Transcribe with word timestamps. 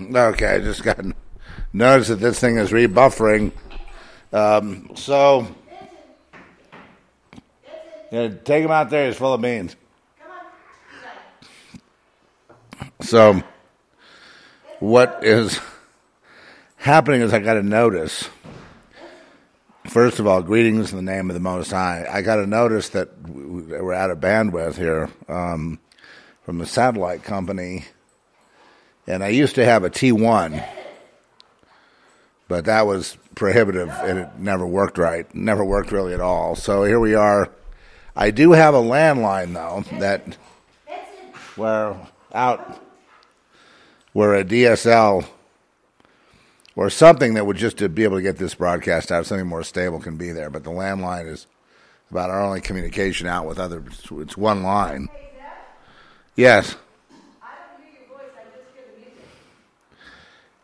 Okay, 0.00 0.56
I 0.56 0.58
just 0.58 0.82
got 0.82 0.98
noticed 1.72 2.08
that 2.08 2.16
this 2.16 2.40
thing 2.40 2.56
is 2.56 2.72
rebuffering. 2.72 3.52
Um, 4.32 4.90
so, 4.96 5.46
yeah, 8.10 8.28
take 8.44 8.64
him 8.64 8.72
out 8.72 8.90
there. 8.90 9.06
He's 9.06 9.16
full 9.16 9.34
of 9.34 9.40
beans. 9.40 9.76
So, 13.02 13.40
what 14.80 15.20
is 15.22 15.60
happening 16.76 17.20
is 17.20 17.32
I 17.32 17.38
got 17.38 17.56
a 17.56 17.62
notice. 17.62 18.28
First 19.86 20.18
of 20.18 20.26
all, 20.26 20.42
greetings 20.42 20.90
in 20.90 20.96
the 20.96 21.02
name 21.02 21.30
of 21.30 21.34
the 21.34 21.40
Most 21.40 21.70
High. 21.70 22.04
I 22.10 22.22
got 22.22 22.40
a 22.40 22.46
notice 22.46 22.88
that 22.90 23.16
we're 23.28 23.94
out 23.94 24.10
of 24.10 24.18
bandwidth 24.18 24.74
here 24.74 25.08
um, 25.28 25.78
from 26.48 26.56
the 26.56 26.64
satellite 26.64 27.22
company, 27.22 27.84
and 29.06 29.22
I 29.22 29.28
used 29.28 29.56
to 29.56 29.64
have 29.66 29.84
a 29.84 29.90
T1, 29.90 30.66
but 32.48 32.64
that 32.64 32.86
was 32.86 33.18
prohibitive 33.34 33.90
and 33.90 34.20
it 34.20 34.28
never 34.38 34.66
worked 34.66 34.96
right. 34.96 35.26
Never 35.34 35.62
worked 35.62 35.92
really 35.92 36.14
at 36.14 36.22
all. 36.22 36.56
So 36.56 36.84
here 36.84 36.98
we 36.98 37.14
are. 37.14 37.50
I 38.16 38.30
do 38.30 38.52
have 38.52 38.72
a 38.72 38.80
landline 38.80 39.52
though 39.52 39.84
that 39.98 40.38
where 41.56 41.94
out 42.32 42.80
where 44.14 44.34
a 44.34 44.42
DSL 44.42 45.26
or 46.76 46.88
something 46.88 47.34
that 47.34 47.44
would 47.44 47.58
just 47.58 47.76
to 47.76 47.90
be 47.90 48.04
able 48.04 48.16
to 48.16 48.22
get 48.22 48.38
this 48.38 48.54
broadcast 48.54 49.12
out, 49.12 49.26
something 49.26 49.46
more 49.46 49.64
stable 49.64 50.00
can 50.00 50.16
be 50.16 50.32
there. 50.32 50.48
But 50.48 50.64
the 50.64 50.70
landline 50.70 51.30
is 51.30 51.46
about 52.10 52.30
our 52.30 52.40
only 52.42 52.62
communication 52.62 53.26
out 53.26 53.44
with 53.44 53.58
other. 53.58 53.84
It's 54.10 54.38
one 54.38 54.62
line. 54.62 55.10
Yes. 56.38 56.76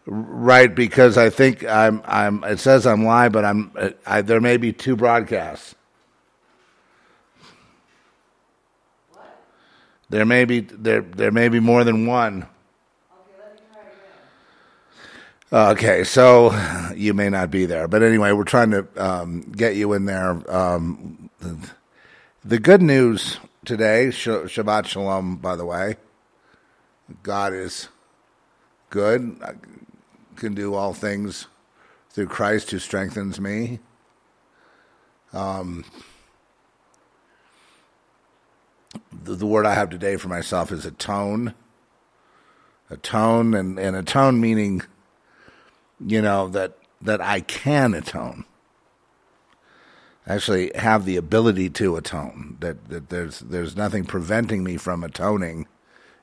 Right, 0.07 0.73
because 0.73 1.19
I 1.19 1.31
think 1.31 1.65
I'm. 1.65 2.01
I'm. 2.05 2.45
It 2.45 2.61
says 2.61 2.87
I'm 2.87 3.05
live, 3.05 3.33
but 3.33 3.45
I'm. 3.45 3.73
I, 4.07 4.23
there 4.23 4.41
may 4.41 4.57
be 4.57 4.73
two 4.73 4.95
broadcasts. 4.95 5.75
What? 9.11 9.43
There 10.11 10.25
may 10.25 10.45
be 10.45 10.61
there. 10.61 11.01
There 11.01 11.33
may 11.33 11.49
be 11.49 11.59
more 11.59 11.83
than 11.83 12.07
one. 12.07 12.43
Okay, 12.43 13.33
let 13.41 13.55
me 13.55 13.61
try 13.73 13.83
again. 15.51 15.73
Okay, 15.73 16.05
so 16.05 16.93
you 16.95 17.15
may 17.15 17.31
not 17.31 17.51
be 17.51 17.67
there, 17.67 17.89
but 17.89 18.05
anyway, 18.05 18.31
we're 18.31 18.45
trying 18.45 18.71
to 18.71 18.87
um, 18.97 19.41
get 19.41 19.75
you 19.75 19.93
in 19.95 20.05
there. 20.05 20.41
Um, 20.55 21.31
the 22.45 22.61
good 22.61 22.83
news 22.83 23.39
today, 23.65 24.09
Shabbat 24.09 24.87
Shalom, 24.87 25.37
by 25.37 25.57
the 25.57 25.65
way, 25.65 25.97
God 27.23 27.53
is 27.53 27.89
good. 28.91 29.39
I 29.43 29.55
can 30.37 30.55
do 30.55 30.75
all 30.75 30.93
things 30.93 31.47
through 32.11 32.27
Christ 32.27 32.71
who 32.71 32.79
strengthens 32.79 33.41
me. 33.41 33.81
Um, 35.33 35.85
the, 39.13 39.35
the 39.35 39.47
word 39.47 39.67
I 39.67 39.75
have 39.75 39.91
today 39.91 40.17
for 40.17 40.29
myself 40.29 40.71
is 40.71 40.87
atone. 40.87 41.55
Atone, 42.91 43.55
and, 43.55 43.79
and 43.79 43.97
atone 43.97 44.41
meaning 44.41 44.83
you 46.05 46.21
know 46.21 46.49
that 46.49 46.77
that 47.01 47.21
I 47.21 47.41
can 47.41 47.95
atone. 47.95 48.45
Actually, 50.27 50.73
have 50.75 51.05
the 51.05 51.17
ability 51.17 51.69
to 51.69 51.97
atone. 51.97 52.57
That 52.61 52.89
that 52.89 53.11
there's 53.11 53.41
there's 53.41 53.77
nothing 53.77 54.05
preventing 54.05 54.65
me 54.65 54.77
from 54.77 55.05
atoning 55.05 55.67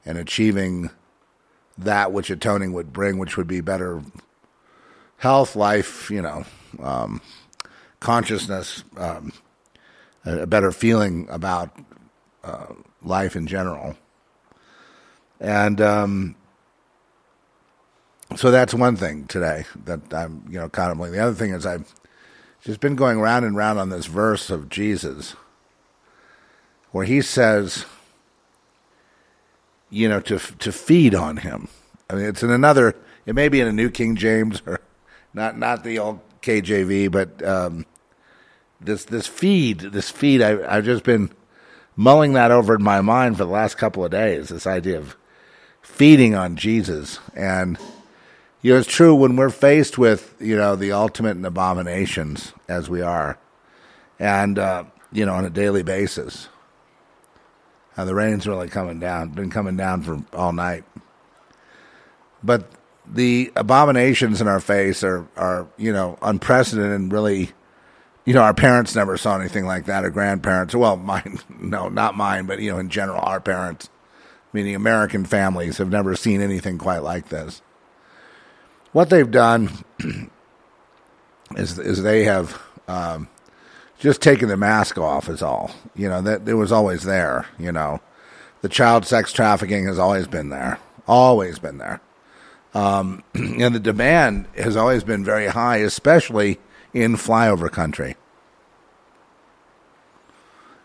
and 0.05 0.17
achieving 0.17 0.89
that 1.77 2.11
which 2.11 2.29
atoning 2.29 2.73
would 2.73 2.91
bring, 2.91 3.17
which 3.17 3.37
would 3.37 3.47
be 3.47 3.61
better 3.61 4.01
health, 5.17 5.55
life, 5.55 6.09
you 6.09 6.21
know, 6.21 6.43
um, 6.81 7.21
consciousness, 7.99 8.83
um, 8.97 9.31
a, 10.25 10.47
better 10.47 10.71
feeling 10.71 11.27
about 11.29 11.69
uh, 12.43 12.73
life 13.03 13.35
in 13.35 13.45
general. 13.45 13.95
And 15.39 15.79
um, 15.79 16.35
so 18.35 18.49
that's 18.49 18.73
one 18.73 18.95
thing 18.95 19.27
today 19.27 19.65
that 19.85 20.11
I'm, 20.11 20.43
you 20.49 20.59
know, 20.59 20.69
contemplating. 20.69 21.13
The 21.13 21.23
other 21.23 21.35
thing 21.35 21.51
is 21.51 21.65
I've 21.65 21.93
just 22.61 22.79
been 22.79 22.95
going 22.95 23.19
round 23.19 23.45
and 23.45 23.55
round 23.55 23.79
on 23.79 23.89
this 23.89 24.05
verse 24.05 24.49
of 24.49 24.69
Jesus 24.69 25.35
where 26.91 27.05
he 27.05 27.21
says, 27.21 27.85
you 29.89 30.07
know, 30.07 30.19
to 30.21 30.39
to 30.39 30.71
feed 30.71 31.15
on 31.15 31.37
him. 31.37 31.67
I 32.09 32.15
mean, 32.15 32.25
it's 32.25 32.43
in 32.43 32.51
another. 32.51 32.95
It 33.25 33.35
may 33.35 33.49
be 33.49 33.59
in 33.59 33.67
a 33.67 33.71
New 33.71 33.89
King 33.89 34.15
James 34.15 34.61
or 34.65 34.79
not 35.33 35.57
not 35.57 35.83
the 35.83 35.99
old 35.99 36.19
KJV, 36.41 37.11
but 37.11 37.43
um, 37.43 37.85
this 38.79 39.05
this 39.05 39.27
feed 39.27 39.79
this 39.79 40.09
feed. 40.09 40.41
I, 40.41 40.77
I've 40.77 40.85
just 40.85 41.03
been 41.03 41.31
mulling 41.95 42.33
that 42.33 42.51
over 42.51 42.75
in 42.75 42.83
my 42.83 43.01
mind 43.01 43.37
for 43.37 43.45
the 43.45 43.51
last 43.51 43.77
couple 43.77 44.05
of 44.05 44.11
days. 44.11 44.49
This 44.49 44.67
idea 44.67 44.97
of 44.97 45.17
feeding 45.81 46.35
on 46.35 46.55
Jesus 46.55 47.19
and 47.35 47.77
you 48.61 48.73
know, 48.73 48.79
it's 48.79 48.87
true 48.87 49.15
when 49.15 49.35
we're 49.35 49.49
faced 49.49 49.97
with, 49.97 50.35
you 50.39 50.55
know, 50.55 50.75
the 50.75 50.91
ultimate 50.91 51.35
and 51.35 51.45
abominations 51.45 52.53
as 52.67 52.89
we 52.89 53.01
are, 53.01 53.39
and, 54.19 54.59
uh, 54.59 54.83
you 55.11 55.25
know, 55.25 55.33
on 55.33 55.45
a 55.45 55.49
daily 55.49 55.81
basis. 55.81 56.47
Uh, 57.97 58.05
the 58.05 58.13
rain's 58.13 58.47
really 58.47 58.69
coming 58.69 58.99
down, 58.99 59.29
been 59.29 59.49
coming 59.49 59.75
down 59.75 60.01
for 60.03 60.23
all 60.33 60.53
night. 60.53 60.83
But 62.43 62.69
the 63.05 63.51
abominations 63.55 64.41
in 64.41 64.47
our 64.47 64.59
face 64.59 65.03
are, 65.03 65.27
are, 65.35 65.67
you 65.77 65.91
know, 65.91 66.17
unprecedented 66.21 66.91
and 66.91 67.11
really, 67.11 67.51
you 68.25 68.33
know, 68.33 68.43
our 68.43 68.53
parents 68.53 68.95
never 68.95 69.17
saw 69.17 69.39
anything 69.39 69.65
like 69.65 69.85
that, 69.85 70.05
or 70.05 70.11
grandparents. 70.11 70.75
Well, 70.75 70.97
mine, 70.97 71.39
no, 71.59 71.89
not 71.89 72.15
mine, 72.15 72.45
but, 72.45 72.59
you 72.59 72.71
know, 72.71 72.77
in 72.77 72.89
general, 72.89 73.21
our 73.21 73.41
parents, 73.41 73.89
meaning 74.53 74.75
American 74.75 75.25
families, 75.25 75.79
have 75.79 75.89
never 75.89 76.15
seen 76.15 76.41
anything 76.41 76.77
quite 76.77 76.99
like 76.99 77.29
this 77.29 77.63
what 78.91 79.09
they've 79.09 79.29
done 79.29 79.69
is 81.55 81.77
is 81.79 82.03
they 82.03 82.23
have 82.25 82.61
um, 82.87 83.27
just 83.99 84.21
taken 84.21 84.49
the 84.49 84.57
mask 84.57 84.97
off 84.97 85.29
is 85.29 85.41
all. 85.41 85.71
You 85.95 86.09
know 86.09 86.21
that 86.21 86.47
it 86.47 86.55
was 86.55 86.71
always 86.71 87.03
there. 87.03 87.45
You 87.57 87.71
know, 87.71 88.01
the 88.61 88.69
child 88.69 89.05
sex 89.05 89.31
trafficking 89.31 89.85
has 89.85 89.99
always 89.99 90.27
been 90.27 90.49
there, 90.49 90.79
always 91.07 91.59
been 91.59 91.77
there, 91.77 92.01
um, 92.73 93.23
and 93.33 93.75
the 93.75 93.79
demand 93.79 94.47
has 94.55 94.75
always 94.75 95.03
been 95.03 95.23
very 95.23 95.47
high, 95.47 95.77
especially 95.77 96.59
in 96.93 97.15
flyover 97.15 97.71
country. 97.71 98.15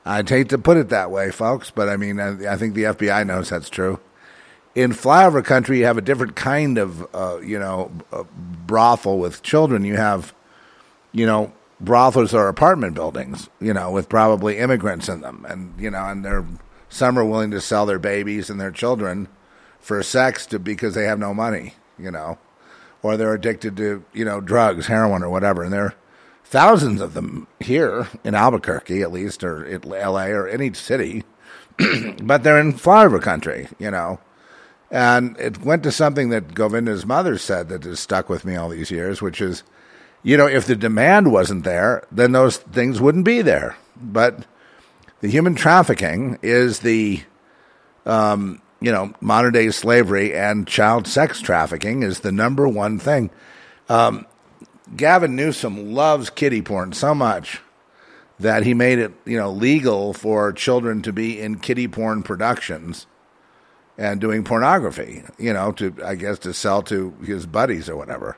I'd 0.05 0.29
hate 0.29 0.51
to 0.51 0.59
put 0.59 0.77
it 0.77 0.89
that 0.91 1.11
way, 1.11 1.33
folks, 1.33 1.73
but 1.73 1.89
I 1.89 1.97
mean, 1.97 2.21
I, 2.21 2.53
I 2.53 2.57
think 2.57 2.75
the 2.75 2.85
FBI 2.85 3.27
knows 3.27 3.49
that's 3.49 3.69
true 3.69 3.99
in 4.77 4.93
flyover 4.93 5.43
country, 5.43 5.79
you 5.79 5.87
have 5.87 5.97
a 5.97 6.03
different 6.03 6.37
kind 6.37 6.77
of, 6.77 7.15
uh, 7.15 7.41
you 7.41 7.59
know, 7.59 7.91
uh, 8.13 8.25
brothel 8.67 9.19
with 9.19 9.43
children. 9.43 9.85
You 9.85 9.97
have, 9.97 10.35
you 11.13 11.25
know, 11.25 11.53
brothels 11.81 12.35
are 12.35 12.47
apartment 12.47 12.95
buildings, 12.95 13.49
you 13.59 13.73
know, 13.73 13.91
with 13.91 14.11
probably 14.11 14.59
immigrants 14.59 15.09
in 15.09 15.23
them, 15.23 15.47
and 15.49 15.73
you 15.81 15.91
know, 15.91 16.05
and 16.05 16.25
they're 16.25 16.45
some 16.91 17.19
are 17.19 17.25
willing 17.25 17.51
to 17.51 17.61
sell 17.61 17.87
their 17.87 17.99
babies 17.99 18.51
and 18.51 18.61
their 18.61 18.71
children 18.71 19.29
for 19.81 20.03
sex 20.03 20.45
to 20.47 20.59
because 20.59 20.95
they 20.95 21.05
have 21.05 21.19
no 21.19 21.33
money, 21.33 21.75
you 21.99 22.11
know, 22.11 22.39
or 23.03 23.17
they're 23.17 23.35
addicted 23.35 23.79
to 23.79 24.05
you 24.13 24.27
know 24.27 24.43
drugs, 24.43 24.89
heroin, 24.89 25.23
or 25.23 25.31
whatever, 25.31 25.63
and 25.63 25.73
there 25.73 25.87
are 25.87 25.95
thousands 26.45 27.01
of 27.01 27.15
them 27.15 27.47
here 27.61 28.09
in 28.25 28.35
Albuquerque, 28.35 29.01
at 29.01 29.11
least, 29.11 29.43
or 29.43 29.67
L.A. 29.67 30.29
or 30.33 30.47
any 30.47 30.75
city, 30.75 31.25
but 32.23 32.43
they're 32.43 32.61
in 32.61 32.75
flyover 32.75 33.23
country, 33.23 33.69
you 33.79 33.91
know 33.91 34.21
and 34.91 35.37
it 35.39 35.63
went 35.63 35.83
to 35.83 35.93
something 35.93 36.29
that 36.31 36.55
Govinda's 36.55 37.07
mother 37.07 37.39
said 37.39 37.69
that 37.69 37.85
has 37.85 38.01
stuck 38.01 38.29
with 38.29 38.45
me 38.45 38.57
all 38.57 38.69
these 38.69 38.91
years, 38.91 39.21
which 39.21 39.41
is, 39.41 39.63
you 40.23 40.37
know, 40.37 40.47
if 40.47 40.67
the 40.67 40.77
demand 40.77 41.33
wasn't 41.33 41.65
there, 41.65 42.07
then 42.13 42.33
those 42.33 42.59
things 42.59 43.01
wouldn't 43.01 43.25
be 43.25 43.43
there. 43.43 43.77
But 44.01 44.47
the 45.21 45.29
human 45.29 45.55
trafficking 45.55 46.39
is 46.43 46.81
the, 46.81 47.23
um, 48.05 48.63
you 48.81 48.93
know, 48.93 49.13
modern 49.21 49.53
day 49.53 49.71
slavery 49.71 50.35
and 50.35 50.69
child 50.69 51.07
sex 51.07 51.41
trafficking 51.41 52.03
is 52.03 52.21
the 52.21 52.33
number 52.33 52.69
one 52.69 52.99
thing. 52.99 53.31
Um, 53.89 54.27
Gavin 54.95 55.35
Newsom 55.35 55.95
loves 55.95 56.31
kitty 56.31 56.63
porn 56.63 56.93
so 56.93 57.13
much 57.13 57.61
that 58.39 58.63
he 58.63 58.75
made 58.75 59.01
it, 59.01 59.13
you 59.25 59.37
know, 59.37 59.51
legal 59.51 60.13
for 60.13 60.53
children 60.53 61.03
to 61.03 61.13
be 61.13 61.41
in 61.41 61.59
kitty 61.59 61.89
porn 61.89 62.23
productions 62.23 63.07
and 63.99 64.21
doing 64.21 64.45
pornography, 64.45 65.23
you 65.39 65.53
know, 65.53 65.73
to 65.73 65.95
I 66.05 66.15
guess 66.17 66.39
to 66.41 66.53
sell 66.55 66.83
to 66.85 67.13
his 67.25 67.47
buddies 67.47 67.89
or 67.89 67.97
whatever. 67.97 68.37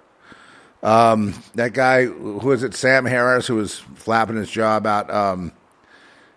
Um, 0.83 1.35
that 1.57 1.73
guy, 1.73 2.05
who 2.07 2.53
is 2.53 2.63
it, 2.63 2.75
Sam 2.75 3.05
Harris, 3.05 3.47
who 3.49 3.57
was 3.57 3.79
flapping 3.97 4.37
his 4.37 4.51
jaw 4.51 4.77
about 4.77 5.11
um, 5.11 5.53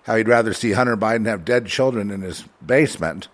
how 0.04 0.16
he'd 0.16 0.28
rather 0.28 0.54
see 0.54 0.72
Hunter 0.72 0.98
Biden 0.98 1.28
have 1.28 1.46
dead 1.46 1.68
children 1.68 2.10
in 2.10 2.22
his 2.22 2.44
basement. 2.66 3.28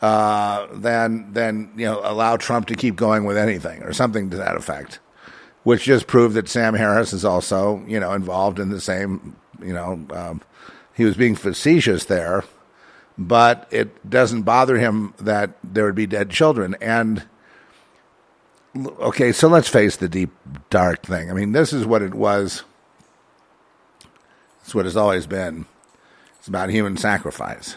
uh, 0.00 0.66
then 0.72 1.32
then 1.32 1.72
you 1.76 1.84
know 1.86 2.00
allow 2.04 2.36
Trump 2.36 2.66
to 2.66 2.74
keep 2.74 2.96
going 2.96 3.24
with 3.24 3.36
anything 3.36 3.82
or 3.82 3.92
something 3.92 4.30
to 4.30 4.36
that 4.36 4.56
effect, 4.56 5.00
which 5.64 5.84
just 5.84 6.06
proved 6.06 6.34
that 6.34 6.48
Sam 6.48 6.74
Harris 6.74 7.12
is 7.12 7.24
also 7.24 7.82
you 7.86 7.98
know 8.00 8.12
involved 8.12 8.58
in 8.58 8.70
the 8.70 8.80
same 8.80 9.36
you 9.60 9.72
know 9.72 10.04
um, 10.10 10.40
he 10.94 11.04
was 11.04 11.16
being 11.16 11.34
facetious 11.34 12.04
there, 12.04 12.44
but 13.18 13.66
it 13.70 14.08
doesn't 14.08 14.42
bother 14.42 14.78
him 14.78 15.12
that 15.18 15.50
there 15.62 15.84
would 15.84 15.94
be 15.94 16.06
dead 16.06 16.30
children 16.30 16.76
and. 16.80 17.24
Okay, 18.76 19.32
so 19.32 19.48
let's 19.48 19.66
face 19.66 19.96
the 19.96 20.08
deep, 20.08 20.30
dark 20.70 21.02
thing. 21.02 21.30
I 21.30 21.34
mean, 21.34 21.52
this 21.52 21.72
is 21.72 21.84
what 21.84 22.02
it 22.02 22.14
was. 22.14 22.62
It's 24.62 24.74
what 24.74 24.86
it's 24.86 24.94
always 24.94 25.26
been. 25.26 25.66
It's 26.38 26.48
about 26.48 26.68
human 26.68 26.96
sacrifice 26.96 27.76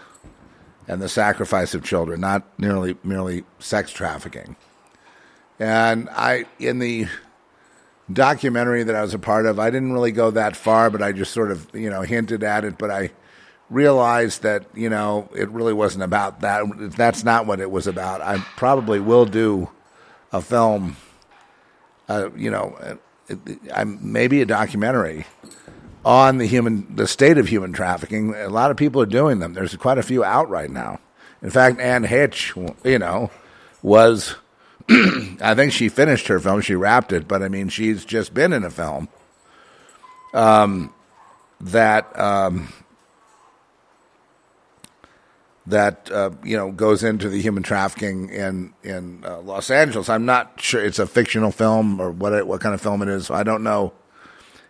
and 0.88 1.02
the 1.02 1.10
sacrifice 1.10 1.74
of 1.74 1.84
children, 1.84 2.20
not 2.20 2.44
merely 2.60 2.98
merely 3.04 3.46
sex 3.60 3.92
trafficking. 3.92 4.56
And 5.60 6.10
I, 6.12 6.46
in 6.60 6.80
the 6.80 7.08
documentary 8.12 8.84
that 8.84 8.96
I 8.96 9.02
was 9.02 9.14
a 9.14 9.20
part 9.20 9.46
of, 9.46 9.60
I 9.60 9.70
didn't 9.70 9.94
really 9.94 10.12
go 10.12 10.32
that 10.32 10.56
far, 10.56 10.90
but 10.90 11.02
I 11.02 11.12
just 11.14 11.32
sort 11.32 11.52
of 11.52 11.74
you 11.74 11.90
know 11.90 12.02
hinted 12.02 12.44
at 12.44 12.66
it. 12.66 12.78
But 12.78 12.92
I 12.92 13.12
realized 13.72 14.44
that 14.44 14.66
you 14.76 14.90
know 14.90 15.30
it 15.34 15.50
really 15.50 15.74
wasn't 15.74 16.04
about 16.04 16.42
that. 16.42 16.66
That's 16.96 17.24
not 17.24 17.48
what 17.48 17.60
it 17.60 17.72
was 17.72 17.88
about. 17.88 18.22
I 18.22 18.38
probably 18.56 19.00
will 19.00 19.26
do 19.26 19.70
a 20.32 20.42
film, 20.42 20.98
uh, 22.08 22.30
you 22.36 22.52
know, 22.52 22.78
uh, 23.74 23.86
maybe 23.86 24.42
a 24.42 24.46
documentary 24.46 25.26
on 26.04 26.38
the 26.38 26.46
human, 26.46 26.96
the 26.96 27.08
state 27.08 27.38
of 27.38 27.48
human 27.48 27.74
trafficking. 27.74 28.36
A 28.36 28.50
lot 28.50 28.72
of 28.72 28.78
people 28.78 29.02
are 29.02 29.08
doing 29.08 29.40
them. 29.40 29.54
There's 29.54 29.76
quite 29.76 29.98
a 29.98 30.04
few 30.04 30.24
out 30.24 30.50
right 30.50 30.70
now. 30.70 31.00
In 31.42 31.50
fact, 31.50 31.80
Anne 31.80 32.06
Heche, 32.06 32.76
you 32.86 33.00
know, 33.00 33.32
was, 33.82 34.36
I 34.90 35.56
think 35.56 35.72
she 35.74 35.90
finished 35.90 36.28
her 36.28 36.40
film. 36.40 36.62
She 36.62 36.76
wrapped 36.76 37.14
it, 37.14 37.28
but 37.28 37.42
I 37.42 37.50
mean, 37.50 37.70
she's 37.70 38.06
just 38.06 38.34
been 38.34 38.54
in 38.54 38.64
a 38.64 38.70
film 38.70 39.10
um, 40.34 40.94
that 41.60 42.18
um, 42.20 42.72
that 45.68 46.10
uh, 46.12 46.32
you 46.44 46.58
know 46.58 46.72
goes 46.72 47.04
into 47.04 47.30
the 47.30 47.42
human 47.42 47.64
trafficking 47.64 48.30
in 48.30 48.74
in 48.84 49.24
uh, 49.26 49.42
Los 49.42 49.70
Angeles. 49.70 50.10
I'm 50.10 50.26
not 50.26 50.60
sure 50.60 50.84
it's 50.84 51.00
a 51.00 51.06
fictional 51.06 51.52
film 51.52 52.00
or 52.00 52.12
what 52.12 52.46
what 52.48 52.62
kind 52.62 52.74
of 52.74 52.82
film 52.82 53.02
it 53.02 53.10
is. 53.10 53.30
I 53.30 53.44
don't 53.44 53.64
know 53.64 53.94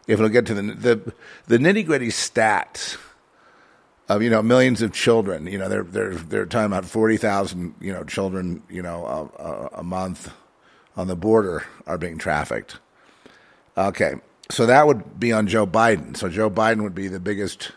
if 0.07 0.19
it'll 0.19 0.29
get 0.29 0.45
to 0.47 0.53
the 0.53 0.61
the, 0.61 1.13
the 1.47 1.57
nitty 1.57 1.85
gritty 1.85 2.09
stats 2.09 2.97
of 4.09 4.21
you 4.21 4.29
know 4.29 4.41
millions 4.41 4.81
of 4.81 4.91
children. 4.91 5.47
You 5.47 5.57
know 5.57 5.69
they're 5.69 5.83
they're 5.83 6.15
they're 6.15 6.45
talking 6.45 6.65
about 6.65 6.85
forty 6.85 7.17
thousand 7.17 7.75
you 7.79 7.93
know 7.93 8.03
children 8.03 8.61
you 8.69 8.81
know 8.81 9.31
a, 9.39 9.79
a, 9.79 9.83
month 9.83 10.33
on 10.97 11.07
the 11.07 11.15
border 11.15 11.63
are 11.87 11.97
being 11.97 12.17
trafficked. 12.17 12.79
Okay, 13.77 14.15
so 14.49 14.65
that 14.65 14.85
would 14.85 15.19
be 15.19 15.31
on 15.31 15.47
Joe 15.47 15.65
Biden. 15.65 16.17
So 16.17 16.27
Joe 16.27 16.49
Biden 16.49 16.83
would 16.83 16.95
be 16.95 17.07
the 17.07 17.21
biggest 17.21 17.71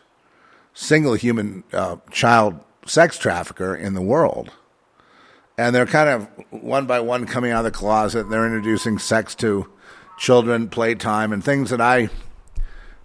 single 0.72 1.14
human 1.14 1.62
uh, 1.72 1.96
child 2.10 2.58
sex 2.86 3.18
trafficker 3.18 3.74
in 3.74 3.94
the 3.94 4.02
world. 4.02 4.50
And 5.56 5.74
they're 5.74 5.86
kind 5.86 6.08
of 6.08 6.28
one 6.50 6.86
by 6.86 7.00
one 7.00 7.26
coming 7.26 7.52
out 7.52 7.64
of 7.64 7.72
the 7.72 7.78
closet. 7.78 8.28
They're 8.28 8.46
introducing 8.46 8.98
sex 8.98 9.34
to 9.36 9.70
children, 10.18 10.68
playtime, 10.68 11.32
and 11.32 11.42
things 11.44 11.70
that 11.70 11.80
I 11.80 12.08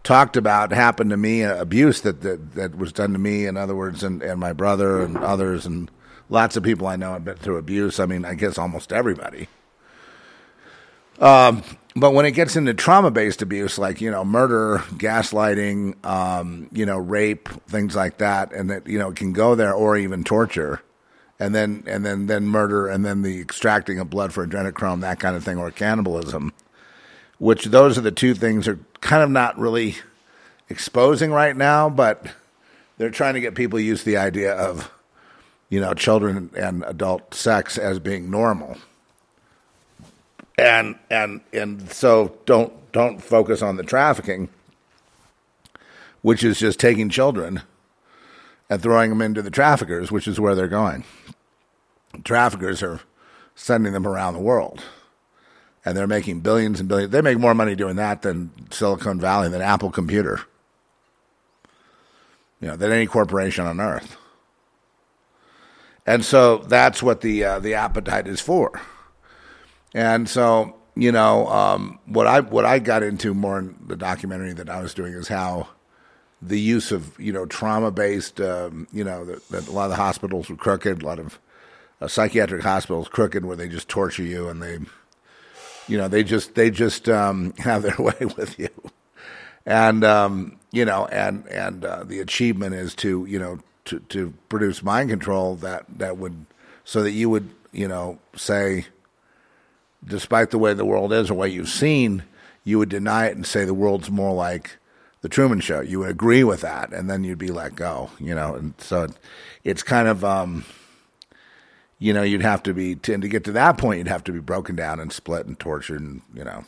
talked 0.04 0.38
about 0.38 0.72
happened 0.72 1.10
to 1.12 1.18
me, 1.18 1.44
uh, 1.44 1.62
abuse 1.62 2.02
that, 2.02 2.22
that, 2.22 2.54
that 2.56 2.76
was 2.76 2.92
done 2.92 3.14
to 3.14 3.20
me, 3.20 3.46
in 3.46 3.58
other 3.58 3.76
words, 3.76 4.04
and, 4.04 4.22
and 4.22 4.40
my 4.40 4.54
brother 4.54 5.02
and 5.02 5.18
others, 5.18 5.66
and 5.66 5.92
lots 6.30 6.56
of 6.56 6.64
people 6.64 6.88
I 6.88 6.96
know 6.96 7.14
have 7.14 7.26
been 7.26 7.38
through 7.38 7.58
abuse. 7.58 8.00
I 8.00 8.06
mean, 8.06 8.26
I 8.26 8.34
guess 8.34 8.58
almost 8.58 8.92
everybody. 8.94 9.48
Um, 11.20 11.64
but 12.00 12.14
when 12.14 12.26
it 12.26 12.32
gets 12.32 12.56
into 12.56 12.74
trauma 12.74 13.12
based 13.12 13.42
abuse, 13.42 13.78
like, 13.78 14.02
you 14.02 14.12
know, 14.12 14.24
murder, 14.24 14.80
gaslighting, 14.94 16.04
um, 16.06 16.70
you 16.72 16.86
know, 16.86 16.98
rape, 16.98 17.50
things 17.68 17.96
like 17.96 18.18
that, 18.20 18.52
and 18.54 18.70
that, 18.70 18.88
you 18.88 19.00
know, 19.00 19.12
can 19.12 19.34
go 19.34 19.56
there 19.56 19.74
or 19.74 19.98
even 19.98 20.24
torture. 20.24 20.82
And 21.42 21.56
then, 21.56 21.84
and 21.88 22.06
then, 22.06 22.28
then 22.28 22.48
murder, 22.48 22.88
and 22.88 23.06
then 23.06 23.22
the 23.22 23.40
extracting 23.40 23.98
of 23.98 24.10
blood 24.10 24.34
for 24.34 24.46
adrenochrome, 24.46 25.02
that 25.02 25.20
kind 25.20 25.38
of 25.38 25.44
thing, 25.44 25.58
or 25.58 25.72
cannibalism 25.72 26.54
which 27.40 27.66
those 27.66 27.98
are 27.98 28.02
the 28.02 28.12
two 28.12 28.36
things 28.36 28.68
are 28.68 28.80
kind 29.02 29.24
of 29.24 29.32
not 29.32 29.58
really 29.58 29.96
exposing 30.68 31.32
right 31.32 31.56
now, 31.56 31.90
but 31.90 32.28
they're 32.98 33.10
trying 33.10 33.34
to 33.34 33.40
get 33.40 33.56
people 33.56 33.80
used 33.80 34.04
to 34.04 34.12
the 34.12 34.18
idea 34.18 34.54
of, 34.54 34.92
you 35.70 35.80
know, 35.80 35.94
children 35.94 36.52
and 36.56 36.84
adult 36.86 37.34
sex 37.34 37.78
as 37.78 37.98
being 37.98 38.30
normal. 38.30 38.78
And 40.60 41.00
and 41.10 41.40
and 41.54 41.90
so 41.90 42.38
don't 42.46 42.92
don't 42.92 43.24
focus 43.24 43.62
on 43.62 43.78
the 43.78 43.84
trafficking, 43.84 44.50
which 46.22 46.44
is 46.44 46.60
just 46.60 46.80
taking 46.80 47.10
children 47.10 47.62
and 48.70 48.82
throwing 48.82 49.10
them 49.10 49.22
into 49.22 49.42
the 49.42 49.50
traffickers, 49.50 50.12
which 50.12 50.28
is 50.28 50.40
where 50.40 50.56
they're 50.56 50.68
going. 50.68 51.06
Traffickers 52.26 52.84
are 52.84 53.00
sending 53.56 53.94
them 53.94 54.06
around 54.06 54.34
the 54.34 54.42
world 54.42 54.84
and 55.86 55.96
they're 55.96 56.08
making 56.08 56.42
billions 56.42 56.80
and 56.80 56.90
billions. 56.90 57.12
They 57.12 57.22
make 57.22 57.38
more 57.38 57.54
money 57.56 57.76
doing 57.76 57.96
that 57.96 58.22
than 58.22 58.52
Silicon 58.70 59.20
Valley, 59.20 59.50
than 59.50 59.62
Apple 59.62 59.92
Computer, 59.92 60.42
you 62.60 62.68
know, 62.68 62.76
than 62.76 62.92
any 62.92 63.06
corporation 63.06 63.66
on 63.66 63.80
earth. 63.80 64.18
And 66.06 66.26
so 66.26 66.58
that's 66.58 67.02
what 67.02 67.22
the 67.22 67.44
uh, 67.46 67.60
the 67.60 67.76
appetite 67.76 68.28
is 68.28 68.42
for. 68.42 68.82
And 69.94 70.30
so 70.30 70.76
you 70.96 71.12
know 71.12 71.48
um, 71.48 72.00
what 72.06 72.28
I 72.28 72.42
what 72.42 72.66
I 72.66 72.80
got 72.80 73.04
into 73.04 73.34
more 73.34 73.60
in 73.60 73.76
the 73.86 73.96
documentary 73.96 74.54
that 74.54 74.70
I 74.70 74.82
was 74.82 74.94
doing 74.94 75.14
is 75.14 75.28
how 75.28 75.68
the 76.42 76.60
use 76.60 76.92
of 76.92 77.20
you 77.20 77.34
know 77.34 77.46
trauma 77.46 77.92
based 77.92 78.40
um, 78.42 78.88
you 78.92 79.04
know 79.04 79.26
that, 79.26 79.68
a 79.68 79.72
lot 79.72 79.86
of 79.86 79.92
the 79.92 79.96
hospitals 79.98 80.50
were 80.50 80.56
crooked, 80.56 81.02
a 81.02 81.06
lot 81.06 81.20
of 81.20 81.40
uh, 82.02 82.08
psychiatric 82.08 82.64
hospitals 82.64 83.08
crooked 83.08 83.46
where 83.46 83.56
they 83.58 83.68
just 83.68 83.90
torture 83.90 84.24
you 84.24 84.48
and 84.48 84.62
they 84.62 84.80
you 85.90 85.98
know, 85.98 86.08
they 86.08 86.24
just 86.24 86.56
they 86.56 86.70
just 86.70 87.10
um, 87.10 87.54
have 87.58 87.82
their 87.82 87.98
way 87.98 88.16
with 88.38 88.58
you, 88.60 88.70
and 89.66 90.04
um, 90.04 90.60
you 90.72 90.86
know, 90.86 91.08
and 91.08 91.46
and 91.48 91.84
uh, 91.84 92.04
the 92.04 92.20
achievement 92.20 92.76
is 92.76 92.94
to 92.96 93.26
you 93.26 93.40
know 93.40 93.60
to 93.86 94.00
to 94.00 94.34
produce 94.48 94.84
mind 94.84 95.10
control 95.10 95.56
that 95.58 95.86
that 95.98 96.18
would 96.18 96.46
so 96.86 97.02
that 97.02 97.12
you 97.12 97.30
would 97.30 97.50
you 97.72 97.88
know 97.88 98.20
say, 98.36 98.86
despite 100.06 100.52
the 100.52 100.58
way 100.58 100.74
the 100.74 100.86
world 100.86 101.14
is 101.14 101.30
or 101.30 101.36
what 101.36 101.52
you've 101.52 101.70
seen, 101.70 102.24
you 102.64 102.80
would 102.80 102.90
deny 102.90 103.28
it 103.28 103.36
and 103.36 103.46
say 103.46 103.66
the 103.66 103.74
world's 103.74 104.10
more 104.10 104.34
like 104.34 104.78
the 105.22 105.30
Truman 105.30 105.60
Show. 105.60 105.82
You 105.82 106.00
would 106.00 106.10
agree 106.10 106.44
with 106.44 106.62
that, 106.62 106.94
and 106.94 107.10
then 107.10 107.24
you'd 107.24 107.38
be 107.38 107.52
let 107.52 107.76
go. 107.76 108.10
You 108.20 108.36
know, 108.36 108.56
and 108.56 108.74
so 108.80 109.08
it's 109.64 109.84
kind 109.84 110.08
of. 110.08 110.24
Um, 110.24 110.66
you 112.00 112.14
know, 112.14 112.24
you'd 112.24 112.42
have 112.42 112.64
to 112.64 112.74
be, 112.74 112.98
and 113.10 113.22
to 113.22 113.28
get 113.28 113.44
to 113.44 113.52
that 113.52 113.78
point, 113.78 113.98
you'd 113.98 114.08
have 114.08 114.24
to 114.24 114.32
be 114.32 114.40
broken 114.40 114.76
down 114.76 115.02
and 115.02 115.12
split 115.12 115.46
and 115.46 115.60
tortured 115.60 116.00
and, 116.00 116.22
you 116.34 116.46
know, 116.46 116.64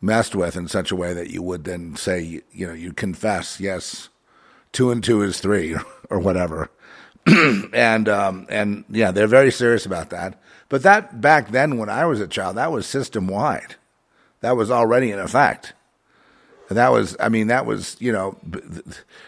messed 0.00 0.34
with 0.34 0.56
in 0.56 0.66
such 0.66 0.90
a 0.90 0.96
way 0.96 1.14
that 1.14 1.30
you 1.30 1.40
would 1.40 1.64
then 1.64 1.94
say, 1.94 2.42
you 2.50 2.66
know, 2.66 2.72
you 2.72 2.92
confess, 2.92 3.60
yes, 3.60 4.08
two 4.72 4.90
and 4.90 5.04
two 5.04 5.22
is 5.22 5.38
three 5.38 5.76
or 6.10 6.18
whatever. 6.18 6.68
and, 7.72 8.08
um, 8.08 8.46
and 8.50 8.84
yeah, 8.90 9.12
they're 9.12 9.28
very 9.28 9.52
serious 9.52 9.86
about 9.86 10.10
that. 10.10 10.40
But 10.70 10.84
that 10.84 11.20
back 11.20 11.50
then, 11.50 11.76
when 11.76 11.90
I 11.90 12.06
was 12.06 12.20
a 12.20 12.28
child, 12.28 12.56
that 12.56 12.72
was 12.72 12.86
system 12.86 13.26
wide. 13.26 13.74
That 14.40 14.56
was 14.56 14.70
already 14.70 15.10
in 15.10 15.18
effect. 15.18 15.74
And 16.68 16.78
that 16.78 16.92
was, 16.92 17.16
I 17.18 17.28
mean, 17.28 17.48
that 17.48 17.66
was, 17.66 17.96
you 17.98 18.12
know, 18.12 18.38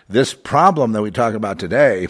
this 0.08 0.32
problem 0.32 0.92
that 0.92 1.02
we 1.02 1.11
talk 1.11 1.34
about 1.34 1.58
today 1.58 2.06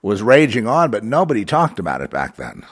was 0.00 0.22
raging 0.22 0.66
on, 0.66 0.90
but 0.90 1.04
nobody 1.04 1.44
talked 1.44 1.78
about 1.78 2.00
it 2.00 2.10
back 2.10 2.36
then. 2.36 2.64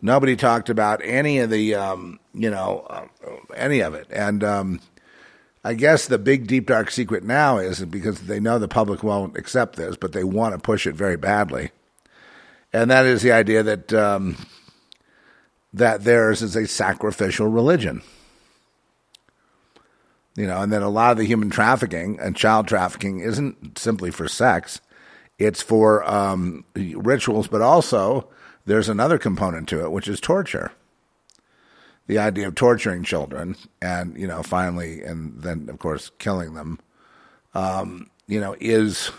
Nobody 0.00 0.34
talked 0.34 0.70
about 0.70 1.00
any 1.04 1.38
of 1.38 1.50
the, 1.50 1.74
um, 1.74 2.18
you 2.32 2.50
know, 2.50 2.86
uh, 2.88 3.06
any 3.54 3.80
of 3.80 3.92
it. 3.92 4.06
And 4.10 4.42
um, 4.42 4.80
I 5.62 5.74
guess 5.74 6.06
the 6.06 6.18
big, 6.18 6.46
deep, 6.46 6.66
dark 6.66 6.90
secret 6.90 7.22
now 7.22 7.58
is 7.58 7.84
because 7.84 8.22
they 8.22 8.40
know 8.40 8.58
the 8.58 8.66
public 8.66 9.02
won't 9.02 9.36
accept 9.36 9.76
this, 9.76 9.96
but 9.96 10.12
they 10.12 10.24
want 10.24 10.54
to 10.54 10.58
push 10.58 10.86
it 10.86 10.94
very 10.94 11.16
badly. 11.16 11.70
And 12.72 12.90
that 12.90 13.04
is 13.06 13.22
the 13.22 13.32
idea 13.32 13.62
that 13.62 13.92
um, 13.92 14.36
that 15.72 16.04
theirs 16.04 16.42
is 16.42 16.56
a 16.56 16.66
sacrificial 16.66 17.46
religion. 17.46 18.02
You 20.34 20.46
know, 20.46 20.62
and 20.62 20.72
that 20.72 20.82
a 20.82 20.88
lot 20.88 21.12
of 21.12 21.18
the 21.18 21.26
human 21.26 21.50
trafficking 21.50 22.18
and 22.18 22.34
child 22.34 22.66
trafficking 22.66 23.20
isn't 23.20 23.78
simply 23.78 24.10
for 24.10 24.28
sex 24.28 24.80
it's 25.42 25.60
for 25.60 26.08
um, 26.08 26.64
rituals, 26.74 27.48
but 27.48 27.62
also 27.62 28.28
there's 28.64 28.88
another 28.88 29.18
component 29.18 29.68
to 29.70 29.82
it, 29.82 29.90
which 29.90 30.08
is 30.08 30.20
torture. 30.20 30.70
The 32.06 32.18
idea 32.18 32.48
of 32.48 32.54
torturing 32.54 33.04
children 33.04 33.56
and, 33.80 34.16
you 34.16 34.26
know, 34.26 34.42
finally, 34.42 35.02
and 35.02 35.42
then, 35.42 35.68
of 35.68 35.78
course, 35.78 36.10
killing 36.18 36.54
them, 36.54 36.78
um, 37.54 38.10
you 38.26 38.40
know, 38.40 38.54
is 38.60 39.10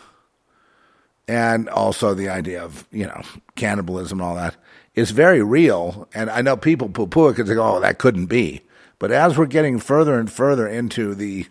and 1.27 1.69
also 1.69 2.13
the 2.13 2.29
idea 2.29 2.63
of 2.63 2.87
you 2.91 3.05
know 3.05 3.21
cannibalism 3.55 4.19
and 4.19 4.27
all 4.27 4.35
that 4.35 4.55
is 4.95 5.11
very 5.11 5.41
real. 5.41 6.07
And 6.13 6.29
I 6.29 6.41
know 6.41 6.55
people 6.57 6.89
poo 6.89 7.07
poo 7.07 7.27
it 7.27 7.33
because 7.33 7.49
they 7.49 7.55
go, 7.55 7.75
"Oh, 7.75 7.79
that 7.79 7.97
couldn't 7.97 8.27
be." 8.27 8.61
But 8.99 9.11
as 9.11 9.37
we're 9.37 9.47
getting 9.47 9.79
further 9.79 10.17
and 10.19 10.31
further 10.31 10.67
into 10.67 11.15
the 11.15 11.47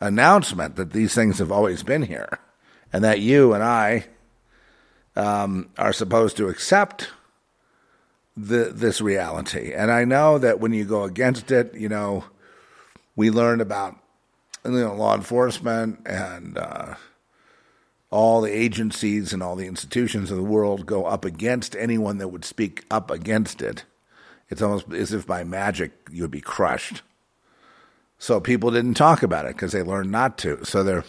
announcement 0.00 0.76
that 0.76 0.92
these 0.92 1.14
things 1.14 1.38
have 1.38 1.52
always 1.52 1.82
been 1.82 2.02
here, 2.02 2.38
and 2.92 3.04
that 3.04 3.20
you 3.20 3.52
and 3.52 3.62
I 3.62 4.06
um, 5.16 5.70
are 5.78 5.92
supposed 5.92 6.36
to 6.36 6.48
accept 6.48 7.08
the, 8.36 8.70
this 8.74 9.00
reality. 9.00 9.72
And 9.72 9.90
I 9.90 10.04
know 10.04 10.38
that 10.38 10.60
when 10.60 10.72
you 10.72 10.84
go 10.84 11.04
against 11.04 11.50
it, 11.50 11.74
you 11.74 11.88
know, 11.88 12.24
we 13.16 13.30
learned 13.30 13.62
about 13.62 13.96
you 14.64 14.72
know, 14.72 14.94
law 14.94 15.14
enforcement 15.14 16.00
and 16.06 16.58
uh, 16.58 16.94
all 18.10 18.40
the 18.40 18.52
agencies 18.52 19.32
and 19.32 19.42
all 19.42 19.56
the 19.56 19.66
institutions 19.66 20.30
of 20.30 20.36
the 20.36 20.42
world 20.42 20.86
go 20.86 21.06
up 21.06 21.24
against 21.24 21.76
anyone 21.76 22.18
that 22.18 22.28
would 22.28 22.44
speak 22.44 22.84
up 22.90 23.10
against 23.10 23.60
it. 23.60 23.84
It's 24.48 24.62
almost 24.62 24.90
as 24.92 25.12
if 25.12 25.26
by 25.26 25.44
magic 25.44 25.92
you 26.10 26.22
would 26.22 26.30
be 26.30 26.40
crushed. 26.40 27.02
So 28.18 28.40
people 28.40 28.70
didn't 28.70 28.94
talk 28.94 29.22
about 29.22 29.44
it 29.44 29.56
because 29.56 29.72
they 29.72 29.82
learned 29.82 30.10
not 30.10 30.38
to. 30.38 30.64
So 30.64 30.82
their 30.82 31.04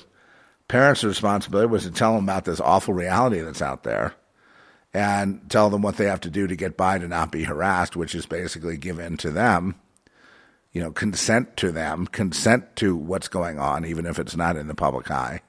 parents' 0.68 1.04
responsibility 1.04 1.68
was 1.68 1.84
to 1.84 1.92
tell 1.92 2.16
them 2.16 2.26
about 2.26 2.46
this 2.46 2.60
awful 2.60 2.94
reality 2.94 3.40
that's 3.42 3.62
out 3.62 3.84
there 3.84 4.16
and 4.94 5.50
tell 5.50 5.70
them 5.70 5.82
what 5.82 5.98
they 5.98 6.06
have 6.06 6.22
to 6.22 6.30
do 6.30 6.48
to 6.48 6.56
get 6.56 6.76
by 6.76 6.98
to 6.98 7.08
not 7.08 7.32
be 7.32 7.44
harassed, 7.44 7.96
which 7.96 8.16
is 8.16 8.26
basically 8.26 8.76
give 8.76 9.00
in 9.00 9.18
to 9.18 9.30
them 9.30 9.76
you 10.78 10.84
know, 10.84 10.92
consent 10.92 11.58
to 11.58 11.72
them, 11.72 12.06
consent 12.06 12.76
to 12.76 12.96
what's 12.96 13.28
going 13.28 13.58
on, 13.58 13.84
even 13.84 14.06
if 14.06 14.20
it's 14.20 14.36
not 14.36 14.56
in 14.56 14.68
the 14.68 14.76
public 14.76 15.10
eye, 15.10 15.42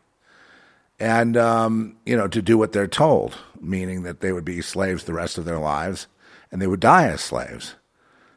and 1.00 1.36
um, 1.36 1.96
you 2.04 2.16
know, 2.16 2.28
to 2.28 2.42
do 2.42 2.58
what 2.58 2.72
they're 2.72 2.88
told, 2.88 3.36
meaning 3.60 4.02
that 4.02 4.20
they 4.20 4.32
would 4.32 4.44
be 4.44 4.60
slaves 4.60 5.04
the 5.04 5.14
rest 5.14 5.38
of 5.38 5.44
their 5.44 5.58
lives, 5.58 6.06
and 6.50 6.60
they 6.60 6.66
would 6.66 6.80
die 6.80 7.06
as 7.06 7.20
slaves. 7.20 7.74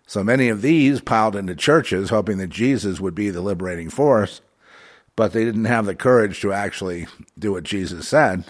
So 0.06 0.24
many 0.24 0.50
of 0.50 0.62
these 0.62 1.00
piled 1.00 1.36
into 1.36 1.56
churches, 1.56 2.10
hoping 2.10 2.38
that 2.40 2.50
Jesus 2.50 3.00
would 3.00 3.16
be 3.16 3.30
the 3.30 3.42
liberating 3.42 3.90
force, 3.90 4.42
but 5.16 5.32
they 5.32 5.46
didn't 5.46 5.66
have 5.66 5.86
the 5.86 5.96
courage 5.96 6.42
to 6.42 6.52
actually 6.52 7.08
do 7.40 7.54
what 7.54 7.64
Jesus 7.64 8.08
said, 8.08 8.46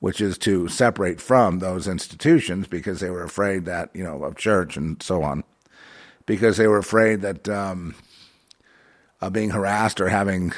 which 0.00 0.20
is 0.20 0.36
to 0.38 0.68
separate 0.68 1.20
from 1.20 1.58
those 1.58 1.86
institutions 1.86 2.66
because 2.66 3.00
they 3.00 3.10
were 3.10 3.22
afraid 3.22 3.64
that 3.64 3.90
you 3.94 4.04
know 4.04 4.24
of 4.24 4.36
church 4.36 4.76
and 4.76 5.02
so 5.02 5.22
on 5.22 5.44
because 6.26 6.56
they 6.56 6.66
were 6.66 6.78
afraid 6.78 7.22
that 7.22 7.48
um, 7.48 7.94
of 9.20 9.32
being 9.32 9.50
harassed 9.50 10.00
or 10.00 10.08
having 10.08 10.52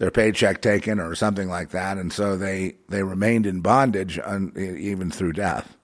their 0.00 0.10
paycheck 0.10 0.62
taken 0.62 0.98
or 0.98 1.14
something 1.14 1.48
like 1.48 1.70
that, 1.70 1.98
and 1.98 2.10
so 2.10 2.34
they 2.34 2.74
they 2.88 3.02
remained 3.02 3.46
in 3.46 3.60
bondage 3.60 4.18
un, 4.24 4.50
even 4.56 5.10
through 5.10 5.34
death. 5.34 5.76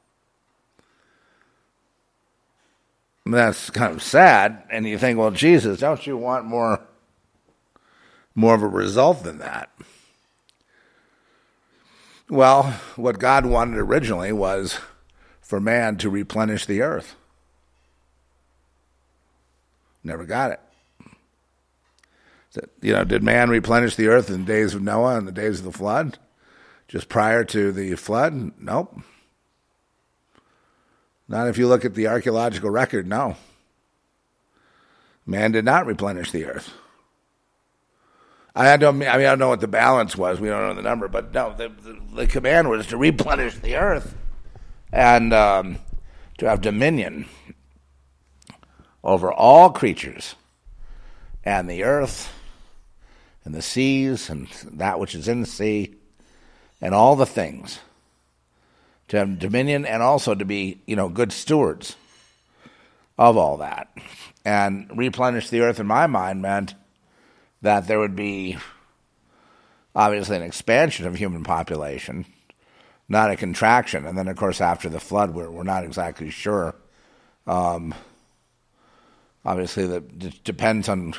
that's 3.26 3.70
kind 3.70 3.92
of 3.92 4.02
sad, 4.02 4.62
and 4.70 4.86
you 4.86 4.96
think, 4.98 5.18
well, 5.18 5.32
Jesus, 5.32 5.80
don't 5.80 6.06
you 6.06 6.16
want 6.16 6.46
more 6.46 6.80
more 8.34 8.54
of 8.54 8.62
a 8.62 8.68
result 8.68 9.22
than 9.22 9.38
that? 9.38 9.70
Well, 12.30 12.74
what 12.96 13.18
God 13.18 13.44
wanted 13.44 13.76
originally 13.78 14.32
was 14.32 14.78
for 15.42 15.60
man 15.60 15.98
to 15.98 16.08
replenish 16.08 16.64
the 16.64 16.80
earth. 16.80 17.16
Never 20.02 20.24
got 20.24 20.52
it. 20.52 20.60
You 22.80 22.92
know, 22.92 23.04
did 23.04 23.22
man 23.22 23.50
replenish 23.50 23.96
the 23.96 24.08
earth 24.08 24.30
in 24.30 24.44
the 24.44 24.52
days 24.52 24.74
of 24.74 24.82
Noah 24.82 25.16
and 25.16 25.26
the 25.26 25.32
days 25.32 25.58
of 25.58 25.64
the 25.64 25.72
flood? 25.72 26.18
Just 26.88 27.08
prior 27.08 27.44
to 27.44 27.72
the 27.72 27.94
flood? 27.96 28.52
Nope. 28.58 29.00
Not 31.28 31.48
if 31.48 31.58
you 31.58 31.66
look 31.66 31.84
at 31.84 31.94
the 31.94 32.06
archaeological 32.06 32.70
record, 32.70 33.06
no. 33.06 33.36
Man 35.24 35.50
did 35.52 35.64
not 35.64 35.86
replenish 35.86 36.30
the 36.30 36.46
earth. 36.46 36.72
I 38.54 38.76
don't. 38.78 38.94
I 38.94 38.98
mean, 38.98 39.08
I 39.08 39.18
don't 39.18 39.38
know 39.38 39.48
what 39.48 39.60
the 39.60 39.68
balance 39.68 40.16
was. 40.16 40.40
We 40.40 40.48
don't 40.48 40.68
know 40.68 40.74
the 40.74 40.88
number, 40.88 41.08
but 41.08 41.34
no, 41.34 41.52
the, 41.54 41.68
the, 41.68 42.00
the 42.14 42.26
command 42.26 42.70
was 42.70 42.86
to 42.86 42.96
replenish 42.96 43.56
the 43.56 43.76
earth 43.76 44.14
and 44.92 45.34
um, 45.34 45.78
to 46.38 46.48
have 46.48 46.62
dominion 46.62 47.26
over 49.04 49.30
all 49.30 49.70
creatures 49.70 50.36
and 51.44 51.68
the 51.68 51.84
earth 51.84 52.32
and 53.46 53.54
the 53.54 53.62
seas 53.62 54.28
and 54.28 54.46
that 54.72 55.00
which 55.00 55.14
is 55.14 55.28
in 55.28 55.40
the 55.40 55.46
sea 55.46 55.94
and 56.82 56.94
all 56.94 57.16
the 57.16 57.24
things 57.24 57.78
to 59.08 59.16
have 59.16 59.38
dominion 59.38 59.86
and 59.86 60.02
also 60.02 60.34
to 60.34 60.44
be 60.44 60.82
you 60.86 60.94
know 60.94 61.08
good 61.08 61.32
stewards 61.32 61.96
of 63.16 63.38
all 63.38 63.56
that 63.56 63.88
and 64.44 64.90
replenish 64.94 65.48
the 65.48 65.60
earth 65.62 65.80
in 65.80 65.86
my 65.86 66.06
mind 66.06 66.42
meant 66.42 66.74
that 67.62 67.86
there 67.86 67.98
would 67.98 68.16
be 68.16 68.58
obviously 69.94 70.36
an 70.36 70.42
expansion 70.42 71.06
of 71.06 71.14
human 71.14 71.42
population 71.42 72.26
not 73.08 73.30
a 73.30 73.36
contraction. 73.36 74.04
And 74.04 74.18
then 74.18 74.26
of 74.26 74.36
course 74.36 74.60
after 74.60 74.88
the 74.88 75.00
flood 75.00 75.32
we're, 75.32 75.48
we're 75.48 75.62
not 75.62 75.84
exactly 75.84 76.28
sure. 76.28 76.74
Um, 77.46 77.94
Obviously, 79.46 79.86
that 79.86 80.42
depends 80.42 80.88
on 80.88 81.14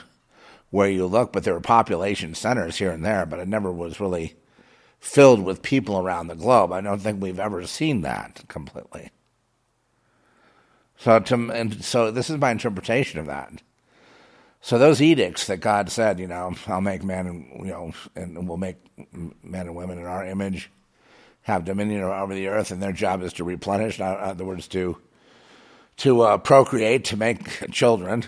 where 0.70 0.90
you 0.90 1.06
look, 1.06 1.32
but 1.32 1.44
there 1.44 1.54
were 1.54 1.62
population 1.62 2.36
centers 2.36 2.78
here 2.78 2.92
and 2.92 3.06
there, 3.06 3.26
but 3.26 3.40
it 3.40 3.48
never 3.48 3.72
was 3.72 4.00
really 4.00 4.36
filled 5.00 5.44
with 5.44 5.62
people 5.62 6.00
around 6.00 6.28
the 6.28 6.36
globe. 6.36 6.72
I 6.72 6.82
don't 6.82 7.00
think 7.00 7.22
we've 7.22 7.40
ever 7.40 7.66
seen 7.68 8.02
that 8.02 8.44
completely. 8.48 9.12
So, 10.98 11.20
to, 11.20 11.52
and 11.52 11.84
so 11.84 12.12
this 12.12 12.30
is 12.30 12.38
my 12.38 12.52
interpretation 12.52 13.20
of 13.20 13.28
that. 13.28 13.62
So 14.62 14.78
those 14.78 15.02
edicts 15.02 15.48
that 15.48 15.58
God 15.58 15.90
said, 15.90 16.20
you 16.20 16.28
know, 16.28 16.54
I'll 16.66 16.82
make 16.82 17.04
man 17.04 17.28
and 17.28 17.66
you 17.66 17.72
know, 17.72 17.94
and 18.16 18.48
we'll 18.48 18.58
make 18.58 18.78
men 19.44 19.68
and 19.68 19.76
women 19.76 20.00
in 20.00 20.06
our 20.06 20.26
image 20.26 20.72
have 21.44 21.64
dominion 21.64 22.04
over 22.04 22.34
the 22.34 22.48
earth, 22.48 22.72
and 22.72 22.84
their 22.84 22.92
job 22.92 23.22
is 23.22 23.32
to 23.34 23.44
replenish. 23.44 24.00
In 24.00 24.06
other 24.06 24.44
words, 24.44 24.68
to 24.70 24.98
to 25.98 26.22
uh, 26.22 26.38
procreate, 26.38 27.06
to 27.06 27.18
make 27.18 27.72
children, 27.72 28.26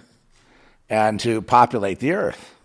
and 0.89 1.19
to 1.21 1.41
populate 1.41 1.99
the 1.99 2.13
earth. 2.13 2.55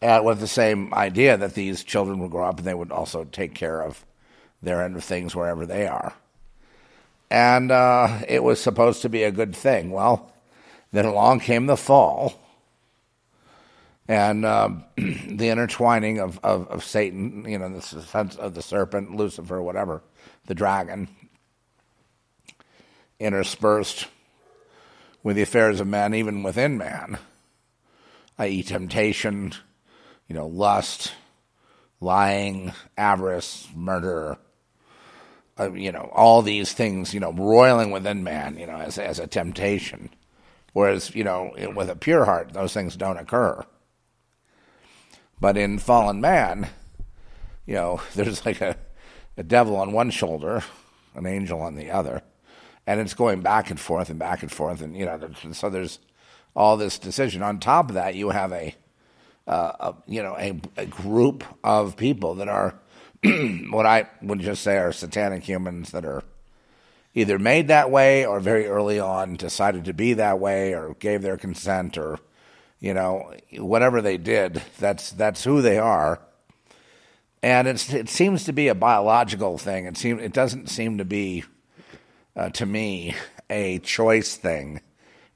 And 0.00 0.24
with 0.24 0.38
the 0.38 0.46
same 0.46 0.94
idea 0.94 1.36
that 1.36 1.54
these 1.54 1.82
children 1.82 2.20
would 2.20 2.30
grow 2.30 2.48
up 2.48 2.58
and 2.58 2.66
they 2.66 2.74
would 2.74 2.92
also 2.92 3.24
take 3.24 3.54
care 3.54 3.80
of 3.80 4.04
their 4.62 4.82
end 4.84 4.96
of 4.96 5.04
things 5.04 5.34
wherever 5.34 5.66
they 5.66 5.86
are. 5.86 6.14
And 7.30 7.70
uh, 7.70 8.20
it 8.28 8.42
was 8.42 8.60
supposed 8.60 9.02
to 9.02 9.08
be 9.08 9.24
a 9.24 9.32
good 9.32 9.54
thing. 9.54 9.90
Well, 9.90 10.32
then 10.92 11.04
along 11.04 11.40
came 11.40 11.66
the 11.66 11.76
fall 11.76 12.40
and 14.08 14.44
uh, 14.44 14.70
the 14.96 15.48
intertwining 15.48 16.18
of, 16.18 16.40
of, 16.42 16.66
of, 16.68 16.82
Satan, 16.82 17.44
you 17.46 17.58
know, 17.58 17.68
the 17.68 17.82
sense 17.82 18.36
of 18.36 18.54
the 18.54 18.62
serpent, 18.62 19.14
Lucifer, 19.14 19.60
whatever, 19.60 20.02
the 20.46 20.54
dragon, 20.54 21.08
interspersed 23.20 24.06
with 25.22 25.36
the 25.36 25.42
affairs 25.42 25.80
of 25.80 25.86
man, 25.86 26.14
even 26.14 26.42
within 26.42 26.78
man, 26.78 27.18
i.e., 28.38 28.62
temptation, 28.62 29.52
you 30.28 30.34
know, 30.34 30.46
lust, 30.46 31.12
lying, 32.00 32.72
avarice, 32.96 33.68
murder, 33.74 34.38
uh, 35.58 35.72
you 35.72 35.90
know, 35.90 36.10
all 36.12 36.42
these 36.42 36.72
things, 36.72 37.12
you 37.12 37.20
know, 37.20 37.32
roiling 37.32 37.90
within 37.90 38.22
man, 38.22 38.56
you 38.56 38.66
know, 38.66 38.76
as, 38.76 38.98
as 38.98 39.18
a 39.18 39.26
temptation. 39.26 40.10
Whereas, 40.72 41.14
you 41.14 41.24
know, 41.24 41.52
with 41.74 41.90
a 41.90 41.96
pure 41.96 42.24
heart, 42.24 42.52
those 42.52 42.72
things 42.72 42.94
don't 42.94 43.18
occur. 43.18 43.64
But 45.40 45.56
in 45.56 45.78
fallen 45.78 46.20
man, 46.20 46.68
you 47.66 47.74
know, 47.74 48.00
there's 48.14 48.46
like 48.46 48.60
a, 48.60 48.76
a 49.36 49.42
devil 49.42 49.76
on 49.76 49.92
one 49.92 50.10
shoulder, 50.10 50.62
an 51.14 51.26
angel 51.26 51.60
on 51.60 51.74
the 51.74 51.90
other 51.90 52.22
and 52.88 53.00
it's 53.00 53.12
going 53.12 53.42
back 53.42 53.68
and 53.68 53.78
forth 53.78 54.08
and 54.08 54.18
back 54.18 54.40
and 54.42 54.50
forth, 54.50 54.80
and 54.80 54.96
you 54.96 55.04
know, 55.04 55.20
so 55.52 55.68
there's 55.68 55.98
all 56.56 56.78
this 56.78 56.98
decision. 56.98 57.42
On 57.42 57.60
top 57.60 57.90
of 57.90 57.96
that, 57.96 58.14
you 58.14 58.30
have 58.30 58.50
a, 58.50 58.74
uh, 59.46 59.72
a 59.78 59.94
you 60.06 60.22
know, 60.22 60.34
a, 60.38 60.58
a, 60.78 60.86
group 60.86 61.44
of 61.62 61.98
people 61.98 62.36
that 62.36 62.48
are 62.48 62.74
what 63.68 63.84
I 63.84 64.08
would 64.22 64.40
just 64.40 64.62
say 64.62 64.78
are 64.78 64.90
satanic 64.90 65.42
humans 65.42 65.90
that 65.90 66.06
are 66.06 66.22
either 67.12 67.38
made 67.38 67.68
that 67.68 67.90
way 67.90 68.24
or 68.24 68.40
very 68.40 68.66
early 68.66 68.98
on 68.98 69.36
decided 69.36 69.84
to 69.84 69.92
be 69.92 70.14
that 70.14 70.38
way 70.38 70.72
or 70.72 70.94
gave 70.94 71.20
their 71.20 71.36
consent 71.36 71.98
or 71.98 72.18
you 72.80 72.94
know 72.94 73.34
whatever 73.58 74.00
they 74.00 74.16
did. 74.16 74.62
That's 74.78 75.10
that's 75.10 75.44
who 75.44 75.60
they 75.60 75.78
are. 75.78 76.22
And 77.42 77.68
it's, 77.68 77.92
it 77.92 78.08
seems 78.08 78.44
to 78.44 78.54
be 78.54 78.68
a 78.68 78.74
biological 78.74 79.58
thing. 79.58 79.84
It 79.84 79.98
seems 79.98 80.22
it 80.22 80.32
doesn't 80.32 80.70
seem 80.70 80.96
to 80.96 81.04
be 81.04 81.44
uh, 82.36 82.50
to 82.50 82.66
me, 82.66 83.14
a 83.50 83.78
choice 83.78 84.36
thing. 84.36 84.80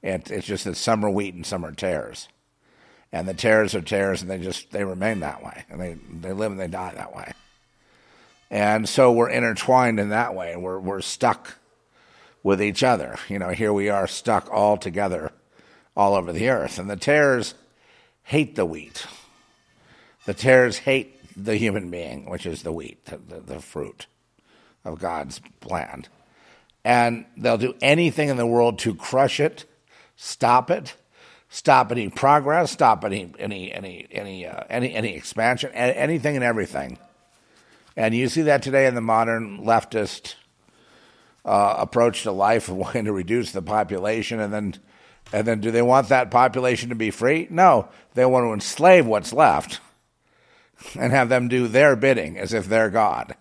It, 0.01 0.31
it's 0.31 0.47
just 0.47 0.65
that 0.65 0.77
some 0.77 1.05
are 1.05 1.09
wheat 1.09 1.33
and 1.33 1.45
some 1.45 1.65
are 1.65 1.71
tares. 1.71 2.27
And 3.11 3.27
the 3.27 3.33
tares 3.33 3.75
are 3.75 3.81
tares, 3.81 4.21
and 4.21 4.31
they 4.31 4.39
just 4.39 4.71
they 4.71 4.83
remain 4.83 5.19
that 5.19 5.43
way, 5.43 5.65
and 5.69 5.79
they 5.79 5.97
they 6.21 6.33
live 6.33 6.51
and 6.51 6.59
they 6.59 6.67
die 6.67 6.93
that 6.95 7.15
way. 7.15 7.31
And 8.53 8.87
so 8.87 9.11
we're 9.11 9.31
intertwined 9.31 9.99
in 9.99 10.09
that 10.09 10.35
way. 10.35 10.55
We're, 10.55 10.77
we're 10.77 11.01
stuck 11.01 11.55
with 12.43 12.61
each 12.61 12.83
other. 12.83 13.17
You 13.27 13.39
know, 13.39 13.49
here 13.49 13.73
we 13.73 13.89
are 13.89 14.05
stuck 14.05 14.47
all 14.51 14.77
together 14.77 15.31
all 15.97 16.13
over 16.13 16.31
the 16.31 16.49
earth. 16.49 16.77
And 16.77 16.87
the 16.87 16.95
tares 16.95 17.55
hate 18.21 18.55
the 18.55 18.67
wheat. 18.67 19.07
The 20.25 20.35
tares 20.35 20.77
hate 20.77 21.19
the 21.35 21.55
human 21.55 21.89
being, 21.89 22.29
which 22.29 22.45
is 22.45 22.61
the 22.61 22.71
wheat, 22.71 23.03
the, 23.05 23.17
the, 23.17 23.39
the 23.39 23.59
fruit 23.59 24.05
of 24.85 24.99
God's 24.99 25.41
land. 25.65 26.07
And 26.85 27.25
they'll 27.37 27.57
do 27.57 27.75
anything 27.81 28.29
in 28.29 28.37
the 28.37 28.45
world 28.45 28.79
to 28.79 28.93
crush 28.93 29.39
it, 29.39 29.65
stop 30.15 30.69
it, 30.69 30.95
stop 31.49 31.91
any 31.91 32.09
progress, 32.09 32.71
stop 32.71 33.05
any 33.05 33.31
any 33.39 33.71
any 33.71 34.07
any 34.11 34.45
uh, 34.45 34.63
any 34.69 34.93
any 34.93 35.15
expansion, 35.15 35.71
anything 35.71 36.35
and 36.35 36.43
everything. 36.43 36.97
And 37.95 38.13
you 38.13 38.27
see 38.27 38.41
that 38.43 38.63
today 38.63 38.87
in 38.87 38.95
the 38.95 39.01
modern 39.01 39.59
leftist 39.59 40.35
uh, 41.45 41.75
approach 41.77 42.23
to 42.23 42.31
life 42.31 42.67
of 42.69 42.75
wanting 42.77 43.05
to 43.05 43.13
reduce 43.13 43.51
the 43.51 43.61
population, 43.61 44.39
and 44.39 44.51
then 44.51 44.75
and 45.31 45.47
then 45.47 45.61
do 45.61 45.71
they 45.71 45.81
want 45.81 46.09
that 46.09 46.31
population 46.31 46.89
to 46.89 46.95
be 46.95 47.11
free? 47.11 47.47
No, 47.49 47.87
they 48.13 48.25
want 48.25 48.45
to 48.45 48.53
enslave 48.53 49.05
what's 49.05 49.31
left 49.31 49.79
and 50.99 51.11
have 51.11 51.29
them 51.29 51.47
do 51.47 51.67
their 51.67 51.95
bidding 51.95 52.37
as 52.37 52.53
if 52.53 52.67
they're 52.67 52.89
God. 52.89 53.35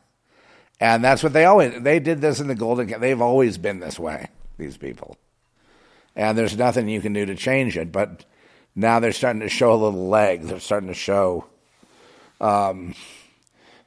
And 0.82 1.04
that's 1.04 1.22
what 1.22 1.32
they 1.32 1.44
always 1.44 1.80
they 1.80 2.00
did 2.00 2.20
this 2.20 2.40
in 2.40 2.48
the 2.48 2.56
golden 2.56 3.00
they've 3.00 3.22
always 3.22 3.56
been 3.56 3.78
this 3.78 4.00
way, 4.00 4.26
these 4.58 4.76
people. 4.76 5.16
And 6.16 6.36
there's 6.36 6.56
nothing 6.56 6.88
you 6.88 7.00
can 7.00 7.12
do 7.12 7.24
to 7.24 7.36
change 7.36 7.76
it, 7.76 7.92
but 7.92 8.24
now 8.74 8.98
they're 8.98 9.12
starting 9.12 9.42
to 9.42 9.48
show 9.48 9.72
a 9.72 9.78
little 9.78 10.08
leg. 10.08 10.42
They're 10.42 10.58
starting 10.58 10.88
to 10.88 10.94
show 10.94 11.46
um, 12.40 12.96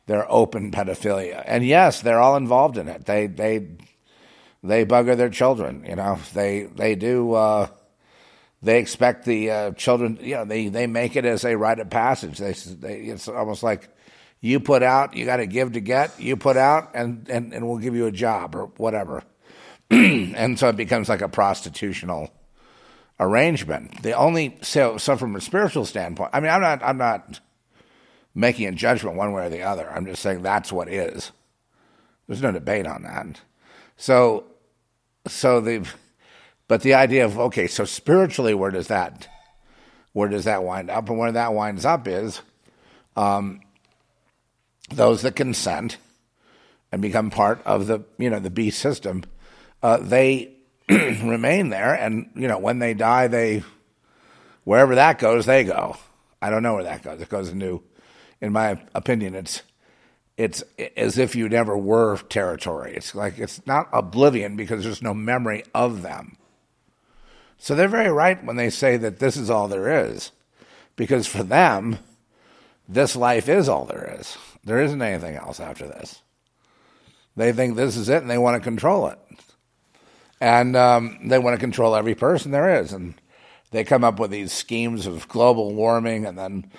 their 0.06 0.26
open 0.32 0.72
pedophilia. 0.72 1.44
And 1.46 1.66
yes, 1.66 2.00
they're 2.00 2.22
all 2.22 2.38
involved 2.38 2.78
in 2.78 2.88
it. 2.88 3.04
They 3.04 3.28
they 3.28 3.68
they 4.64 4.86
bugger 4.86 5.18
their 5.18 5.30
children, 5.30 5.84
you 5.86 5.98
know. 5.98 6.18
They 6.34 6.64
they 6.64 6.96
do 6.96 7.34
uh, 7.34 7.68
they 8.64 8.80
expect 8.80 9.26
the 9.26 9.52
uh, 9.52 9.72
children, 9.72 10.18
you 10.22 10.36
know, 10.36 10.46
they, 10.46 10.70
they 10.70 10.88
make 10.88 11.18
it 11.18 11.26
as 11.26 11.44
a 11.44 11.58
rite 11.58 11.80
of 11.80 11.90
passage. 11.90 12.38
They, 12.38 12.54
they 12.54 12.96
it's 13.10 13.28
almost 13.28 13.64
like 13.64 13.90
you 14.46 14.60
put 14.60 14.84
out, 14.84 15.16
you 15.16 15.26
got 15.26 15.38
to 15.38 15.48
give 15.48 15.72
to 15.72 15.80
get. 15.80 16.20
You 16.20 16.38
put 16.38 16.56
out, 16.56 16.92
and, 16.94 17.28
and, 17.30 17.52
and 17.52 17.68
we'll 17.68 17.80
give 17.80 17.96
you 17.96 18.06
a 18.06 18.12
job 18.12 18.56
or 18.56 18.68
whatever. 18.78 19.24
and 19.90 20.60
so 20.60 20.70
it 20.70 20.76
becomes 20.76 21.10
like 21.10 21.22
a 21.22 21.28
prostitutional 21.28 22.32
arrangement. 23.20 24.04
The 24.04 24.14
only 24.14 24.60
so 24.62 24.98
so 24.98 25.18
from 25.18 25.36
a 25.36 25.42
spiritual 25.42 25.84
standpoint, 25.84 26.30
I 26.32 26.42
mean, 26.42 26.52
I'm 26.52 26.62
not 26.62 26.84
I'm 26.84 26.98
not 26.98 27.40
making 28.36 28.68
a 28.68 28.72
judgment 28.72 29.18
one 29.18 29.32
way 29.32 29.48
or 29.48 29.50
the 29.50 29.64
other. 29.64 29.90
I'm 29.90 30.06
just 30.06 30.22
saying 30.22 30.44
that's 30.44 30.72
what 30.72 30.90
is. 30.90 31.32
There's 32.28 32.44
no 32.44 32.52
debate 32.52 32.86
on 32.86 33.02
that. 33.02 33.42
So 33.98 34.46
so 35.28 35.60
the 35.60 35.88
but 36.68 36.82
the 36.82 36.94
idea 36.94 37.26
of 37.26 37.40
okay, 37.40 37.66
so 37.66 37.84
spiritually, 37.84 38.54
where 38.54 38.72
does 38.72 38.90
that 38.90 39.28
where 40.14 40.30
does 40.30 40.46
that 40.46 40.64
wind 40.64 40.92
up? 40.92 41.10
And 41.10 41.18
where 41.18 41.32
that 41.32 41.56
winds 41.56 41.84
up 41.84 42.08
is 42.08 42.44
um, 43.16 43.62
those 44.90 45.22
that 45.24 45.36
consent 45.36 45.98
and 46.92 47.02
become 47.02 47.30
part 47.30 47.62
of 47.66 47.88
the 47.88 48.04
you 48.18 48.30
know 48.30 48.40
the 48.40 48.50
beast 48.50 48.80
system, 48.80 49.24
uh, 49.84 49.98
they 49.98 50.54
remain 50.90 51.70
there, 51.70 51.94
and 51.94 52.30
you 52.36 52.48
know 52.48 52.58
when 52.58 52.80
they 52.80 52.94
die, 52.94 53.28
they 53.28 53.64
wherever 54.64 54.96
that 54.96 55.20
goes, 55.20 55.46
they 55.46 55.64
go. 55.64 55.98
I 56.42 56.50
don't 56.50 56.64
know 56.64 56.76
where 56.76 56.84
that 56.84 57.04
goes. 57.04 57.22
It 57.22 57.30
goes 57.30 57.50
into, 57.50 57.82
in 58.42 58.52
my 58.52 58.80
opinion, 58.94 59.36
it's 59.36 59.64
it's 60.38 60.64
as 60.98 61.18
if 61.18 61.36
you 61.36 61.48
never 61.48 61.78
were 61.78 62.18
territory. 62.18 62.94
It's 62.96 63.16
like 63.16 63.40
it's 63.40 63.66
not 63.66 63.90
oblivion 63.94 64.56
because 64.56 64.84
there's 64.84 65.02
no 65.02 65.14
memory 65.14 65.64
of 65.74 66.02
them. 66.02 66.38
So 67.58 67.74
they're 67.74 67.88
very 67.88 68.12
right 68.12 68.44
when 68.44 68.58
they 68.58 68.70
say 68.70 68.98
that 68.98 69.20
this 69.20 69.38
is 69.38 69.50
all 69.50 69.68
there 69.68 70.06
is, 70.06 70.32
because 70.96 71.26
for 71.26 71.42
them, 71.42 72.00
this 72.88 73.16
life 73.16 73.48
is 73.48 73.70
all 73.70 73.86
there 73.86 74.18
is. 74.20 74.38
There 74.66 74.82
isn't 74.82 75.02
anything 75.02 75.36
else 75.36 75.60
after 75.60 75.88
this. 75.88 76.22
They 77.36 77.52
think 77.52 77.76
this 77.76 77.96
is 77.96 78.10
it 78.10 78.22
and 78.22 78.30
they 78.30 78.38
want 78.38 78.62
to 78.62 78.64
control 78.64 79.08
it. 79.08 79.20
And 80.42 80.76
um, 80.76 81.20
they 81.28 81.40
want 81.40 81.56
to 81.56 81.60
control 81.60 81.96
every 81.96 82.16
person 82.16 82.52
there 82.52 82.82
is. 82.82 82.92
And 82.92 83.16
they 83.72 83.84
come 83.84 84.04
up 84.04 84.20
with 84.20 84.32
these 84.32 84.52
schemes 84.52 85.06
of 85.06 85.28
global 85.28 85.74
warming 85.74 86.26
and 86.26 86.38
then 86.38 86.70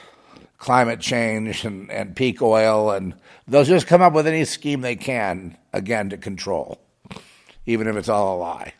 climate 0.58 1.00
change 1.00 1.64
and, 1.64 1.90
and 1.90 2.16
peak 2.16 2.42
oil. 2.42 2.90
And 2.90 3.14
they'll 3.46 3.64
just 3.64 3.86
come 3.86 4.02
up 4.02 4.12
with 4.12 4.26
any 4.26 4.44
scheme 4.44 4.80
they 4.80 4.96
can, 4.96 5.56
again, 5.72 6.10
to 6.10 6.16
control, 6.16 6.80
even 7.66 7.86
if 7.86 7.96
it's 7.96 8.08
all 8.08 8.36
a 8.36 8.38
lie. 8.38 8.74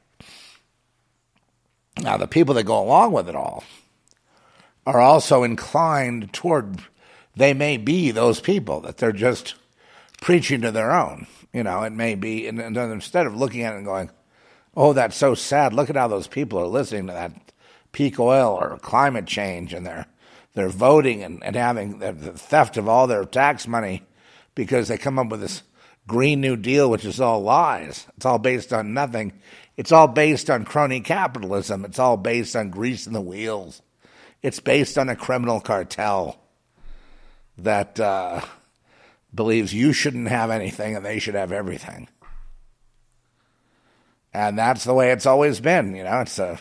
Now, 1.98 2.16
the 2.16 2.26
people 2.26 2.54
that 2.54 2.64
go 2.64 2.82
along 2.82 3.12
with 3.12 3.28
it 3.28 3.34
all 3.34 3.64
are 4.86 5.00
also 5.00 5.42
inclined 5.42 6.32
toward, 6.32 6.80
they 7.36 7.52
may 7.52 7.76
be 7.76 8.10
those 8.10 8.40
people, 8.40 8.80
that 8.80 8.96
they're 8.96 9.12
just 9.12 9.54
preaching 10.20 10.62
to 10.62 10.70
their 10.70 10.92
own. 10.92 11.26
You 11.52 11.62
know, 11.62 11.82
it 11.82 11.92
may 11.92 12.14
be, 12.14 12.46
and, 12.46 12.58
and 12.60 12.76
instead 12.76 13.26
of 13.26 13.36
looking 13.36 13.62
at 13.62 13.74
it 13.74 13.76
and 13.76 13.86
going, 13.86 14.10
oh, 14.74 14.92
that's 14.92 15.16
so 15.16 15.34
sad, 15.34 15.72
look 15.72 15.90
at 15.90 15.96
how 15.96 16.08
those 16.08 16.26
people 16.26 16.58
are 16.58 16.66
listening 16.66 17.06
to 17.06 17.12
that 17.12 17.32
peak 17.92 18.18
oil 18.18 18.58
or 18.60 18.78
climate 18.78 19.26
change 19.26 19.72
and 19.72 19.86
they're, 19.86 20.06
they're 20.54 20.68
voting 20.68 21.22
and, 21.22 21.42
and 21.44 21.56
having 21.56 21.98
the, 21.98 22.12
the 22.12 22.32
theft 22.32 22.76
of 22.76 22.88
all 22.88 23.06
their 23.06 23.24
tax 23.24 23.66
money 23.66 24.02
because 24.54 24.88
they 24.88 24.98
come 24.98 25.18
up 25.18 25.28
with 25.28 25.40
this 25.40 25.62
Green 26.06 26.40
New 26.40 26.56
Deal, 26.56 26.90
which 26.90 27.04
is 27.04 27.20
all 27.20 27.42
lies. 27.42 28.06
It's 28.16 28.26
all 28.26 28.38
based 28.38 28.72
on 28.72 28.94
nothing. 28.94 29.32
It's 29.76 29.92
all 29.92 30.08
based 30.08 30.48
on 30.48 30.64
crony 30.64 31.00
capitalism. 31.00 31.84
It's 31.84 31.98
all 31.98 32.16
based 32.16 32.54
on 32.54 32.70
greasing 32.70 33.12
the 33.12 33.20
wheels. 33.20 33.82
It's 34.42 34.60
based 34.60 34.96
on 34.96 35.08
a 35.08 35.16
criminal 35.16 35.60
cartel 35.60 36.38
that 37.58 37.98
uh, 37.98 38.40
believes 39.34 39.74
you 39.74 39.92
shouldn't 39.92 40.28
have 40.28 40.50
anything 40.50 40.96
and 40.96 41.04
they 41.04 41.18
should 41.18 41.34
have 41.34 41.52
everything. 41.52 42.08
And 44.32 44.58
that's 44.58 44.84
the 44.84 44.94
way 44.94 45.12
it's 45.12 45.26
always 45.26 45.60
been. 45.60 45.94
You 45.96 46.04
know, 46.04 46.20
it's 46.20 46.38
a 46.38 46.60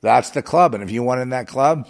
that's 0.00 0.30
the 0.30 0.42
club, 0.42 0.74
and 0.74 0.82
if 0.84 0.90
you 0.90 1.02
want 1.02 1.22
in 1.22 1.30
that 1.30 1.48
club, 1.48 1.88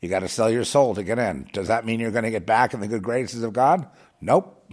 you 0.00 0.08
got 0.08 0.20
to 0.20 0.28
sell 0.28 0.50
your 0.50 0.64
soul 0.64 0.94
to 0.96 1.04
get 1.04 1.18
in. 1.18 1.48
Does 1.52 1.68
that 1.68 1.86
mean 1.86 2.00
you're 2.00 2.10
going 2.10 2.24
to 2.24 2.30
get 2.30 2.44
back 2.44 2.74
in 2.74 2.80
the 2.80 2.88
good 2.88 3.02
graces 3.02 3.42
of 3.42 3.52
God? 3.52 3.86
Nope. 4.20 4.70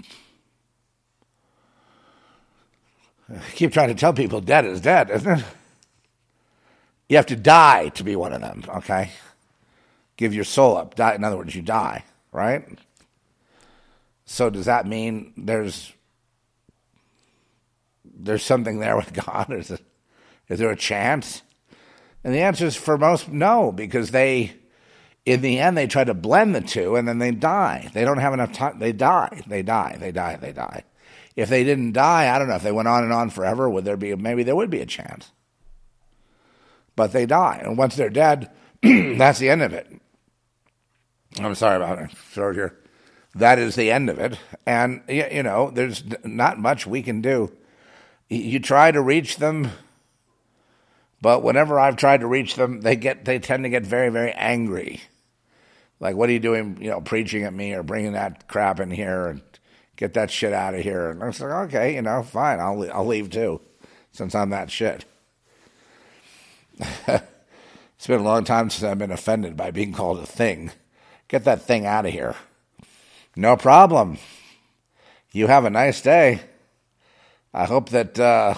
I 3.30 3.40
keep 3.54 3.72
trying 3.72 3.90
to 3.90 3.94
tell 3.94 4.14
people 4.14 4.42
dead 4.42 4.66
is 4.66 4.82
dead, 4.82 5.10
isn't 5.10 5.40
it? 5.40 5.46
You 7.08 7.18
have 7.18 7.28
to 7.28 7.36
die 7.36 7.90
to 7.90 8.04
be 8.04 8.16
one 8.16 8.34
of 8.34 8.42
them, 8.42 8.64
okay? 8.78 9.12
Give 10.18 10.34
your 10.34 10.44
soul 10.44 10.76
up. 10.76 10.96
Die. 10.96 11.14
In 11.14 11.24
other 11.24 11.38
words, 11.38 11.56
you 11.56 11.62
die, 11.62 12.04
right? 12.32 12.68
So 14.26 14.50
does 14.50 14.66
that 14.66 14.88
mean 14.88 15.34
there's 15.38 15.94
there's 18.04 18.44
something 18.44 18.80
there 18.80 18.96
with 18.96 19.14
God? 19.26 19.52
Is, 19.52 19.72
it, 19.72 19.82
is 20.48 20.60
there 20.60 20.72
a 20.72 20.76
chance? 20.76 21.42
And 22.24 22.34
the 22.34 22.42
answer 22.42 22.66
is 22.66 22.76
for 22.76 22.98
most, 22.98 23.30
no, 23.30 23.72
because 23.72 24.12
they, 24.12 24.54
in 25.26 25.42
the 25.42 25.58
end, 25.58 25.76
they 25.76 25.88
try 25.88 26.04
to 26.04 26.14
blend 26.14 26.54
the 26.54 26.62
two 26.62 26.96
and 26.96 27.08
then 27.08 27.18
they 27.18 27.32
die. 27.32 27.90
They 27.94 28.06
don't 28.06 28.20
have 28.20 28.34
enough 28.34 28.54
time. 28.54 28.78
They 28.78 28.92
die. 28.92 29.42
They 29.48 29.64
die. 29.64 29.98
They 30.00 30.12
die. 30.12 30.36
They 30.36 30.54
die 30.54 30.84
if 31.36 31.50
they 31.50 31.64
didn't 31.64 31.94
die, 31.94 32.34
I 32.34 32.38
don't 32.38 32.48
know 32.48 32.56
if 32.56 32.64
they 32.64 32.72
went 32.72 32.88
on 32.88 33.04
and 33.04 33.14
on 33.14 33.30
forever, 33.30 33.70
would 33.70 33.86
there 33.86 33.98
be 33.98 34.16
maybe 34.16 34.44
there 34.44 34.56
would 34.56 34.70
be 34.70 34.82
a 34.82 34.86
chance. 34.86 35.32
But 36.96 37.14
they 37.14 37.26
die, 37.26 37.62
and 37.64 37.78
once 37.78 37.96
they're 37.96 38.10
dead, 38.10 38.52
that's 38.84 39.40
the 39.40 39.50
end 39.50 39.62
of 39.62 39.74
it. 39.74 39.88
I'm 41.40 41.56
sorry 41.56 41.78
about 41.78 42.00
it, 42.00 42.12
short 42.32 42.56
here. 42.56 42.78
That 43.36 43.60
is 43.60 43.76
the 43.76 43.92
end 43.92 44.10
of 44.10 44.20
it, 44.20 44.38
and 44.66 45.02
you 45.08 45.44
know, 45.44 45.72
there's 45.72 46.04
not 46.26 46.60
much 46.60 46.86
we 46.86 47.02
can 47.02 47.22
do. 47.22 47.52
You 48.30 48.60
try 48.60 48.92
to 48.92 49.02
reach 49.02 49.38
them, 49.38 49.72
but 51.22 51.42
whenever 51.42 51.80
I've 51.80 51.96
tried 51.96 52.22
to 52.22 52.28
reach 52.28 52.56
them, 52.56 52.82
they 52.82 52.98
get 52.98 53.24
they 53.24 53.40
tend 53.40 53.64
to 53.64 53.70
get 53.70 53.86
very 53.86 54.10
very 54.10 54.34
angry. 54.34 55.02
Like, 56.02 56.16
what 56.16 56.30
are 56.30 56.34
you 56.34 56.40
doing? 56.40 56.78
You 56.82 56.90
know, 56.90 57.00
preaching 57.00 57.44
at 57.44 57.54
me 57.54 57.74
or 57.74 57.84
bringing 57.84 58.14
that 58.14 58.50
crap 58.50 58.82
in 58.82 58.92
here 58.92 59.28
and 59.28 59.42
get 59.96 60.16
that 60.16 60.32
shit 60.32 60.52
out 60.52 60.74
of 60.74 60.82
here. 60.82 61.12
And 61.12 61.24
I 61.24 61.28
was 61.28 61.40
like, 61.40 61.52
okay, 61.68 61.96
you 61.96 62.02
know, 62.02 62.24
fine, 62.24 62.60
I'll 62.60 62.92
I'll 62.92 63.08
leave 63.08 63.30
too, 63.30 63.62
since 64.12 64.36
I'm 64.36 64.50
that 64.50 64.70
shit. 64.70 65.06
it's 67.08 68.08
been 68.08 68.20
a 68.20 68.24
long 68.24 68.44
time 68.44 68.70
since 68.70 68.84
I've 68.84 68.98
been 68.98 69.12
offended 69.12 69.56
by 69.56 69.72
being 69.72 69.94
called 69.94 70.20
a 70.20 70.26
thing. 70.26 70.72
Get 71.32 71.46
that 71.46 71.62
thing 71.62 71.86
out 71.86 72.06
of 72.06 72.12
here. 72.12 72.36
No 73.38 73.56
problem. 73.56 74.18
You 75.32 75.48
have 75.48 75.64
a 75.64 75.70
nice 75.70 76.02
day. 76.02 76.42
I 77.54 77.64
hope 77.64 77.88
that 77.92 78.20
uh, 78.20 78.56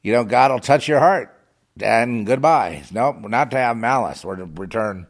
you 0.00 0.12
know 0.12 0.22
God 0.22 0.52
will 0.52 0.60
touch 0.60 0.86
your 0.86 1.00
heart. 1.00 1.34
And 1.80 2.24
goodbye. 2.24 2.84
No, 2.92 3.10
nope, 3.10 3.28
not 3.28 3.50
to 3.50 3.56
have 3.56 3.76
malice. 3.76 4.24
We're 4.24 4.36
to 4.36 4.44
return 4.44 5.08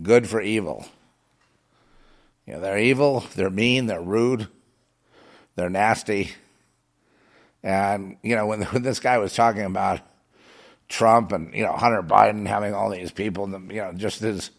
good 0.00 0.28
for 0.28 0.40
evil. 0.40 0.86
You 2.46 2.54
know, 2.54 2.60
they're 2.60 2.78
evil, 2.78 3.24
they're 3.34 3.50
mean, 3.50 3.86
they're 3.86 4.00
rude, 4.00 4.46
They're 5.56 5.68
nasty. 5.68 6.30
And, 7.64 8.18
you 8.22 8.36
know, 8.36 8.46
when, 8.46 8.62
when 8.66 8.82
this 8.82 9.00
guy 9.00 9.18
was 9.18 9.34
talking 9.34 9.64
about 9.64 10.00
Trump 10.88 11.32
and, 11.32 11.52
you 11.52 11.64
know, 11.64 11.72
Hunter 11.72 12.04
Biden 12.04 12.46
having 12.46 12.72
all 12.72 12.90
these 12.90 13.10
people, 13.10 13.48
you 13.50 13.80
know, 13.80 13.92
just 13.92 14.20
his 14.20 14.50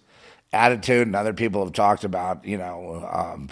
attitude, 0.53 1.07
and 1.07 1.15
other 1.15 1.33
people 1.33 1.63
have 1.63 1.73
talked 1.73 2.03
about, 2.03 2.45
you 2.45 2.57
know, 2.57 3.07
um, 3.11 3.49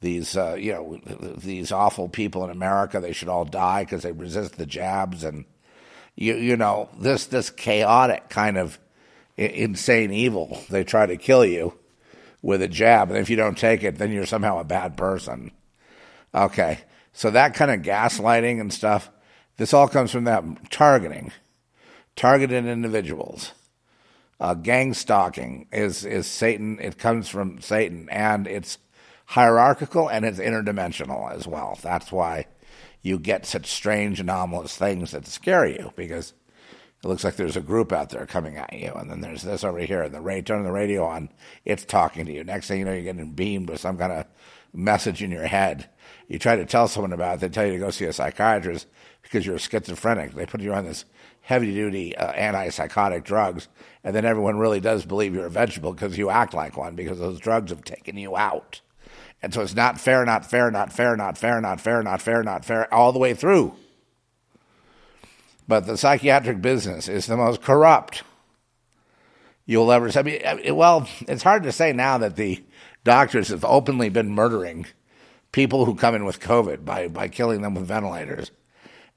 these, 0.00 0.36
uh, 0.36 0.54
you 0.54 0.72
know, 0.72 1.00
these 1.36 1.72
awful 1.72 2.08
people 2.08 2.44
in 2.44 2.50
America, 2.50 3.00
they 3.00 3.12
should 3.12 3.28
all 3.28 3.44
die 3.44 3.84
because 3.84 4.02
they 4.02 4.12
resist 4.12 4.56
the 4.56 4.66
jabs. 4.66 5.24
And, 5.24 5.44
you, 6.16 6.34
you 6.34 6.56
know, 6.56 6.88
this, 6.98 7.26
this 7.26 7.50
chaotic 7.50 8.28
kind 8.28 8.58
of 8.58 8.78
insane 9.36 10.12
evil, 10.12 10.60
they 10.70 10.84
try 10.84 11.06
to 11.06 11.16
kill 11.16 11.44
you 11.44 11.74
with 12.42 12.62
a 12.62 12.68
jab. 12.68 13.10
And 13.10 13.18
if 13.18 13.30
you 13.30 13.36
don't 13.36 13.56
take 13.56 13.82
it, 13.84 13.98
then 13.98 14.10
you're 14.10 14.26
somehow 14.26 14.58
a 14.58 14.64
bad 14.64 14.96
person. 14.96 15.52
Okay. 16.34 16.80
So 17.12 17.30
that 17.30 17.54
kind 17.54 17.70
of 17.70 17.82
gaslighting 17.82 18.60
and 18.60 18.72
stuff, 18.72 19.10
this 19.56 19.72
all 19.72 19.86
comes 19.86 20.10
from 20.10 20.24
that 20.24 20.44
targeting, 20.70 21.30
targeted 22.16 22.66
individuals. 22.66 23.52
Uh, 24.42 24.54
gang 24.54 24.92
stalking 24.92 25.68
is, 25.70 26.04
is 26.04 26.26
Satan. 26.26 26.76
It 26.80 26.98
comes 26.98 27.28
from 27.28 27.60
Satan 27.60 28.08
and 28.10 28.48
it's 28.48 28.76
hierarchical 29.26 30.08
and 30.08 30.24
it's 30.24 30.40
interdimensional 30.40 31.32
as 31.32 31.46
well. 31.46 31.78
That's 31.80 32.10
why 32.10 32.46
you 33.02 33.20
get 33.20 33.46
such 33.46 33.66
strange, 33.66 34.18
anomalous 34.18 34.76
things 34.76 35.12
that 35.12 35.28
scare 35.28 35.66
you 35.66 35.92
because 35.94 36.34
it 37.04 37.06
looks 37.06 37.22
like 37.22 37.36
there's 37.36 37.56
a 37.56 37.60
group 37.60 37.92
out 37.92 38.10
there 38.10 38.26
coming 38.26 38.56
at 38.56 38.72
you, 38.72 38.92
and 38.92 39.08
then 39.08 39.20
there's 39.20 39.42
this 39.42 39.62
over 39.62 39.78
here, 39.78 40.02
and 40.02 40.14
the 40.14 40.20
radio, 40.20 40.42
turn 40.42 40.64
the 40.64 40.72
radio 40.72 41.04
on, 41.04 41.30
it's 41.64 41.84
talking 41.84 42.26
to 42.26 42.32
you. 42.32 42.44
Next 42.44 42.68
thing 42.68 42.80
you 42.80 42.84
know, 42.84 42.92
you're 42.92 43.02
getting 43.02 43.32
beamed 43.32 43.70
with 43.70 43.80
some 43.80 43.98
kind 43.98 44.12
of 44.12 44.26
message 44.72 45.22
in 45.22 45.30
your 45.30 45.46
head. 45.46 45.88
You 46.32 46.38
try 46.38 46.56
to 46.56 46.64
tell 46.64 46.88
someone 46.88 47.12
about 47.12 47.34
it, 47.34 47.40
they 47.40 47.48
tell 47.50 47.66
you 47.66 47.72
to 47.72 47.78
go 47.78 47.90
see 47.90 48.06
a 48.06 48.12
psychiatrist 48.12 48.86
because 49.20 49.44
you're 49.44 49.58
schizophrenic. 49.58 50.32
They 50.32 50.46
put 50.46 50.62
you 50.62 50.72
on 50.72 50.86
this 50.86 51.04
heavy 51.42 51.74
duty 51.74 52.16
uh, 52.16 52.32
antipsychotic 52.32 53.22
drugs, 53.22 53.68
and 54.02 54.16
then 54.16 54.24
everyone 54.24 54.56
really 54.56 54.80
does 54.80 55.04
believe 55.04 55.34
you're 55.34 55.44
a 55.44 55.50
vegetable 55.50 55.92
because 55.92 56.16
you 56.16 56.30
act 56.30 56.54
like 56.54 56.74
one 56.74 56.96
because 56.96 57.18
those 57.18 57.38
drugs 57.38 57.70
have 57.70 57.84
taken 57.84 58.16
you 58.16 58.34
out. 58.34 58.80
And 59.42 59.52
so 59.52 59.60
it's 59.60 59.74
not 59.74 60.00
fair, 60.00 60.24
not 60.24 60.48
fair, 60.48 60.70
not 60.70 60.90
fair, 60.90 61.18
not 61.18 61.36
fair, 61.36 61.60
not 61.60 61.82
fair, 61.82 62.02
not 62.02 62.22
fair, 62.22 62.42
not 62.42 62.64
fair, 62.64 62.94
all 62.94 63.12
the 63.12 63.18
way 63.18 63.34
through. 63.34 63.74
But 65.68 65.84
the 65.84 65.98
psychiatric 65.98 66.62
business 66.62 67.08
is 67.08 67.26
the 67.26 67.36
most 67.36 67.60
corrupt 67.60 68.22
you'll 69.66 69.92
ever. 69.92 70.10
I 70.18 70.22
mean, 70.22 70.76
well, 70.76 71.06
it's 71.28 71.42
hard 71.42 71.64
to 71.64 71.72
say 71.72 71.92
now 71.92 72.16
that 72.16 72.36
the 72.36 72.64
doctors 73.04 73.48
have 73.48 73.66
openly 73.66 74.08
been 74.08 74.30
murdering 74.30 74.86
people 75.52 75.84
who 75.84 75.94
come 75.94 76.14
in 76.14 76.24
with 76.24 76.40
COVID 76.40 76.84
by, 76.84 77.08
by 77.08 77.28
killing 77.28 77.62
them 77.62 77.74
with 77.74 77.86
ventilators. 77.86 78.50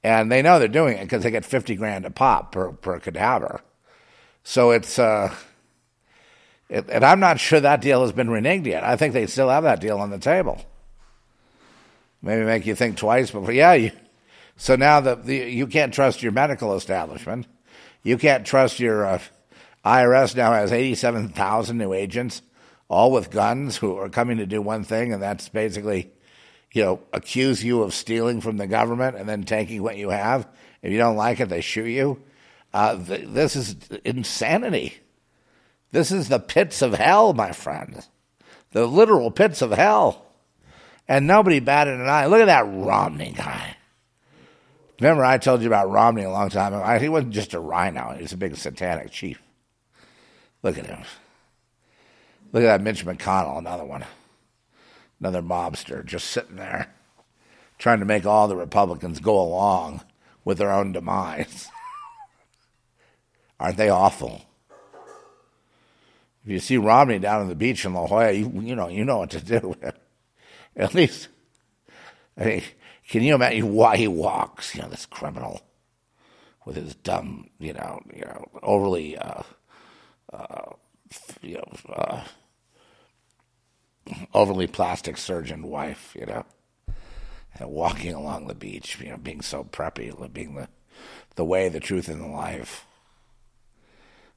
And 0.04 0.32
they 0.32 0.42
know 0.42 0.60
they're 0.60 0.68
doing 0.68 0.98
it 0.98 1.04
because 1.04 1.24
they 1.24 1.32
get 1.32 1.46
50 1.46 1.76
grand 1.76 2.06
a 2.06 2.12
pop 2.12 2.52
per, 2.52 2.72
per 2.72 3.00
cadaver. 3.00 3.62
So 4.44 4.72
it's, 4.72 5.00
uh, 5.00 5.34
it, 6.70 6.88
and 6.90 7.04
I'm 7.04 7.20
not 7.20 7.40
sure 7.40 7.60
that 7.60 7.82
deal 7.82 8.02
has 8.02 8.12
been 8.12 8.28
reneged 8.28 8.68
yet. 8.68 8.84
I 8.84 8.98
think 8.98 9.14
they 9.14 9.26
still 9.26 9.50
have 9.50 9.64
that 9.64 9.82
deal 9.82 9.98
on 10.00 10.12
the 10.12 10.20
table. 10.20 10.64
Maybe 12.22 12.46
make 12.46 12.66
you 12.66 12.76
think 12.76 12.98
twice 12.98 13.32
before, 13.32 13.52
yeah, 13.52 13.74
you, 13.74 13.92
so 14.58 14.76
now 14.76 15.00
the, 15.00 15.16
the, 15.16 15.36
you 15.36 15.68
can't 15.68 15.94
trust 15.94 16.22
your 16.22 16.32
medical 16.32 16.76
establishment. 16.76 17.48
You 18.04 18.18
can't 18.18 18.46
trust 18.46 18.80
your 18.80 19.06
uh, 19.06 19.20
IRS 19.86 20.36
now 20.36 20.52
has 20.54 20.72
87,000 20.72 21.78
new 21.78 21.94
agents, 21.94 22.42
all 22.88 23.12
with 23.12 23.30
guns, 23.30 23.78
who 23.78 23.98
are 23.98 24.10
coming 24.10 24.38
to 24.38 24.46
do 24.48 24.62
one 24.62 24.84
thing, 24.84 25.14
and 25.14 25.22
that's 25.22 25.50
basically, 25.50 26.12
you 26.76 26.84
know, 26.84 27.00
accuse 27.14 27.64
you 27.64 27.84
of 27.84 27.94
stealing 27.94 28.42
from 28.42 28.58
the 28.58 28.68
government 28.68 29.16
and 29.16 29.30
then 29.30 29.44
taking 29.44 29.82
what 29.82 29.96
you 29.96 30.10
have. 30.10 30.46
If 30.82 30.92
you 30.92 30.98
don't 30.98 31.16
like 31.16 31.40
it, 31.40 31.48
they 31.48 31.62
shoot 31.62 31.88
you. 31.88 32.22
Uh, 32.74 33.02
th- 33.02 33.30
this 33.30 33.56
is 33.56 33.78
insanity. 34.04 34.96
This 35.94 36.12
is 36.12 36.28
the 36.28 36.38
pits 36.38 36.82
of 36.82 36.94
hell, 36.94 37.34
my 37.34 37.54
friends. 37.54 38.10
The 38.72 38.86
literal 38.86 39.32
pits 39.32 39.62
of 39.62 39.72
hell. 39.72 40.26
And 41.08 41.26
nobody 41.26 41.62
batted 41.62 41.94
an 41.94 42.10
eye. 42.10 42.26
Look 42.26 42.42
at 42.42 42.48
that 42.48 42.68
Romney 42.68 43.32
guy. 43.32 43.78
Remember, 45.00 45.24
I 45.24 45.38
told 45.38 45.62
you 45.62 45.68
about 45.68 45.90
Romney 45.90 46.24
a 46.24 46.30
long 46.30 46.50
time 46.50 46.74
ago. 46.74 47.00
He 47.00 47.08
wasn't 47.08 47.32
just 47.32 47.54
a 47.54 47.60
RINO, 47.60 48.16
he 48.18 48.24
was 48.24 48.34
a 48.34 48.38
big 48.38 48.54
satanic 48.58 49.12
chief. 49.12 49.42
Look 50.62 50.78
at 50.78 50.88
him. 50.88 51.04
Look 52.52 52.64
at 52.64 52.68
that 52.68 52.82
Mitch 52.82 53.06
McConnell, 53.06 53.60
another 53.60 53.86
one. 53.86 54.04
Another 55.20 55.42
mobster 55.42 56.06
just 56.06 56.30
sitting 56.30 56.58
there 56.58 56.94
trying 57.78 58.00
to 58.00 58.06
make 58.06 58.26
all 58.26 58.48
the 58.48 58.56
Republicans 58.56 59.20
go 59.20 59.40
along 59.40 60.02
with 60.44 60.58
their 60.58 60.72
own 60.72 60.92
demise. 60.92 61.70
Aren't 63.60 63.78
they 63.78 63.90
awful? 63.90 64.44
If 66.46 66.52
you 66.52 66.60
see 66.60 66.78
Romney 66.78 67.20
down 67.20 67.42
on 67.42 67.50
the 67.50 67.56
beach 67.56 67.86
in 67.86 67.94
La 67.94 68.06
Jolla, 68.06 68.32
you, 68.32 68.52
you 68.62 68.76
know 68.76 68.88
you 68.88 69.04
know 69.04 69.18
what 69.18 69.32
to 69.32 69.42
do. 69.42 69.76
At 70.76 70.94
least, 70.94 71.30
I 72.38 72.46
mean, 72.46 72.64
can 73.10 73.24
you 73.24 73.34
imagine 73.34 73.74
why 73.74 73.98
he 73.98 74.08
walks? 74.08 74.76
You 74.76 74.84
know, 74.84 74.90
this 74.90 75.06
criminal 75.06 75.62
with 76.66 76.76
his 76.76 76.96
dumb, 76.96 77.50
you 77.60 77.74
know, 77.74 78.02
you 78.14 78.22
know, 78.22 78.46
overly 78.62 79.18
uh, 79.18 79.44
uh, 80.32 80.74
you 81.42 81.56
know, 81.56 81.94
uh, 81.94 82.24
overly 84.34 84.68
plastic 84.68 85.18
surgeon 85.18 85.64
wife, 85.64 86.16
you 86.18 86.26
know, 86.26 86.46
and 87.60 87.70
walking 87.70 88.14
along 88.14 88.48
the 88.48 88.56
beach, 88.56 89.00
you 89.00 89.10
know, 89.10 89.18
being 89.18 89.42
so 89.42 89.64
preppy, 89.64 90.34
being 90.34 90.56
the 90.56 90.68
the 91.36 91.46
way, 91.46 91.68
the 91.70 91.80
truth, 91.80 92.08
and 92.08 92.22
the 92.22 92.28
life. 92.28 92.86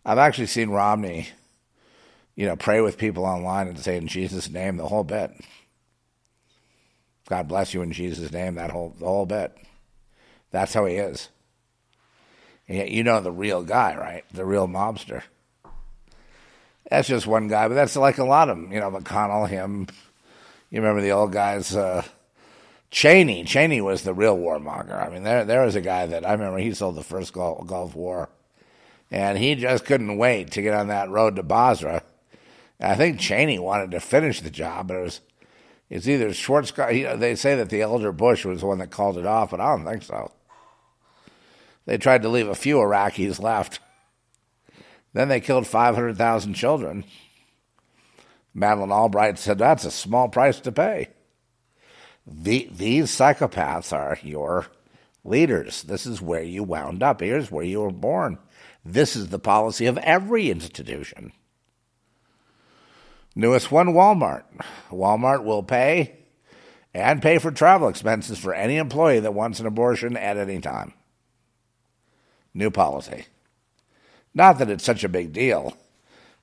I've 0.04 0.18
actually 0.18 0.46
seen 0.46 0.70
Romney, 0.70 1.28
you 2.34 2.46
know, 2.46 2.56
pray 2.56 2.80
with 2.80 2.98
people 2.98 3.24
online 3.24 3.68
and 3.68 3.78
say 3.78 3.96
in 3.96 4.08
Jesus' 4.08 4.50
name 4.50 4.76
the 4.76 4.88
whole 4.88 5.04
bit. 5.04 5.32
God 7.28 7.46
bless 7.46 7.74
you 7.74 7.82
in 7.82 7.92
Jesus' 7.92 8.32
name, 8.32 8.54
that 8.54 8.70
whole 8.70 8.94
the 8.98 9.06
whole 9.06 9.26
bit. 9.26 9.56
That's 10.50 10.72
how 10.72 10.86
he 10.86 10.96
is. 10.96 11.28
And 12.66 12.88
you 12.88 13.04
know 13.04 13.20
the 13.20 13.32
real 13.32 13.62
guy, 13.62 13.96
right? 13.96 14.24
The 14.32 14.44
real 14.44 14.66
mobster. 14.66 15.22
That's 16.88 17.08
just 17.08 17.26
one 17.26 17.48
guy, 17.48 17.68
but 17.68 17.74
that's 17.74 17.96
like 17.96 18.18
a 18.18 18.24
lot 18.24 18.48
of 18.48 18.56
them. 18.56 18.72
You 18.72 18.80
know, 18.80 18.90
McConnell, 18.90 19.48
him. 19.48 19.86
You 20.70 20.80
remember 20.80 21.02
the 21.02 21.12
old 21.12 21.32
guys, 21.32 21.74
uh, 21.74 22.02
Cheney. 22.90 23.44
Cheney 23.44 23.80
was 23.80 24.02
the 24.02 24.14
real 24.14 24.36
warmonger. 24.36 25.06
I 25.06 25.10
mean, 25.10 25.22
there 25.22 25.44
there 25.44 25.64
was 25.64 25.76
a 25.76 25.80
guy 25.80 26.06
that 26.06 26.26
I 26.26 26.32
remember 26.32 26.58
he 26.58 26.72
sold 26.72 26.96
the 26.96 27.02
first 27.02 27.32
Gulf, 27.32 27.94
War, 27.94 28.30
and 29.10 29.38
he 29.38 29.54
just 29.54 29.84
couldn't 29.84 30.16
wait 30.16 30.50
to 30.52 30.62
get 30.62 30.74
on 30.74 30.88
that 30.88 31.10
road 31.10 31.36
to 31.36 31.42
Basra. 31.42 32.02
And 32.80 32.92
I 32.92 32.94
think 32.94 33.20
Cheney 33.20 33.58
wanted 33.58 33.90
to 33.90 34.00
finish 34.00 34.40
the 34.40 34.50
job, 34.50 34.88
but 34.88 34.96
it 34.96 35.02
was 35.02 35.20
it's 35.90 36.08
either 36.08 36.30
Schwarzkopf. 36.30 37.18
They 37.18 37.34
say 37.34 37.54
that 37.56 37.70
the 37.70 37.82
elder 37.82 38.12
Bush 38.12 38.44
was 38.44 38.60
the 38.60 38.66
one 38.66 38.78
that 38.78 38.90
called 38.90 39.18
it 39.18 39.26
off, 39.26 39.50
but 39.50 39.60
I 39.60 39.74
don't 39.74 39.84
think 39.84 40.02
so. 40.02 40.32
They 41.86 41.96
tried 41.96 42.22
to 42.22 42.28
leave 42.28 42.48
a 42.48 42.54
few 42.54 42.76
Iraqis 42.76 43.40
left. 43.40 43.80
Then 45.12 45.28
they 45.28 45.40
killed 45.40 45.66
500,000 45.66 46.54
children. 46.54 47.04
Madeleine 48.54 48.92
Albright 48.92 49.38
said 49.38 49.58
that's 49.58 49.84
a 49.84 49.90
small 49.90 50.28
price 50.28 50.60
to 50.60 50.72
pay. 50.72 51.08
The, 52.26 52.68
these 52.70 53.10
psychopaths 53.10 53.92
are 53.92 54.18
your 54.22 54.66
leaders. 55.24 55.82
This 55.82 56.06
is 56.06 56.20
where 56.20 56.42
you 56.42 56.62
wound 56.62 57.02
up. 57.02 57.20
Here's 57.20 57.50
where 57.50 57.64
you 57.64 57.80
were 57.80 57.90
born. 57.90 58.38
This 58.84 59.16
is 59.16 59.28
the 59.28 59.38
policy 59.38 59.86
of 59.86 59.98
every 59.98 60.50
institution. 60.50 61.32
Newest 63.34 63.70
one 63.70 63.88
Walmart. 63.88 64.44
Walmart 64.90 65.44
will 65.44 65.62
pay 65.62 66.16
and 66.92 67.22
pay 67.22 67.38
for 67.38 67.50
travel 67.50 67.88
expenses 67.88 68.38
for 68.38 68.52
any 68.52 68.76
employee 68.76 69.20
that 69.20 69.34
wants 69.34 69.60
an 69.60 69.66
abortion 69.66 70.16
at 70.16 70.36
any 70.36 70.60
time. 70.60 70.92
New 72.52 72.70
policy. 72.70 73.26
Not 74.34 74.58
that 74.58 74.70
it's 74.70 74.84
such 74.84 75.04
a 75.04 75.08
big 75.08 75.32
deal. 75.32 75.76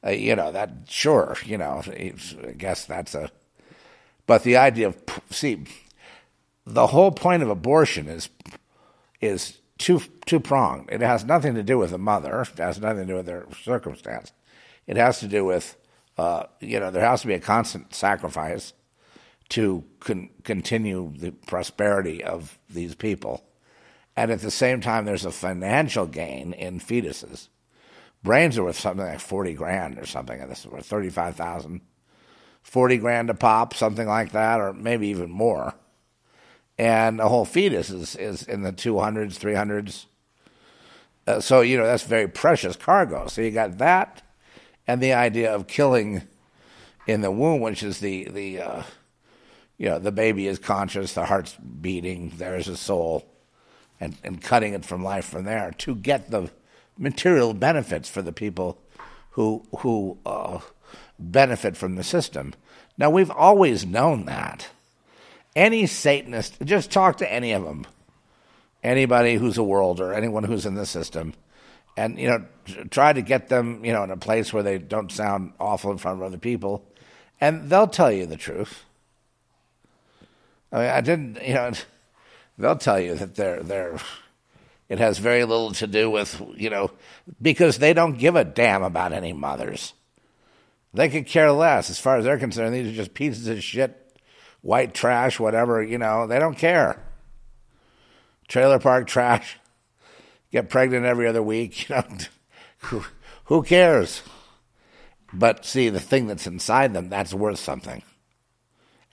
Uh, 0.06 0.12
you 0.12 0.36
know, 0.36 0.52
that, 0.52 0.72
sure, 0.88 1.38
you 1.46 1.58
know, 1.58 1.82
I 1.88 2.14
guess 2.58 2.86
that's 2.86 3.16
a. 3.16 3.32
But 4.28 4.44
the 4.44 4.58
idea 4.58 4.88
of, 4.88 4.98
see, 5.30 5.66
the 6.66 6.88
whole 6.88 7.12
point 7.12 7.44
of 7.44 7.50
abortion 7.50 8.08
is 8.08 8.30
is 9.22 9.60
two 9.78 10.02
two 10.26 10.40
pronged. 10.40 10.90
It 10.92 11.02
has 11.02 11.24
nothing 11.26 11.56
to 11.56 11.64
do 11.64 11.78
with 11.78 11.92
the 11.92 11.98
mother. 11.98 12.42
It 12.42 12.58
has 12.58 12.80
nothing 12.80 13.08
to 13.08 13.14
do 13.14 13.16
with 13.16 13.26
their 13.26 13.46
circumstance. 13.64 14.32
It 14.88 14.98
has 14.98 15.20
to 15.20 15.28
do 15.28 15.46
with, 15.46 15.76
uh, 16.18 16.46
you 16.60 16.80
know, 16.80 16.92
there 16.92 17.06
has 17.06 17.22
to 17.22 17.28
be 17.28 17.34
a 17.34 17.40
constant 17.40 17.94
sacrifice 17.94 18.74
to 19.50 19.84
con- 20.00 20.30
continue 20.44 21.14
the 21.16 21.32
prosperity 21.32 22.24
of 22.24 22.58
these 22.70 22.96
people, 22.96 23.44
and 24.16 24.32
at 24.32 24.42
the 24.42 24.52
same 24.52 24.82
time, 24.82 25.06
there's 25.06 25.26
a 25.26 25.32
financial 25.32 26.06
gain 26.06 26.54
in 26.54 26.80
fetuses. 26.80 27.50
Brains 28.26 28.58
are 28.58 28.64
worth 28.64 28.80
something 28.80 29.06
like 29.06 29.20
40 29.20 29.54
grand 29.54 30.00
or 30.00 30.06
something, 30.06 30.46
this 30.50 30.60
is 30.60 30.68
worth 30.68 30.86
35,000. 30.86 31.80
40 32.64 32.98
grand 32.98 33.30
a 33.30 33.36
pop, 33.36 33.76
something 33.76 34.08
like 34.08 34.32
that, 34.32 34.60
or 34.60 34.74
maybe 34.74 35.08
even 35.08 35.30
more. 35.30 35.76
and 36.78 37.22
a 37.22 37.30
whole 37.30 37.46
fetus 37.46 37.90
is, 37.90 38.16
is 38.16 38.44
in 38.44 38.64
the 38.64 38.74
200s, 38.74 39.38
300s. 39.38 40.06
Uh, 41.28 41.40
so, 41.40 41.62
you 41.62 41.78
know, 41.78 41.86
that's 41.86 42.04
very 42.04 42.28
precious 42.28 42.76
cargo. 42.76 43.28
So 43.28 43.42
you 43.42 43.52
got 43.52 43.78
that 43.78 44.24
and 44.88 45.02
the 45.02 45.14
idea 45.14 45.54
of 45.54 45.68
killing 45.68 46.24
in 47.08 47.22
the 47.22 47.32
womb, 47.32 47.62
which 47.62 47.84
is 47.84 48.00
the, 48.00 48.26
the 48.26 48.60
uh, 48.60 48.84
you 49.78 49.88
know, 49.88 50.00
the 50.00 50.12
baby 50.12 50.48
is 50.48 50.58
conscious, 50.58 51.14
the 51.14 51.26
heart's 51.26 51.56
beating, 51.56 52.34
there's 52.38 52.68
a 52.68 52.76
soul, 52.78 53.26
and, 54.00 54.18
and 54.24 54.42
cutting 54.42 54.74
it 54.74 54.84
from 54.84 55.04
life 55.04 55.26
from 55.26 55.46
there 55.46 55.72
to 55.80 55.96
get 55.96 56.32
the 56.32 56.50
material 56.98 57.54
benefits 57.54 58.10
for 58.10 58.22
the 58.22 58.32
people 58.32 58.78
who, 59.32 59.66
who 59.80 60.18
uh, 60.26 60.60
benefit 61.20 61.76
from 61.76 61.96
the 61.96 62.04
system. 62.04 62.54
Now, 62.98 63.10
we've 63.10 63.32
always 63.32 63.86
known 63.86 64.26
that. 64.26 64.70
Any 65.56 65.86
Satanist, 65.88 66.58
just 66.64 66.92
talk 66.92 67.18
to 67.18 67.32
any 67.32 67.54
of 67.54 67.64
them, 67.64 67.86
anybody 68.84 69.36
who's 69.36 69.58
a 69.58 69.64
world 69.64 70.00
or 70.00 70.14
anyone 70.14 70.44
who's 70.44 70.66
in 70.66 70.76
the 70.76 70.86
system, 70.86 71.34
and 71.98 72.20
you 72.20 72.28
know, 72.28 72.46
try 72.90 73.14
to 73.14 73.22
get 73.22 73.48
them, 73.48 73.84
you 73.86 73.94
know, 73.94 74.04
in 74.04 74.12
a 74.12 74.18
place 74.18 74.52
where 74.52 74.64
they 74.64 74.78
don't 74.78 75.12
sound 75.12 75.54
awful 75.60 75.92
in 75.92 75.98
front 75.98 76.20
of 76.20 76.24
other 76.24 76.38
people, 76.38 76.86
and 77.40 77.70
they'll 77.70 77.88
tell 77.88 78.12
you 78.12 78.26
the 78.26 78.36
truth. 78.38 78.84
I 80.72 80.78
mean, 80.78 80.90
I 80.90 81.02
didn't, 81.02 81.42
you 81.42 81.54
know, 81.54 81.72
they'll 82.58 82.76
tell 82.76 83.00
you 83.00 83.16
that 83.16 83.36
they're 83.36 83.64
they're. 83.64 83.98
It 84.88 85.00
has 85.00 85.18
very 85.18 85.44
little 85.46 85.72
to 85.74 85.88
do 85.88 86.10
with, 86.12 86.42
you 86.56 86.70
know, 86.70 86.92
because 87.42 87.80
they 87.80 87.94
don't 87.94 88.20
give 88.20 88.36
a 88.36 88.44
damn 88.44 88.84
about 88.84 89.14
any 89.14 89.34
mothers. 89.34 89.94
They 90.94 91.10
could 91.10 91.26
care 91.26 91.52
less. 91.52 91.90
As 91.90 92.00
far 92.00 92.18
as 92.18 92.24
they're 92.24 92.38
concerned, 92.38 92.74
these 92.74 92.88
are 92.88 92.96
just 92.96 93.14
pieces 93.14 93.48
of 93.48 93.64
shit, 93.64 94.20
white 94.62 94.94
trash, 94.94 95.40
whatever, 95.40 95.82
you 95.84 95.98
know, 95.98 96.28
they 96.28 96.40
don't 96.40 96.58
care. 96.58 97.02
Trailer 98.48 98.80
park 98.80 99.08
trash, 99.08 99.58
get 100.52 100.70
pregnant 100.70 101.06
every 101.06 101.28
other 101.28 101.42
week, 101.42 101.90
you 101.90 101.96
know, 101.96 103.02
who, 103.46 103.64
cares? 103.64 104.22
But 105.34 105.66
see, 105.66 105.90
the 105.90 106.00
thing 106.00 106.28
that's 106.28 106.48
inside 106.48 106.94
them, 106.94 107.10
that's 107.10 107.34
worth 107.34 107.60
something. 107.60 108.04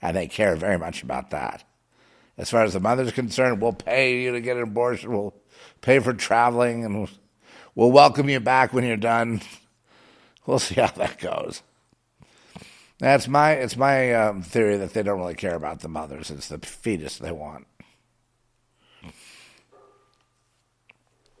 And 0.01 0.15
they 0.15 0.27
care 0.27 0.55
very 0.55 0.77
much 0.77 1.01
about 1.01 1.31
that. 1.31 1.63
As 2.37 2.49
far 2.49 2.63
as 2.63 2.73
the 2.73 2.79
mother's 2.79 3.11
concerned, 3.11 3.61
we'll 3.61 3.73
pay 3.73 4.21
you 4.21 4.31
to 4.33 4.41
get 4.41 4.57
an 4.57 4.63
abortion, 4.63 5.11
we'll 5.11 5.33
pay 5.83 5.99
for 5.99 6.13
traveling, 6.13 6.83
and 6.83 7.07
we'll 7.75 7.91
welcome 7.91 8.27
you 8.29 8.39
back 8.39 8.73
when 8.73 8.83
you're 8.83 8.97
done. 8.97 9.41
We'll 10.45 10.59
see 10.59 10.75
how 10.75 10.87
that 10.87 11.19
goes. 11.19 11.61
That's 12.99 13.27
my 13.27 13.51
it's 13.51 13.77
my 13.77 14.13
um, 14.13 14.41
theory 14.41 14.77
that 14.77 14.93
they 14.93 15.03
don't 15.03 15.19
really 15.19 15.35
care 15.35 15.55
about 15.55 15.81
the 15.81 15.87
mothers. 15.87 16.31
It's 16.31 16.47
the 16.47 16.57
fetus 16.57 17.17
they 17.17 17.31
want. 17.31 17.67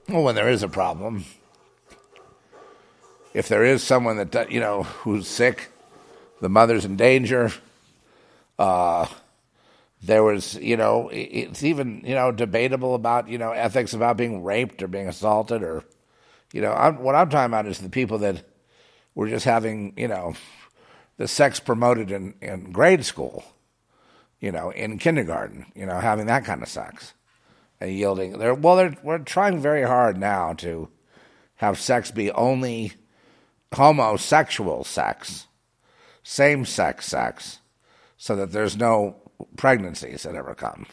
Well, 0.07 0.23
when 0.23 0.35
there 0.35 0.49
is 0.49 0.63
a 0.63 0.67
problem, 0.67 1.25
if 3.33 3.47
there 3.47 3.63
is 3.63 3.81
someone 3.81 4.17
that 4.17 4.51
you 4.51 4.59
know 4.59 4.83
who's 4.83 5.27
sick, 5.27 5.69
the 6.41 6.49
mother's 6.49 6.85
in 6.85 6.97
danger. 6.97 7.51
Uh, 8.59 9.07
there 10.03 10.23
was, 10.23 10.55
you 10.55 10.75
know, 10.77 11.09
it's 11.11 11.63
even 11.63 12.03
you 12.05 12.15
know 12.15 12.31
debatable 12.31 12.95
about 12.95 13.29
you 13.29 13.37
know 13.37 13.51
ethics 13.51 13.93
about 13.93 14.17
being 14.17 14.43
raped 14.43 14.83
or 14.83 14.87
being 14.87 15.07
assaulted 15.07 15.63
or, 15.63 15.83
you 16.51 16.61
know, 16.61 16.73
I'm, 16.73 17.01
what 17.01 17.15
I'm 17.15 17.29
talking 17.29 17.51
about 17.51 17.67
is 17.67 17.79
the 17.79 17.89
people 17.89 18.19
that 18.19 18.43
were 19.15 19.29
just 19.29 19.45
having 19.45 19.93
you 19.97 20.07
know 20.07 20.35
the 21.17 21.27
sex 21.27 21.59
promoted 21.59 22.11
in, 22.11 22.35
in 22.41 22.71
grade 22.71 23.05
school, 23.05 23.43
you 24.39 24.51
know, 24.51 24.71
in 24.71 24.97
kindergarten, 24.97 25.65
you 25.75 25.85
know, 25.85 25.99
having 25.99 26.25
that 26.25 26.45
kind 26.45 26.61
of 26.61 26.69
sex 26.69 27.13
and 27.79 27.91
yielding. 27.91 28.39
They're, 28.39 28.53
well, 28.53 28.75
they're, 28.75 28.97
we're 29.03 29.19
trying 29.19 29.59
very 29.59 29.83
hard 29.83 30.17
now 30.17 30.53
to 30.53 30.89
have 31.55 31.79
sex 31.79 32.11
be 32.11 32.31
only 32.31 32.93
homosexual 33.73 34.83
sex, 34.83 35.47
same 36.23 36.65
sex 36.65 37.05
sex, 37.05 37.59
so 38.17 38.35
that 38.35 38.51
there's 38.51 38.77
no 38.77 39.15
pregnancies 39.57 40.23
that 40.23 40.35
ever 40.35 40.55
come. 40.55 40.85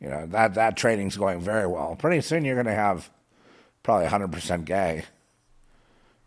You 0.00 0.08
know, 0.08 0.26
that, 0.26 0.54
that 0.54 0.76
training's 0.76 1.16
going 1.16 1.40
very 1.40 1.66
well. 1.66 1.96
Pretty 1.96 2.20
soon 2.20 2.44
you're 2.44 2.56
going 2.56 2.66
to 2.66 2.74
have 2.74 3.10
probably 3.82 4.06
100% 4.06 4.64
gay 4.64 5.04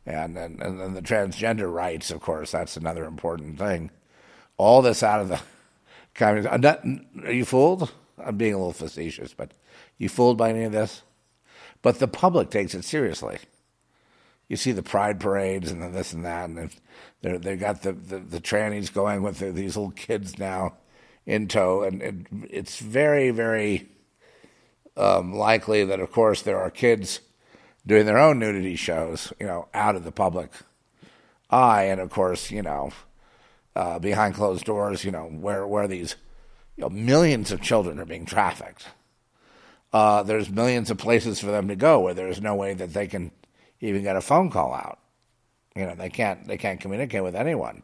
and 0.08 0.38
and, 0.38 0.62
and 0.62 0.80
then 0.80 0.94
the 0.94 1.02
transgender 1.02 1.72
rights, 1.72 2.10
of 2.12 2.22
course, 2.22 2.52
that's 2.52 2.78
another 2.78 3.06
important 3.06 3.60
thing. 3.60 3.92
All 4.56 4.82
this 4.82 5.04
out 5.04 5.20
of 5.20 5.28
the 5.28 5.42
uh, 6.26 6.76
Are 7.26 7.32
you 7.32 7.46
fooled? 7.46 7.92
I'm 8.18 8.38
being 8.38 8.54
a 8.54 8.58
little 8.58 8.74
facetious, 8.74 9.34
but 9.34 9.52
you 9.98 10.10
fooled 10.10 10.38
by 10.38 10.50
any 10.50 10.64
of 10.64 10.72
this? 10.72 11.04
But 11.84 12.00
the 12.00 12.08
public 12.08 12.50
takes 12.50 12.74
it 12.74 12.84
seriously. 12.84 13.38
You 14.48 14.56
see 14.56 14.72
the 14.72 14.84
pride 14.84 15.20
parades 15.20 15.72
and 15.72 15.94
this 15.94 16.14
and 16.14 16.26
that, 16.26 16.50
and 16.50 16.72
they 17.22 17.38
they 17.38 17.56
got 17.58 17.82
the, 17.82 17.92
the, 17.92 18.20
the 18.20 18.42
trannies 18.42 18.94
going 18.94 19.22
with 19.22 19.40
the, 19.40 19.52
these 19.52 19.76
little 19.76 19.92
kids 19.92 20.40
now 20.40 20.78
in 21.26 21.48
tow, 21.48 21.84
and 21.84 22.02
it, 22.02 22.16
it's 22.50 22.80
very 22.80 23.32
very 23.32 23.90
um, 24.98 25.34
likely 25.34 25.86
that, 25.86 26.00
of 26.00 26.12
course, 26.12 26.42
there 26.42 26.60
are 26.60 26.72
kids 26.72 27.20
doing 27.86 28.06
their 28.06 28.18
own 28.18 28.40
nudity 28.40 28.76
shows, 28.76 29.32
you 29.40 29.46
know, 29.46 29.68
out 29.74 29.96
of 29.96 30.04
the 30.04 30.12
public 30.12 30.52
eye, 31.50 31.84
and 31.84 32.02
of 32.02 32.10
course, 32.10 32.52
you 32.52 32.62
know, 32.62 32.92
uh, 33.76 34.00
behind 34.00 34.36
closed 34.36 34.66
doors, 34.66 35.04
you 35.06 35.12
know, 35.12 35.26
where 35.26 35.68
where 35.68 35.88
these 35.88 36.16
you 36.76 36.84
know, 36.84 36.90
millions 36.90 37.52
of 37.52 37.62
children 37.62 38.00
are 38.00 38.06
being 38.06 38.26
trafficked. 38.26 38.88
Uh, 39.94 40.22
there's 40.24 40.50
millions 40.50 40.92
of 40.92 40.98
places 40.98 41.40
for 41.40 41.48
them 41.48 41.68
to 41.68 41.76
go 41.76 42.00
where 42.00 42.14
there's 42.14 42.42
no 42.42 42.56
way 42.56 42.74
that 42.74 42.94
they 42.94 43.08
can 43.08 43.32
even 43.82 44.04
get 44.04 44.16
a 44.16 44.22
phone 44.22 44.50
call 44.50 44.74
out. 44.74 45.00
You 45.76 45.86
know, 45.86 45.96
they 45.96 46.10
can't 46.10 46.48
they 46.48 46.58
can't 46.58 46.80
communicate 46.80 47.24
with 47.24 47.36
anyone. 47.36 47.84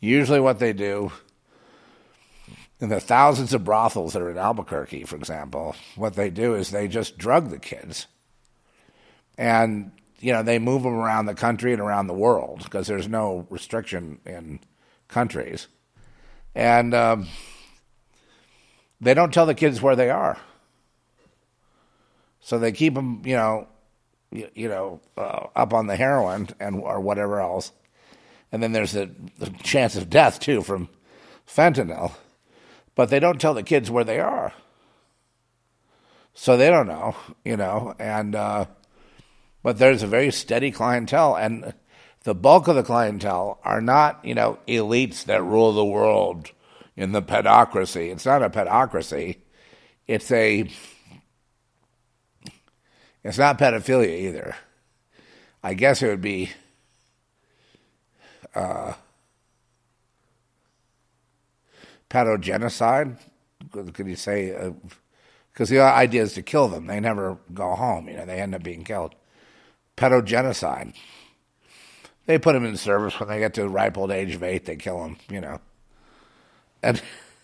Usually, 0.00 0.40
what 0.40 0.58
they 0.58 0.72
do 0.72 1.12
in 2.80 2.88
the 2.88 3.00
thousands 3.00 3.54
of 3.54 3.64
brothels 3.64 4.12
that 4.12 4.22
are 4.22 4.30
in 4.30 4.38
Albuquerque, 4.38 5.04
for 5.04 5.16
example, 5.16 5.76
what 5.96 6.14
they 6.14 6.28
do 6.30 6.54
is 6.54 6.70
they 6.70 6.88
just 6.88 7.16
drug 7.16 7.50
the 7.50 7.58
kids 7.58 8.06
and 9.38 9.92
you 10.20 10.32
know 10.32 10.42
they 10.42 10.58
move 10.58 10.82
them 10.82 10.94
around 10.94 11.26
the 11.26 11.34
country 11.34 11.72
and 11.72 11.80
around 11.80 12.06
the 12.06 12.14
world 12.14 12.62
because 12.62 12.86
there's 12.86 13.08
no 13.08 13.46
restriction 13.50 14.20
in 14.24 14.60
countries, 15.08 15.68
and 16.54 16.94
um, 16.94 17.26
they 19.00 19.14
don't 19.14 19.32
tell 19.32 19.46
the 19.46 19.54
kids 19.54 19.82
where 19.82 19.96
they 19.96 20.10
are, 20.10 20.38
so 22.40 22.58
they 22.58 22.72
keep 22.72 22.94
them, 22.94 23.22
you 23.24 23.36
know, 23.36 23.66
you, 24.32 24.48
you 24.54 24.68
know, 24.68 25.00
uh, 25.16 25.46
up 25.54 25.72
on 25.72 25.86
the 25.86 25.96
heroin 25.96 26.48
and 26.58 26.76
or 26.76 27.00
whatever 27.00 27.40
else, 27.40 27.72
and 28.50 28.62
then 28.62 28.72
there's 28.72 28.92
the, 28.92 29.10
the 29.38 29.50
chance 29.62 29.96
of 29.96 30.10
death 30.10 30.40
too 30.40 30.62
from 30.62 30.88
fentanyl, 31.46 32.12
but 32.94 33.10
they 33.10 33.20
don't 33.20 33.40
tell 33.40 33.54
the 33.54 33.62
kids 33.62 33.90
where 33.90 34.04
they 34.04 34.20
are, 34.20 34.52
so 36.34 36.56
they 36.56 36.70
don't 36.70 36.88
know, 36.88 37.14
you 37.44 37.56
know, 37.56 37.94
and. 37.98 38.34
Uh, 38.34 38.66
but 39.62 39.78
there's 39.78 40.02
a 40.02 40.08
very 40.08 40.32
steady 40.32 40.70
clientele, 40.70 41.36
and 41.36 41.72
the 42.24 42.34
bulk 42.34 42.68
of 42.68 42.76
the 42.76 42.82
clientele 42.82 43.60
are 43.64 43.80
not, 43.80 44.24
you 44.24 44.34
know, 44.34 44.58
elites 44.66 45.24
that 45.24 45.42
rule 45.42 45.72
the 45.72 45.84
world 45.84 46.50
in 46.96 47.12
the 47.12 47.22
pedocracy. 47.22 48.10
It's 48.10 48.26
not 48.26 48.42
a 48.42 48.50
pedocracy. 48.50 49.38
It's 50.06 50.30
a. 50.32 50.68
It's 53.24 53.38
not 53.38 53.58
pedophilia 53.58 54.18
either. 54.18 54.56
I 55.62 55.74
guess 55.74 56.02
it 56.02 56.08
would 56.08 56.20
be. 56.20 56.50
Uh, 58.54 58.94
pedogenocide. 62.10 63.16
Could 63.70 64.06
you 64.06 64.16
say? 64.16 64.72
Because 65.52 65.70
uh, 65.70 65.74
the 65.74 65.80
idea 65.82 66.22
is 66.22 66.34
to 66.34 66.42
kill 66.42 66.68
them. 66.68 66.86
They 66.86 67.00
never 67.00 67.38
go 67.54 67.74
home. 67.74 68.08
You 68.08 68.16
know, 68.16 68.26
they 68.26 68.40
end 68.40 68.54
up 68.54 68.62
being 68.62 68.84
killed 68.84 69.14
pedogenocide. 69.96 70.94
They 72.26 72.38
put 72.38 72.52
them 72.52 72.64
in 72.64 72.76
service 72.76 73.18
when 73.18 73.28
they 73.28 73.38
get 73.38 73.54
to 73.54 73.62
the 73.62 73.68
ripe 73.68 73.98
old 73.98 74.10
age 74.10 74.34
of 74.34 74.42
eight. 74.42 74.64
They 74.64 74.76
kill 74.76 75.02
them, 75.02 75.16
you 75.28 75.40
know. 75.40 75.60
And 76.82 77.00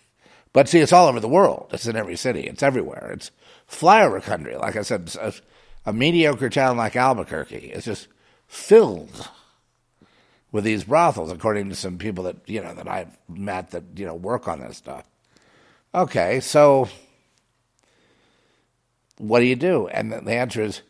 but 0.53 0.69
see, 0.69 0.81
it's 0.81 0.93
all 0.93 1.09
over 1.09 1.21
the 1.21 1.29
world. 1.29 1.71
It's 1.73 1.87
in 1.87 1.97
every 1.97 2.17
city. 2.17 2.43
It's 2.43 2.63
everywhere. 2.63 3.11
It's 3.13 3.31
flyover 3.71 4.23
country. 4.23 4.57
Like 4.57 4.77
I 4.77 4.83
said, 4.83 5.11
a, 5.89 5.93
mediocre 5.93 6.51
town 6.51 6.77
like 6.77 6.97
Albuquerque 6.97 7.71
is 7.73 7.85
just 7.85 8.09
filled 8.47 9.29
with 10.51 10.65
these 10.65 10.85
brothels, 10.85 11.31
according 11.31 11.69
to 11.69 11.75
some 11.75 11.99
people 11.99 12.25
that 12.25 12.37
you 12.47 12.63
know 12.63 12.75
that 12.75 12.89
I've 12.89 13.17
met 13.29 13.71
that 13.73 13.85
you 13.97 14.07
know 14.07 14.15
work 14.15 14.49
on 14.49 14.61
this 14.61 14.77
stuff. 14.77 15.05
Okay, 15.95 16.41
so 16.41 16.89
what 19.19 19.41
do 19.41 19.47
you 19.47 19.57
do? 19.57 19.89
And 19.89 20.13
the 20.13 20.33
answer 20.33 20.63
is 20.63 20.83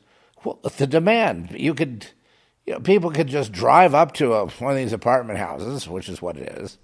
well, 0.45 0.61
the 0.77 0.87
demand. 0.87 1.55
You 1.59 1.75
could, 1.75 2.07
you 2.67 2.75
know, 2.75 2.81
people 2.81 3.11
could 3.11 3.29
just 3.29 3.53
drive 3.53 3.95
up 3.95 4.13
to 4.15 4.35
a, 4.35 4.47
one 4.47 4.73
of 4.73 4.79
these 4.79 4.93
apartment 4.93 5.39
houses, 5.39 5.89
which 5.89 6.09
is 6.09 6.23
what 6.23 6.37
it 6.37 6.49
is, 6.59 6.79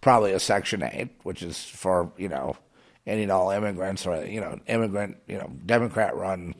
probably 0.00 0.32
a 0.32 0.40
Section 0.40 0.82
8, 0.82 1.08
which 1.22 1.42
is 1.42 1.62
for, 1.62 2.12
you 2.16 2.28
know, 2.28 2.56
ending 3.06 3.30
all 3.30 3.50
immigrants 3.50 4.06
or 4.06 4.24
you 4.26 4.40
know 4.40 4.58
immigrant 4.66 5.16
you 5.26 5.38
know 5.38 5.50
Democrat 5.64 6.16
run 6.16 6.54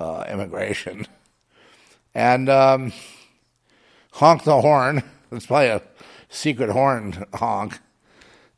uh, 0.00 0.24
immigration, 0.28 1.06
and 2.14 2.48
um, 2.48 2.92
honk 4.12 4.44
the 4.44 4.60
horn. 4.60 5.02
Let's 5.30 5.46
play 5.46 5.68
a 5.68 5.82
secret 6.28 6.70
horn 6.70 7.26
honk, 7.34 7.78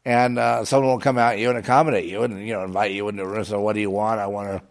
and 0.04 0.38
uh, 0.38 0.64
someone 0.64 0.92
will 0.92 1.00
come 1.00 1.18
out 1.18 1.38
you 1.38 1.50
and 1.50 1.58
accommodate 1.58 2.06
you 2.08 2.22
and 2.22 2.46
you 2.46 2.54
know 2.54 2.64
invite 2.64 2.92
you 2.92 3.08
into 3.08 3.24
a 3.24 3.26
room. 3.26 3.44
So 3.44 3.60
what 3.60 3.74
do 3.74 3.80
you 3.80 3.90
want? 3.90 4.20
I 4.20 4.26
want 4.28 4.48
to 4.48 4.62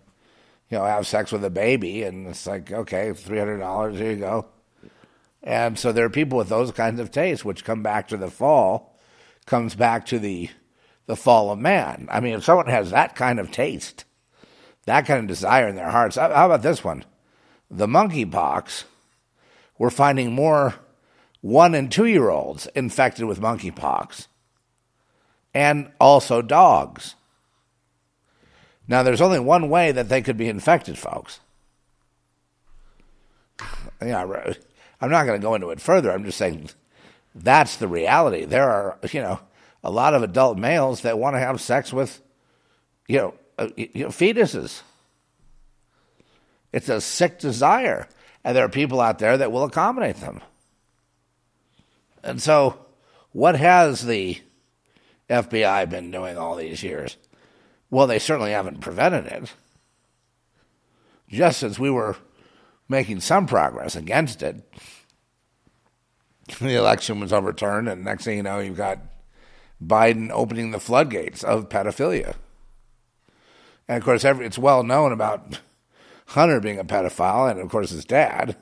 you 0.69 0.77
know 0.77 0.85
have 0.85 1.05
sex 1.05 1.31
with 1.31 1.43
a 1.43 1.49
baby, 1.49 2.03
and 2.03 2.27
it's 2.27 2.47
like 2.47 2.71
okay, 2.71 3.13
three 3.13 3.37
hundred 3.37 3.59
dollars. 3.59 3.99
Here 3.99 4.11
you 4.11 4.17
go. 4.17 4.47
And 5.43 5.77
so 5.77 5.91
there 5.91 6.05
are 6.05 6.09
people 6.09 6.37
with 6.37 6.49
those 6.49 6.71
kinds 6.71 6.99
of 6.99 7.11
tastes, 7.11 7.43
which 7.43 7.65
come 7.65 7.81
back 7.81 8.07
to 8.09 8.17
the 8.17 8.29
fall, 8.29 8.95
comes 9.45 9.75
back 9.75 10.05
to 10.07 10.19
the 10.19 10.49
the 11.07 11.15
fall 11.15 11.51
of 11.51 11.59
man. 11.59 12.07
I 12.09 12.19
mean, 12.19 12.35
if 12.35 12.43
someone 12.43 12.67
has 12.67 12.91
that 12.91 13.15
kind 13.15 13.39
of 13.39 13.51
taste, 13.51 14.05
that 14.85 15.05
kind 15.05 15.19
of 15.19 15.27
desire 15.27 15.67
in 15.67 15.75
their 15.75 15.89
hearts, 15.89 16.15
how 16.15 16.45
about 16.45 16.61
this 16.61 16.83
one? 16.83 17.05
The 17.69 17.87
monkeypox, 17.87 18.83
we're 19.77 19.89
finding 19.89 20.33
more 20.33 20.75
one 21.41 21.73
and 21.73 21.91
two 21.91 22.05
year 22.05 22.29
olds 22.29 22.67
infected 22.75 23.25
with 23.25 23.41
monkeypox, 23.41 24.27
and 25.53 25.91
also 25.99 26.41
dogs. 26.41 27.15
Now, 28.87 29.03
there's 29.03 29.21
only 29.21 29.39
one 29.39 29.69
way 29.69 29.91
that 29.91 30.09
they 30.09 30.21
could 30.21 30.37
be 30.37 30.49
infected, 30.49 30.97
folks. 30.97 31.39
Yeah, 34.03 34.23
I'm 34.99 35.11
not 35.11 35.27
going 35.27 35.39
to 35.39 35.45
go 35.45 35.53
into 35.53 35.69
it 35.69 35.79
further. 35.79 36.11
I'm 36.11 36.25
just 36.25 36.39
saying 36.39 36.71
that's 37.35 37.77
the 37.77 37.87
reality. 37.87 38.45
There 38.45 38.67
are, 38.67 38.97
you 39.11 39.21
know, 39.21 39.39
a 39.83 39.91
lot 39.91 40.15
of 40.15 40.23
adult 40.23 40.57
males 40.57 41.01
that 41.01 41.19
want 41.19 41.35
to 41.35 41.39
have 41.39 41.61
sex 41.61 41.93
with, 41.93 42.19
you 43.07 43.17
know, 43.17 43.33
uh, 43.61 43.69
you 43.75 43.89
know, 44.03 44.07
fetuses. 44.09 44.81
It's 46.73 46.89
a 46.89 47.01
sick 47.01 47.39
desire, 47.39 48.07
and 48.43 48.55
there 48.55 48.65
are 48.65 48.69
people 48.69 48.99
out 48.99 49.19
there 49.19 49.37
that 49.37 49.51
will 49.51 49.63
accommodate 49.63 50.17
them. 50.17 50.41
And 52.23 52.41
so, 52.41 52.85
what 53.31 53.55
has 53.55 54.05
the 54.05 54.39
FBI 55.29 55.89
been 55.89 56.11
doing 56.11 56.37
all 56.37 56.55
these 56.55 56.81
years? 56.81 57.17
Well, 57.89 58.07
they 58.07 58.19
certainly 58.19 58.51
haven't 58.51 58.79
prevented 58.79 59.25
it. 59.27 59.53
Just 61.29 61.59
since 61.59 61.77
we 61.77 61.89
were 61.89 62.17
making 62.89 63.21
some 63.21 63.45
progress 63.45 63.95
against 63.95 64.41
it. 64.41 64.63
The 66.59 66.75
election 66.75 67.19
was 67.19 67.31
overturned, 67.31 67.87
and 67.87 68.03
next 68.03 68.25
thing 68.25 68.37
you 68.37 68.43
know, 68.43 68.59
you've 68.59 68.75
got 68.75 68.99
Biden 69.81 70.29
opening 70.31 70.71
the 70.71 70.79
floodgates 70.79 71.43
of 71.43 71.69
pedophilia. 71.69 72.35
And 73.91 73.97
of 73.97 74.05
course, 74.05 74.23
every, 74.23 74.45
it's 74.45 74.57
well 74.57 74.83
known 74.83 75.11
about 75.11 75.59
Hunter 76.27 76.61
being 76.61 76.79
a 76.79 76.85
pedophile, 76.85 77.51
and 77.51 77.59
of 77.59 77.67
course 77.67 77.89
his 77.89 78.05
dad. 78.05 78.55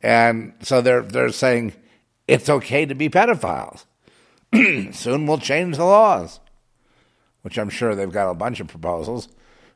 And 0.00 0.54
so 0.62 0.80
they're 0.80 1.02
they're 1.02 1.28
saying 1.28 1.74
it's 2.26 2.48
okay 2.48 2.86
to 2.86 2.94
be 2.94 3.10
pedophiles. 3.10 3.84
Soon 4.94 5.26
we'll 5.26 5.36
change 5.36 5.76
the 5.76 5.84
laws, 5.84 6.40
which 7.42 7.58
I'm 7.58 7.68
sure 7.68 7.94
they've 7.94 8.10
got 8.10 8.30
a 8.30 8.34
bunch 8.34 8.60
of 8.60 8.68
proposals 8.68 9.28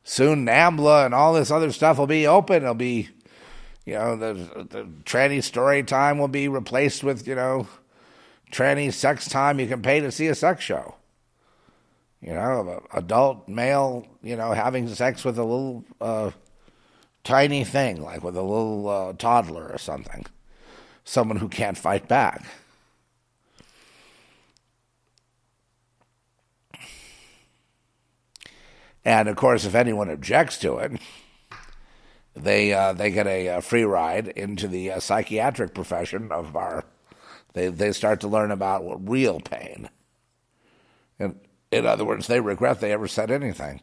soon 0.05 0.47
NAMBLA 0.47 1.05
and 1.05 1.15
all 1.15 1.35
this 1.35 1.51
other 1.51 1.71
stuff 1.71 1.99
will 1.99 2.07
be 2.07 2.27
open. 2.27 2.63
It'll 2.63 2.75
be, 2.75 3.11
you 3.85 3.95
know, 3.95 4.17
the, 4.17 4.33
the 4.71 4.85
tranny 5.05 5.43
story 5.43 5.83
time 5.83 6.19
will 6.19 6.29
be 6.29 6.49
replaced 6.49 7.05
with, 7.05 7.29
you 7.29 7.35
know, 7.35 7.69
tranny 8.51 8.91
sex 8.91 9.29
time. 9.29 9.61
You 9.61 9.67
can 9.67 9.83
pay 9.83 10.01
to 10.01 10.11
see 10.11 10.29
a 10.29 10.35
sex 10.35 10.65
show. 10.65 10.95
You 12.25 12.33
know, 12.33 12.83
adult 12.95 13.47
male, 13.47 14.07
you 14.23 14.35
know, 14.35 14.53
having 14.53 14.89
sex 14.89 15.27
with 15.27 15.39
a 15.39 15.45
little 15.45 15.85
uh, 16.01 16.31
tiny 17.23 17.65
thing, 17.65 18.03
like 18.03 18.25
with 18.25 18.35
a 18.35 18.43
little 18.43 18.89
uh, 18.89 19.13
toddler 19.13 19.69
or 19.69 19.77
something. 19.77 20.25
Someone 21.05 21.37
who 21.37 21.51
can't 21.51 21.77
fight 21.77 22.09
back. 22.09 22.47
And 29.05 29.29
of 29.29 29.37
course, 29.37 29.67
if 29.67 29.75
anyone 29.75 30.09
objects 30.09 30.57
to 30.61 30.79
it, 30.79 30.93
they 32.35 32.73
uh, 32.73 32.95
they 32.95 33.11
get 33.11 33.27
a, 33.27 33.49
a, 33.49 33.61
free 33.61 33.85
ride 33.85 34.29
into 34.29 34.67
the 34.67 34.93
uh, 34.93 35.01
psychiatric 35.01 35.75
profession 35.75 36.33
of 36.33 36.57
our. 36.57 36.85
They 37.53 37.69
they 37.69 37.93
start 37.93 38.21
to 38.21 38.29
learn 38.29 38.51
about 38.51 39.07
real 39.07 39.41
pain. 39.41 39.91
And 41.19 41.39
in 41.75 41.87
other 41.87 42.05
words, 42.05 42.27
they 42.27 42.41
regret 42.41 42.81
they 42.81 42.93
ever 42.93 43.09
said 43.09 43.31
anything. 43.31 43.81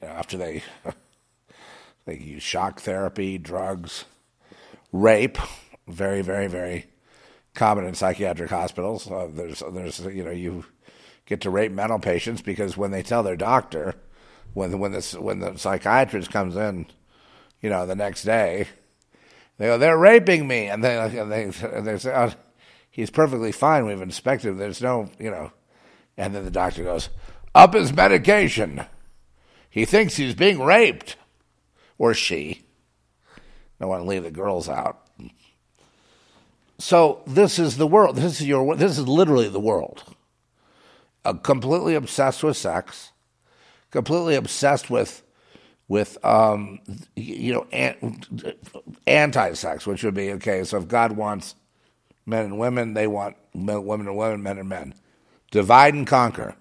You 0.00 0.08
know, 0.08 0.14
after 0.14 0.36
they 0.36 0.62
they 2.06 2.16
use 2.16 2.42
shock 2.42 2.80
therapy, 2.80 3.38
drugs, 3.38 4.04
rape, 4.92 5.38
very 5.86 6.22
very 6.22 6.46
very 6.46 6.86
common 7.54 7.84
in 7.84 7.94
psychiatric 7.94 8.50
hospitals. 8.50 9.10
Uh, 9.10 9.28
there's 9.30 9.62
there's 9.72 10.00
you 10.00 10.24
know 10.24 10.30
you 10.30 10.64
get 11.26 11.40
to 11.42 11.50
rape 11.50 11.72
mental 11.72 11.98
patients 11.98 12.42
because 12.42 12.76
when 12.76 12.90
they 12.90 13.02
tell 13.02 13.22
their 13.22 13.36
doctor, 13.36 13.94
when 14.54 14.78
when 14.78 14.92
this 14.92 15.14
when 15.14 15.40
the 15.40 15.56
psychiatrist 15.56 16.30
comes 16.30 16.56
in, 16.56 16.86
you 17.60 17.70
know, 17.70 17.86
the 17.86 17.94
next 17.94 18.24
day, 18.24 18.68
they 19.58 19.66
go, 19.66 19.78
"They're 19.78 19.98
raping 19.98 20.48
me," 20.48 20.66
and 20.66 20.82
they 20.82 20.96
and 20.98 21.30
they 21.30 21.44
and 21.44 21.86
they 21.86 21.98
say, 21.98 22.12
oh, 22.14 22.32
"He's 22.90 23.10
perfectly 23.10 23.52
fine. 23.52 23.86
We've 23.86 24.02
inspected 24.02 24.48
him. 24.48 24.58
There's 24.58 24.82
no, 24.82 25.10
you 25.18 25.30
know," 25.30 25.52
and 26.16 26.34
then 26.34 26.44
the 26.44 26.50
doctor 26.50 26.84
goes, 26.84 27.08
"Up 27.54 27.74
his 27.74 27.92
medication. 27.92 28.84
He 29.68 29.84
thinks 29.84 30.16
he's 30.16 30.34
being 30.34 30.60
raped, 30.60 31.16
or 31.98 32.14
she." 32.14 32.66
Don't 33.78 33.88
want 33.88 34.02
to 34.02 34.08
leave 34.08 34.24
the 34.24 34.30
girls 34.30 34.68
out. 34.68 35.06
So 36.78 37.22
this 37.26 37.58
is 37.58 37.76
the 37.76 37.86
world. 37.86 38.16
This 38.16 38.40
is 38.40 38.46
your. 38.46 38.76
This 38.76 38.98
is 38.98 39.06
literally 39.06 39.48
the 39.48 39.60
world 39.60 40.04
uh, 41.24 41.34
completely 41.34 41.94
obsessed 41.94 42.42
with 42.42 42.56
sex, 42.56 43.12
completely 43.90 44.34
obsessed 44.34 44.90
with 44.90 45.22
with 45.88 46.24
um, 46.24 46.78
you 47.16 47.52
know 47.52 47.66
an, 47.72 48.22
anti-sex, 49.06 49.86
which 49.86 50.04
would 50.04 50.14
be 50.14 50.32
okay. 50.32 50.64
So 50.64 50.78
if 50.78 50.88
God 50.88 51.12
wants 51.12 51.54
men 52.26 52.44
and 52.44 52.58
women, 52.58 52.94
they 52.94 53.06
want 53.06 53.36
men, 53.54 53.84
women 53.84 54.06
and 54.06 54.16
women, 54.16 54.42
men 54.42 54.58
and 54.58 54.68
men. 54.68 54.94
Divide 55.50 55.94
and 55.94 56.06
conquer. 56.06 56.54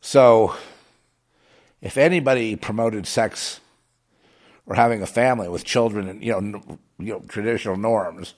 So, 0.00 0.54
if 1.80 1.96
anybody 1.96 2.56
promoted 2.56 3.06
sex 3.06 3.60
or 4.66 4.74
having 4.74 5.02
a 5.02 5.06
family 5.06 5.48
with 5.48 5.64
children 5.64 6.08
and 6.08 6.22
you 6.22 6.32
know, 6.32 6.78
you 6.98 7.12
know 7.12 7.20
traditional 7.28 7.76
norms, 7.76 8.34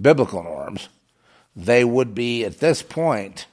biblical 0.00 0.42
norms, 0.42 0.88
they 1.54 1.84
would 1.84 2.14
be 2.14 2.44
at 2.44 2.58
this 2.58 2.82
point 2.82 3.46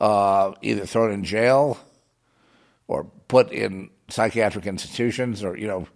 uh, 0.00 0.52
either 0.62 0.86
thrown 0.86 1.10
in 1.10 1.24
jail 1.24 1.78
or 2.86 3.04
put 3.28 3.50
in 3.50 3.90
psychiatric 4.08 4.66
institutions, 4.66 5.42
or 5.42 5.56
you 5.56 5.66
know, 5.66 5.86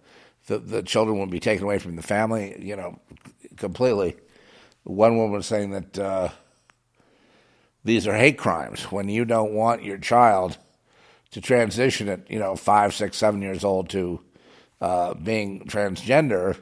the 0.49 0.59
the 0.59 0.83
children 0.83 1.17
would 1.19 1.29
be 1.29 1.39
taken 1.39 1.63
away 1.63 1.79
from 1.79 1.95
the 1.95 2.01
family, 2.01 2.55
you 2.59 2.75
know, 2.75 2.99
completely. 3.55 4.17
One 4.83 5.15
woman 5.15 5.31
was 5.31 5.45
saying 5.45 5.71
that 5.71 5.97
uh, 5.97 6.29
these 7.85 8.07
are 8.07 8.15
hate 8.15 8.37
crimes 8.37 8.83
when 8.91 9.07
you 9.07 9.23
don't 9.23 9.53
want 9.53 9.83
your 9.83 9.97
child 9.97 10.57
to 11.31 11.39
transition 11.39 12.09
at 12.09 12.29
you 12.29 12.39
know 12.39 12.55
five, 12.55 12.93
six, 12.93 13.15
seven 13.17 13.41
years 13.41 13.63
old 13.63 13.89
to 13.91 14.19
uh, 14.81 15.13
being 15.13 15.65
transgender, 15.67 16.57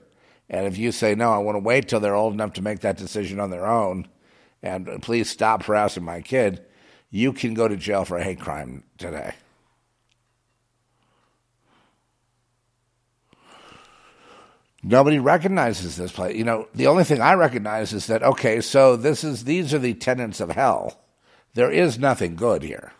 and 0.49 0.67
if 0.67 0.77
you 0.77 0.91
say 0.91 1.15
no, 1.15 1.31
I 1.31 1.39
want 1.39 1.55
to 1.55 1.63
wait 1.63 1.87
till 1.87 1.99
they're 1.99 2.15
old 2.15 2.33
enough 2.33 2.53
to 2.53 2.61
make 2.61 2.81
that 2.81 2.97
decision 2.97 3.39
on 3.39 3.49
their 3.49 3.65
own 3.65 4.07
and 4.63 5.01
please 5.01 5.29
stop 5.29 5.63
harassing 5.63 6.03
my 6.03 6.21
kid, 6.21 6.65
you 7.09 7.31
can 7.33 7.53
go 7.53 7.67
to 7.67 7.77
jail 7.77 8.05
for 8.05 8.17
a 8.17 8.23
hate 8.23 8.39
crime 8.39 8.83
today. 8.97 9.33
Nobody 14.83 15.19
recognizes 15.19 15.97
this 15.97 16.11
place. 16.11 16.35
You 16.35 16.43
know, 16.43 16.67
the 16.73 16.87
only 16.87 17.03
thing 17.03 17.21
I 17.21 17.33
recognize 17.33 17.93
is 17.93 18.07
that 18.07 18.23
okay, 18.23 18.61
so 18.61 18.95
this 18.95 19.23
is 19.23 19.43
these 19.43 19.73
are 19.73 19.79
the 19.79 19.93
tenants 19.93 20.39
of 20.39 20.51
hell. 20.51 21.01
There 21.53 21.71
is 21.71 21.97
nothing 21.97 22.35
good 22.35 22.63
here. 22.63 22.93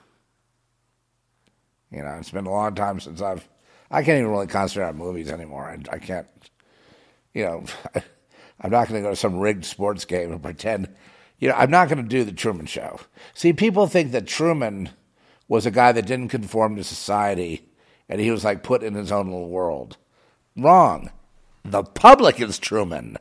You 1.92 2.02
know, 2.02 2.16
it's 2.20 2.32
been 2.32 2.48
a 2.48 2.52
long 2.52 2.76
time 2.76 3.00
since 3.00 3.22
I've 3.22 3.48
I 3.90 4.04
can't 4.04 4.20
even 4.20 4.32
really 4.32 4.48
concentrate 4.48 4.90
on 4.90 4.98
movies 4.98 5.32
anymore. 5.32 5.66
I, 5.66 5.96
I 5.96 6.00
can't. 6.00 6.28
You 7.34 7.46
know, 7.46 7.66
I'm 8.62 8.72
not 8.72 8.88
going 8.88 9.02
to 9.02 9.08
go 9.08 9.12
to 9.12 9.16
some 9.16 9.40
rigged 9.40 9.66
sports 9.66 10.04
game 10.06 10.32
and 10.32 10.42
pretend 10.42 10.90
you 11.40 11.50
know, 11.50 11.56
I'm 11.56 11.70
not 11.70 11.88
going 11.88 12.02
to 12.02 12.10
do 12.10 12.24
the 12.24 12.32
Truman 12.32 12.66
Show. 12.66 13.00
See, 13.34 13.54
people 13.54 13.88
think 13.88 14.12
that 14.12 14.28
Truman 14.28 14.90
was 15.48 15.66
a 15.66 15.72
guy 15.72 15.92
that 15.92 16.08
didn't 16.08 16.30
conform 16.30 16.76
to 16.76 16.84
society 16.84 17.70
and 18.10 18.20
he 18.20 18.32
was 18.32 18.44
like 18.44 18.64
put 18.64 18.84
in 18.84 18.96
his 18.96 19.12
own 19.12 19.28
little 19.28 19.50
world. 19.50 19.98
Wrong. 20.56 21.12
The 21.68 21.84
public 21.84 22.40
is 22.40 22.60
Truman. 22.60 23.18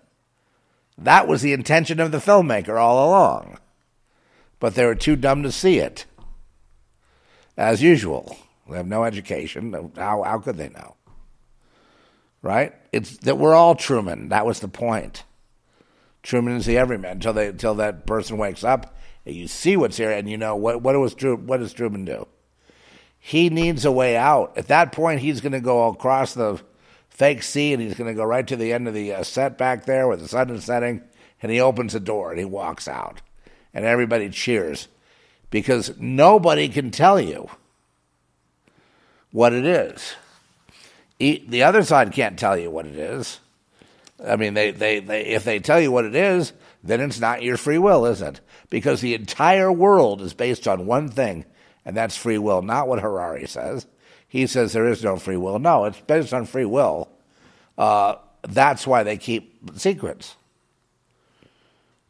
That 0.97 1.26
was 1.26 1.42
the 1.42 1.53
intention 1.53 1.99
of 1.99 2.12
the 2.12 2.18
filmmaker 2.18 2.80
all 2.80 3.09
along. 3.09 3.59
But 4.61 4.76
they 4.76 4.86
were 4.86 4.94
too 4.94 5.16
dumb 5.16 5.42
to 5.42 5.51
see 5.51 5.78
it. 5.78 6.07
As 7.57 7.82
usual. 7.82 8.38
They 8.70 8.76
have 8.76 8.86
no 8.86 9.03
education. 9.03 9.90
How, 9.97 10.22
how 10.22 10.38
could 10.38 10.57
they 10.57 10.68
know? 10.68 10.94
Right? 12.40 12.72
It's 12.92 13.16
that 13.18 13.36
we're 13.36 13.55
all 13.55 13.74
Truman. 13.74 14.28
That 14.28 14.47
was 14.47 14.61
the 14.61 14.68
point. 14.68 15.24
Truman 16.22 16.57
is 16.57 16.66
the 16.66 16.78
everyman 16.78 17.12
until 17.12 17.32
they 17.32 17.49
until 17.49 17.74
that 17.76 18.07
person 18.07 18.36
wakes 18.36 18.64
up 18.64 18.97
and 19.24 19.34
you 19.34 19.47
see 19.49 19.76
what's 19.76 19.97
here 19.97 20.11
and 20.11 20.28
you 20.28 20.36
know 20.36 20.57
what 20.57 20.82
what 20.82 20.99
was 20.99 21.14
what 21.20 21.59
does 21.59 21.72
Truman 21.72 22.05
do? 22.05 22.26
He 23.18 23.49
needs 23.49 23.84
a 23.84 23.92
way 23.92 24.16
out. 24.16 24.57
At 24.57 24.68
that 24.68 24.92
point, 24.92 25.20
he's 25.20 25.40
going 25.40 25.53
to 25.53 25.61
go 25.61 25.88
across 25.88 26.34
the 26.34 26.61
fake 27.17 27.43
sea 27.43 27.73
and 27.73 27.83
he's 27.83 27.95
going 27.95 28.09
to 28.09 28.14
go 28.14 28.25
right 28.25 28.47
to 28.47 28.57
the 28.57 28.75
end 28.75 28.87
of 28.87 28.93
the 28.93 29.11
uh, 29.11 29.23
set 29.23 29.57
back 29.57 29.87
there 29.87 30.07
where 30.07 30.19
the 30.19 30.29
sun 30.29 30.51
is 30.51 30.64
setting 30.64 31.03
and 31.43 31.51
he 31.51 31.59
opens 31.59 31.95
the 31.95 32.01
door 32.01 32.31
and 32.31 32.39
he 32.39 32.45
walks 32.45 32.87
out 32.87 33.23
and 33.73 33.87
everybody 33.87 34.29
cheers 34.29 34.87
because 35.51 35.97
nobody 35.99 36.69
can 36.69 36.91
tell 36.91 37.19
you 37.19 37.49
what 39.33 39.55
it 39.55 39.64
is. 39.64 40.14
The 41.19 41.62
other 41.62 41.83
side 41.83 42.12
can't 42.12 42.39
tell 42.39 42.59
you 42.59 42.71
what 42.71 42.87
it 42.87 42.97
is. 42.97 43.41
I 44.23 44.37
mean, 44.37 44.53
they, 44.53 44.71
they, 44.71 45.01
they, 45.01 45.25
if 45.27 45.45
they 45.45 45.59
tell 45.59 45.81
you 45.81 45.91
what 45.91 46.05
it 46.05 46.14
is, 46.14 46.53
then 46.85 47.01
it's 47.01 47.19
not 47.19 47.43
your 47.43 47.57
free 47.57 47.79
will, 47.79 48.05
is 48.05 48.21
it? 48.21 48.41
Because 48.69 49.01
the 49.01 49.14
entire 49.14 49.73
world 49.73 50.21
is 50.21 50.35
based 50.35 50.69
on 50.69 50.87
one 50.87 51.09
thing, 51.09 51.47
and 51.85 51.97
that's 51.97 52.17
free 52.17 52.39
will, 52.39 52.61
not 52.61 52.89
what 52.89 53.01
Harari 53.01 53.47
says. 53.47 53.87
He 54.29 54.47
says 54.47 54.72
there 54.72 54.89
is 54.89 55.05
no 55.05 55.16
free 55.16 55.37
will. 55.37 55.59
No, 55.59 55.85
it's 55.85 56.01
based 56.01 56.35
on 56.35 56.47
free 56.47 56.64
will. 56.64 57.09
Uh, 57.79 58.16
that's 58.43 58.87
why 58.87 59.03
they 59.03 59.16
keep 59.16 59.70
secrets. 59.77 60.37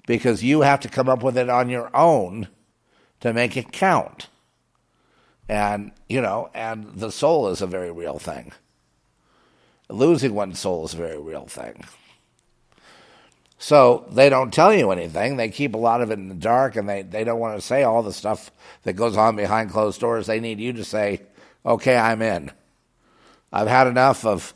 Because 0.07 0.43
you 0.43 0.61
have 0.61 0.81
to 0.81 0.89
come 0.89 1.09
up 1.09 1.23
with 1.23 1.37
it 1.37 1.49
on 1.49 1.69
your 1.69 1.95
own 1.95 2.49
to 3.21 3.33
make 3.33 3.57
it 3.57 3.73
count. 3.73 4.29
And, 5.49 5.93
you 6.09 6.21
know, 6.21 6.51
and 6.55 6.95
the 6.95 7.11
soul 7.11 7.49
is 7.49 7.63
a 7.63 7.67
very 7.67 7.91
real 7.91 8.19
thing. 8.19 8.53
Losing 9.89 10.35
one's 10.35 10.59
soul 10.59 10.85
is 10.85 10.95
a 10.95 10.99
very 10.99 11.19
real 11.19 11.47
thing. 11.47 11.85
So 13.59 14.07
they 14.11 14.29
don't 14.29 14.53
tell 14.53 14.75
you 14.75 14.91
anything. 14.91 15.37
They 15.37 15.49
keep 15.49 15.75
a 15.75 15.79
lot 15.79 16.03
of 16.03 16.11
it 16.11 16.19
in 16.19 16.29
the 16.29 16.35
dark 16.35 16.77
and 16.77 16.89
they, 16.89 17.03
they 17.03 17.25
don't 17.25 17.39
want 17.39 17.59
to 17.59 17.67
say 17.67 17.85
all 17.85 18.03
the 18.03 18.13
stuff 18.13 18.51
that 18.83 18.95
goes 18.95 19.17
on 19.17 19.37
behind 19.37 19.71
closed 19.71 20.01
doors. 20.01 20.27
They 20.27 20.41
need 20.41 20.61
you 20.61 20.73
to 20.75 20.85
say, 20.85 21.23
okay, 21.67 21.97
I'm 21.97 22.23
in. 22.23 22.51
I've 23.53 23.69
had 23.69 23.89
enough 23.89 24.25
of 24.25 24.55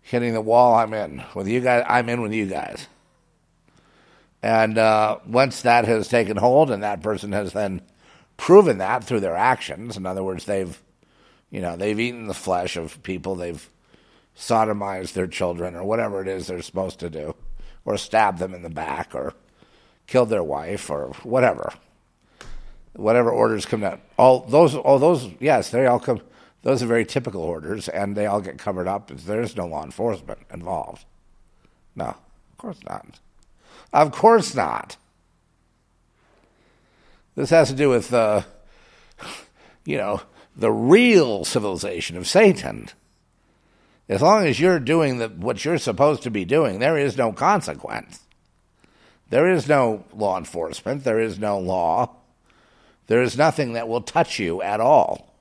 hitting 0.00 0.32
the 0.32 0.40
wall. 0.40 0.74
I'm 0.74 0.94
in. 0.94 1.24
With 1.34 1.48
you 1.48 1.60
guys, 1.60 1.84
I'm 1.88 2.08
in 2.08 2.22
with 2.22 2.32
you 2.32 2.46
guys. 2.46 2.86
And 4.42 4.78
uh, 4.78 5.18
once 5.26 5.62
that 5.62 5.84
has 5.84 6.08
taken 6.08 6.36
hold 6.36 6.70
and 6.70 6.82
that 6.82 7.02
person 7.02 7.32
has 7.32 7.52
then 7.52 7.82
proven 8.36 8.78
that 8.78 9.04
through 9.04 9.20
their 9.20 9.36
actions, 9.36 9.96
in 9.96 10.06
other 10.06 10.24
words, 10.24 10.46
they've, 10.46 10.80
you 11.50 11.60
know, 11.60 11.76
they've 11.76 12.00
eaten 12.00 12.26
the 12.26 12.34
flesh 12.34 12.76
of 12.76 13.02
people, 13.02 13.34
they've 13.34 13.68
sodomized 14.36 15.12
their 15.12 15.26
children 15.26 15.74
or 15.74 15.84
whatever 15.84 16.22
it 16.22 16.28
is 16.28 16.46
they're 16.46 16.62
supposed 16.62 17.00
to 17.00 17.10
do, 17.10 17.34
or 17.84 17.98
stabbed 17.98 18.38
them 18.38 18.54
in 18.54 18.62
the 18.62 18.70
back, 18.70 19.14
or 19.14 19.34
killed 20.06 20.30
their 20.30 20.42
wife, 20.42 20.88
or 20.88 21.08
whatever. 21.22 21.72
Whatever 22.94 23.30
orders 23.30 23.66
come 23.66 23.80
down. 23.80 24.00
All 24.18 24.40
those, 24.40 24.74
all 24.74 24.98
those, 24.98 25.28
yes, 25.38 25.70
they 25.70 25.86
all 25.86 26.00
come. 26.00 26.20
Those 26.62 26.82
are 26.82 26.86
very 26.86 27.06
typical 27.06 27.42
orders, 27.42 27.88
and 27.88 28.16
they 28.16 28.26
all 28.26 28.40
get 28.40 28.58
covered 28.58 28.88
up. 28.88 29.08
There 29.08 29.40
is 29.40 29.56
no 29.56 29.66
law 29.66 29.84
enforcement 29.84 30.40
involved. 30.52 31.04
No, 31.94 32.06
of 32.06 32.58
course 32.58 32.78
not. 32.86 33.18
Of 33.92 34.12
course 34.12 34.54
not. 34.54 34.96
This 37.34 37.50
has 37.50 37.68
to 37.68 37.74
do 37.74 37.88
with, 37.88 38.12
uh, 38.12 38.42
you 39.84 39.96
know, 39.96 40.20
the 40.56 40.70
real 40.70 41.44
civilization 41.44 42.16
of 42.16 42.26
Satan. 42.26 42.88
As 44.08 44.20
long 44.20 44.44
as 44.44 44.58
you're 44.58 44.80
doing 44.80 45.18
the, 45.18 45.28
what 45.28 45.64
you're 45.64 45.78
supposed 45.78 46.24
to 46.24 46.30
be 46.30 46.44
doing, 46.44 46.80
there 46.80 46.98
is 46.98 47.16
no 47.16 47.32
consequence. 47.32 48.20
There 49.30 49.48
is 49.48 49.68
no 49.68 50.04
law 50.12 50.36
enforcement. 50.36 51.04
There 51.04 51.20
is 51.20 51.38
no 51.38 51.58
law. 51.58 52.16
There 53.10 53.22
is 53.22 53.36
nothing 53.36 53.72
that 53.72 53.88
will 53.88 54.02
touch 54.02 54.38
you 54.38 54.62
at 54.62 54.78
all. 54.78 55.34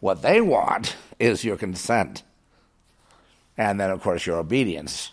What 0.00 0.22
they 0.22 0.40
want 0.40 0.96
is 1.20 1.44
your 1.44 1.56
consent. 1.56 2.24
And 3.56 3.78
then, 3.78 3.90
of 3.90 4.02
course, 4.02 4.26
your 4.26 4.38
obedience. 4.38 5.12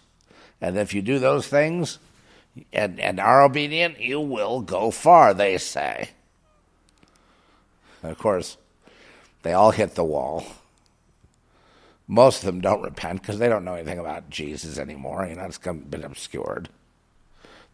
And 0.60 0.76
if 0.76 0.96
you 0.96 1.04
do 1.04 1.20
those 1.20 1.48
things 1.48 2.00
and, 2.74 3.00
and 3.00 3.20
are 3.20 3.44
obedient, 3.44 4.02
you 4.02 4.20
will 4.20 4.62
go 4.62 4.90
far, 4.90 5.36
they 5.36 5.60
say. 5.60 6.10
And 8.02 8.12
of 8.12 8.18
course, 8.18 8.58
they 9.44 9.54
all 9.54 9.70
hit 9.70 9.94
the 9.94 10.04
wall 10.04 10.48
most 12.12 12.40
of 12.40 12.48
them 12.48 12.60
don't 12.60 12.82
repent 12.82 13.22
because 13.22 13.38
they 13.38 13.48
don't 13.48 13.64
know 13.64 13.76
anything 13.76 14.00
about 14.00 14.32
Jesus 14.32 14.80
anymore. 14.80 15.28
You 15.30 15.36
know, 15.36 15.44
it's 15.44 15.60
been 15.60 16.04
obscured. 16.04 16.68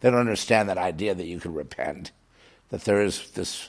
They 0.00 0.10
don't 0.10 0.20
understand 0.20 0.68
that 0.68 0.76
idea 0.76 1.14
that 1.14 1.24
you 1.24 1.40
can 1.40 1.54
repent, 1.54 2.12
that 2.70 2.84
there 2.84 3.02
is 3.02 3.30
this 3.32 3.68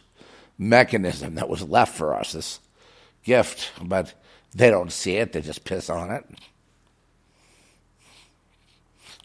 mechanism 0.58 1.36
that 1.36 1.50
was 1.50 1.64
left 1.64 1.96
for 1.96 2.16
us, 2.16 2.34
this 2.34 2.60
gift, 3.24 3.72
but 3.82 4.14
they 4.54 4.70
don't 4.70 4.92
see 4.92 5.18
it. 5.18 5.34
They 5.34 5.42
just 5.42 5.64
piss 5.64 5.90
on 5.90 6.12
it. 6.12 6.26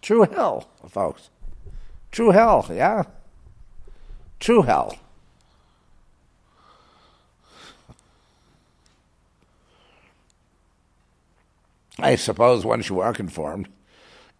True 0.02 0.24
hell, 0.24 0.68
folks. 0.88 1.30
True 2.10 2.30
hell, 2.30 2.68
yeah? 2.70 3.04
True 4.40 4.62
hell. 4.62 4.98
I 11.98 12.16
suppose 12.16 12.64
once 12.64 12.88
you 12.88 13.00
are 13.00 13.12
conformed, 13.12 13.68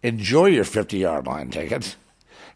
enjoy 0.01 0.47
your 0.47 0.65
50 0.65 0.97
yard 0.97 1.25
line 1.25 1.49
tickets, 1.49 1.95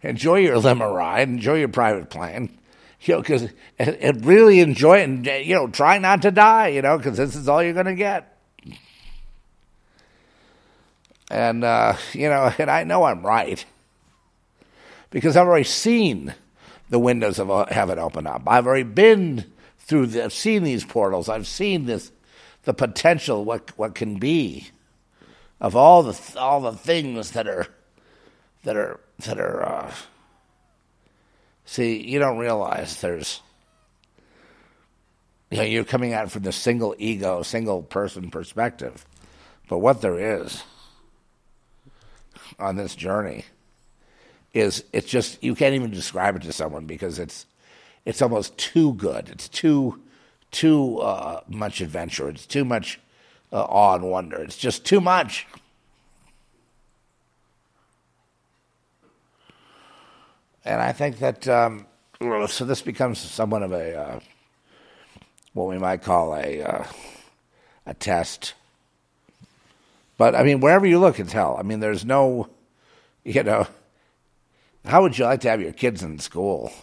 enjoy 0.03 0.39
your 0.39 0.57
limo 0.57 0.93
ride, 0.93 1.30
enjoy 1.30 1.59
your 1.59 1.69
private 1.69 2.09
plane, 2.09 2.57
you 3.01 3.15
know, 3.15 3.21
because 3.21 3.49
and 3.79 4.25
really 4.25 4.59
enjoy 4.59 4.99
it 4.99 5.03
and, 5.03 5.25
you 5.25 5.55
know, 5.55 5.67
try 5.67 5.97
not 5.97 6.21
to 6.23 6.31
die, 6.31 6.69
you 6.69 6.81
know, 6.81 6.97
because 6.97 7.17
this 7.17 7.35
is 7.35 7.47
all 7.47 7.61
you're 7.61 7.73
going 7.73 7.85
to 7.85 7.95
get. 7.95 8.37
And, 11.29 11.63
uh, 11.63 11.97
you 12.13 12.29
know, 12.29 12.51
and 12.57 12.71
I 12.71 12.83
know 12.83 13.03
I'm 13.03 13.25
right 13.25 13.63
because 15.09 15.35
I've 15.35 15.47
already 15.47 15.65
seen 15.65 16.33
the 16.89 16.99
windows 16.99 17.39
of 17.39 17.69
heaven 17.69 17.99
open 17.99 18.25
up. 18.25 18.43
I've 18.47 18.65
already 18.65 18.83
been 18.83 19.45
through, 19.79 20.07
the, 20.07 20.23
I've 20.23 20.33
seen 20.33 20.63
these 20.63 20.85
portals. 20.85 21.27
I've 21.27 21.47
seen 21.47 21.85
this, 21.85 22.11
the 22.63 22.73
potential, 22.73 23.43
what, 23.43 23.77
what 23.77 23.93
can 23.93 24.19
be 24.19 24.69
of 25.59 25.75
all 25.75 26.03
the 26.03 26.19
all 26.37 26.61
the 26.61 26.73
things 26.73 27.31
that 27.31 27.47
are 27.47 27.67
that 28.63 28.75
are 28.75 28.99
that 29.19 29.39
are 29.39 29.65
uh, 29.65 29.93
see 31.68 32.01
you 32.01 32.18
don't 32.18 32.39
realize 32.39 32.99
there's 33.01 33.41
you 35.51 35.57
know 35.57 35.63
you're 35.63 35.84
coming 35.84 36.13
at 36.13 36.26
it 36.26 36.32
from 36.32 36.41
the 36.41 36.51
single 36.51 36.95
ego 36.97 37.43
single 37.43 37.84
person 37.84 38.32
perspective 38.32 39.05
but 39.70 39.78
what 39.78 40.01
there 40.01 40.41
is 40.41 40.63
on 42.57 42.76
this 42.76 42.95
journey 42.95 43.45
is 44.55 44.84
it's 44.91 45.07
just 45.07 45.43
you 45.43 45.53
can't 45.53 45.76
even 45.76 45.91
describe 45.91 46.36
it 46.36 46.41
to 46.41 46.51
someone 46.51 46.88
because 46.88 47.20
it's 47.20 47.45
it's 48.05 48.24
almost 48.24 48.57
too 48.57 48.93
good 48.93 49.30
it's 49.30 49.47
too 49.47 50.01
too 50.49 50.97
uh, 50.99 51.41
much 51.47 51.82
adventure 51.82 52.28
it's 52.30 52.47
too 52.47 52.65
much 52.65 52.99
uh, 53.51 53.63
awe 53.63 53.95
and 53.95 54.09
wonder. 54.09 54.38
It's 54.38 54.57
just 54.57 54.86
too 54.86 55.01
much. 55.01 55.47
And 60.68 60.82
I 60.82 60.91
think 60.91 61.20
that 61.20 61.47
um, 61.47 61.86
so 62.47 62.65
this 62.65 62.82
becomes 62.82 63.20
somewhat 63.20 63.63
of 63.63 63.72
a 63.72 63.97
uh, 63.97 64.20
what 65.53 65.70
we 65.70 65.78
might 65.78 66.01
call 66.01 66.36
a 66.36 66.61
uh, 66.61 66.84
a 67.86 67.93
test. 67.93 68.53
But 70.18 70.36
I 70.36 70.43
mean, 70.43 70.59
wherever 70.59 70.86
you 70.86 70.99
look, 70.99 71.22
it's 71.22 71.32
hell. 71.32 71.55
I 71.57 71.63
mean, 71.63 71.80
there's 71.80 72.03
no, 72.03 72.49
you 73.24 73.43
know, 73.43 73.65
how 74.84 75.01
would 75.03 75.18
you 75.18 75.24
like 75.24 75.39
to 75.41 75.49
have 75.49 75.61
your 75.61 75.72
kids 75.72 76.03
in 76.03 76.20
school? 76.20 76.74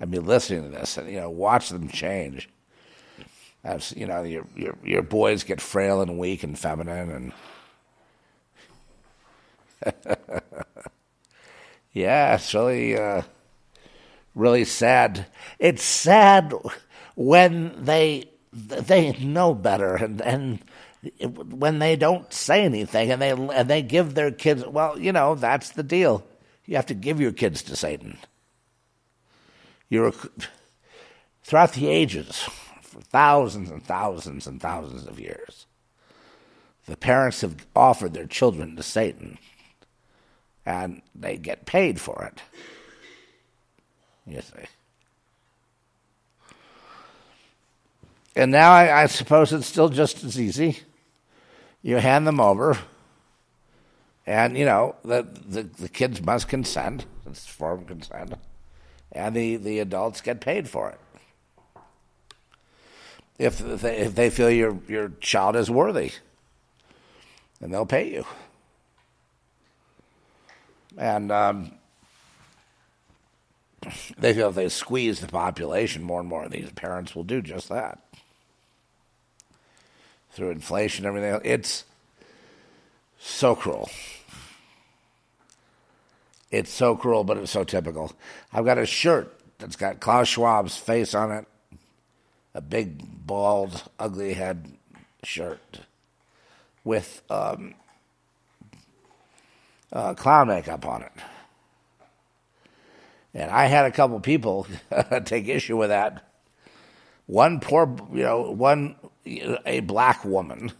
I 0.00 0.04
mean, 0.04 0.24
listening 0.24 0.62
to 0.62 0.68
this 0.68 0.96
and 0.96 1.10
you 1.10 1.18
know, 1.18 1.30
watch 1.30 1.70
them 1.70 1.88
change 1.88 2.48
as 3.64 3.92
you 3.96 4.06
know 4.06 4.22
your 4.22 4.46
your 4.54 4.76
your 4.84 5.02
boys 5.02 5.42
get 5.42 5.60
frail 5.60 6.00
and 6.00 6.16
weak 6.16 6.44
and 6.44 6.56
feminine 6.56 7.32
and 9.82 10.02
yeah, 11.94 12.34
it's 12.34 12.52
really 12.52 12.98
uh, 12.98 13.22
really 14.34 14.64
sad. 14.64 15.26
It's 15.58 15.82
sad 15.82 16.52
when 17.14 17.84
they 17.84 18.28
they 18.52 19.12
know 19.12 19.54
better, 19.54 19.94
and 19.94 20.20
and 20.20 20.58
when 21.52 21.78
they 21.78 21.96
don't 21.96 22.32
say 22.32 22.64
anything 22.64 23.10
and 23.10 23.22
they 23.22 23.30
and 23.30 23.70
they 23.70 23.82
give 23.82 24.14
their 24.14 24.30
kids, 24.30 24.66
well, 24.66 24.98
you 24.98 25.12
know, 25.12 25.34
that's 25.36 25.70
the 25.70 25.82
deal. 25.82 26.26
You 26.66 26.76
have 26.76 26.86
to 26.86 26.94
give 26.94 27.20
your 27.20 27.32
kids 27.32 27.62
to 27.62 27.76
Satan. 27.76 28.18
You're 29.88 30.12
throughout 31.44 31.74
the 31.74 31.88
ages, 31.88 32.48
for 32.82 33.00
thousands 33.02 33.70
and 33.70 33.84
thousands 33.84 34.46
and 34.46 34.60
thousands 34.60 35.06
of 35.06 35.20
years, 35.20 35.66
the 36.86 36.96
parents 36.96 37.42
have 37.42 37.66
offered 37.76 38.14
their 38.14 38.26
children 38.26 38.76
to 38.76 38.82
Satan, 38.82 39.38
and 40.66 41.02
they 41.14 41.36
get 41.36 41.66
paid 41.66 42.00
for 42.00 42.24
it. 42.24 42.40
You 44.26 44.40
see. 44.40 44.64
And 48.36 48.50
now 48.50 48.72
I, 48.72 49.02
I, 49.02 49.06
suppose 49.06 49.52
it's 49.52 49.66
still 49.66 49.88
just 49.88 50.24
as 50.24 50.40
easy. 50.40 50.80
You 51.82 51.96
hand 51.96 52.26
them 52.26 52.40
over, 52.40 52.78
and 54.26 54.58
you 54.58 54.64
know 54.64 54.96
the 55.04 55.22
the, 55.22 55.62
the 55.62 55.88
kids 55.88 56.20
must 56.22 56.48
consent. 56.48 57.06
It's 57.26 57.46
form 57.46 57.84
consent, 57.84 58.34
and 59.12 59.36
the, 59.36 59.56
the 59.56 59.78
adults 59.78 60.20
get 60.20 60.40
paid 60.40 60.68
for 60.68 60.90
it. 60.90 60.98
If 63.38 63.58
they, 63.58 63.98
if 63.98 64.14
they 64.14 64.30
feel 64.30 64.50
your 64.50 64.78
your 64.88 65.10
child 65.20 65.54
is 65.54 65.70
worthy, 65.70 66.12
and 67.60 67.72
they'll 67.72 67.86
pay 67.86 68.10
you. 68.10 68.24
And 70.96 71.32
um, 71.32 71.72
they 74.18 74.32
feel 74.32 74.48
if 74.50 74.54
they 74.54 74.68
squeeze 74.68 75.20
the 75.20 75.26
population 75.26 76.02
more 76.02 76.20
and 76.20 76.28
more, 76.28 76.48
these 76.48 76.70
parents 76.70 77.14
will 77.14 77.24
do 77.24 77.42
just 77.42 77.68
that 77.68 77.98
through 80.34 80.50
inflation, 80.50 81.06
everything. 81.06 81.40
It's 81.44 81.84
so 83.18 83.54
cruel. 83.54 83.88
It's 86.50 86.70
so 86.70 86.96
cruel, 86.96 87.24
but 87.24 87.36
it's 87.36 87.52
so 87.52 87.64
typical. 87.64 88.12
I've 88.52 88.64
got 88.64 88.78
a 88.78 88.86
shirt 88.86 89.40
that's 89.58 89.76
got 89.76 90.00
Klaus 90.00 90.28
Schwab's 90.28 90.76
face 90.76 91.14
on 91.14 91.30
it, 91.30 91.46
a 92.52 92.60
big, 92.60 93.26
bald, 93.26 93.84
ugly 93.98 94.34
head 94.34 94.72
shirt 95.22 95.80
with 96.82 97.22
um, 97.30 97.74
uh, 99.94 100.12
clown 100.14 100.48
makeup 100.48 100.86
on 100.86 101.02
it. 101.02 101.12
And 103.32 103.50
I 103.50 103.66
had 103.66 103.86
a 103.86 103.90
couple 103.90 104.20
people 104.20 104.66
take 105.24 105.48
issue 105.48 105.76
with 105.76 105.88
that. 105.88 106.28
One 107.26 107.60
poor, 107.60 107.96
you 108.12 108.22
know, 108.22 108.50
one 108.50 108.96
a 109.64 109.80
black 109.80 110.24
woman. 110.24 110.72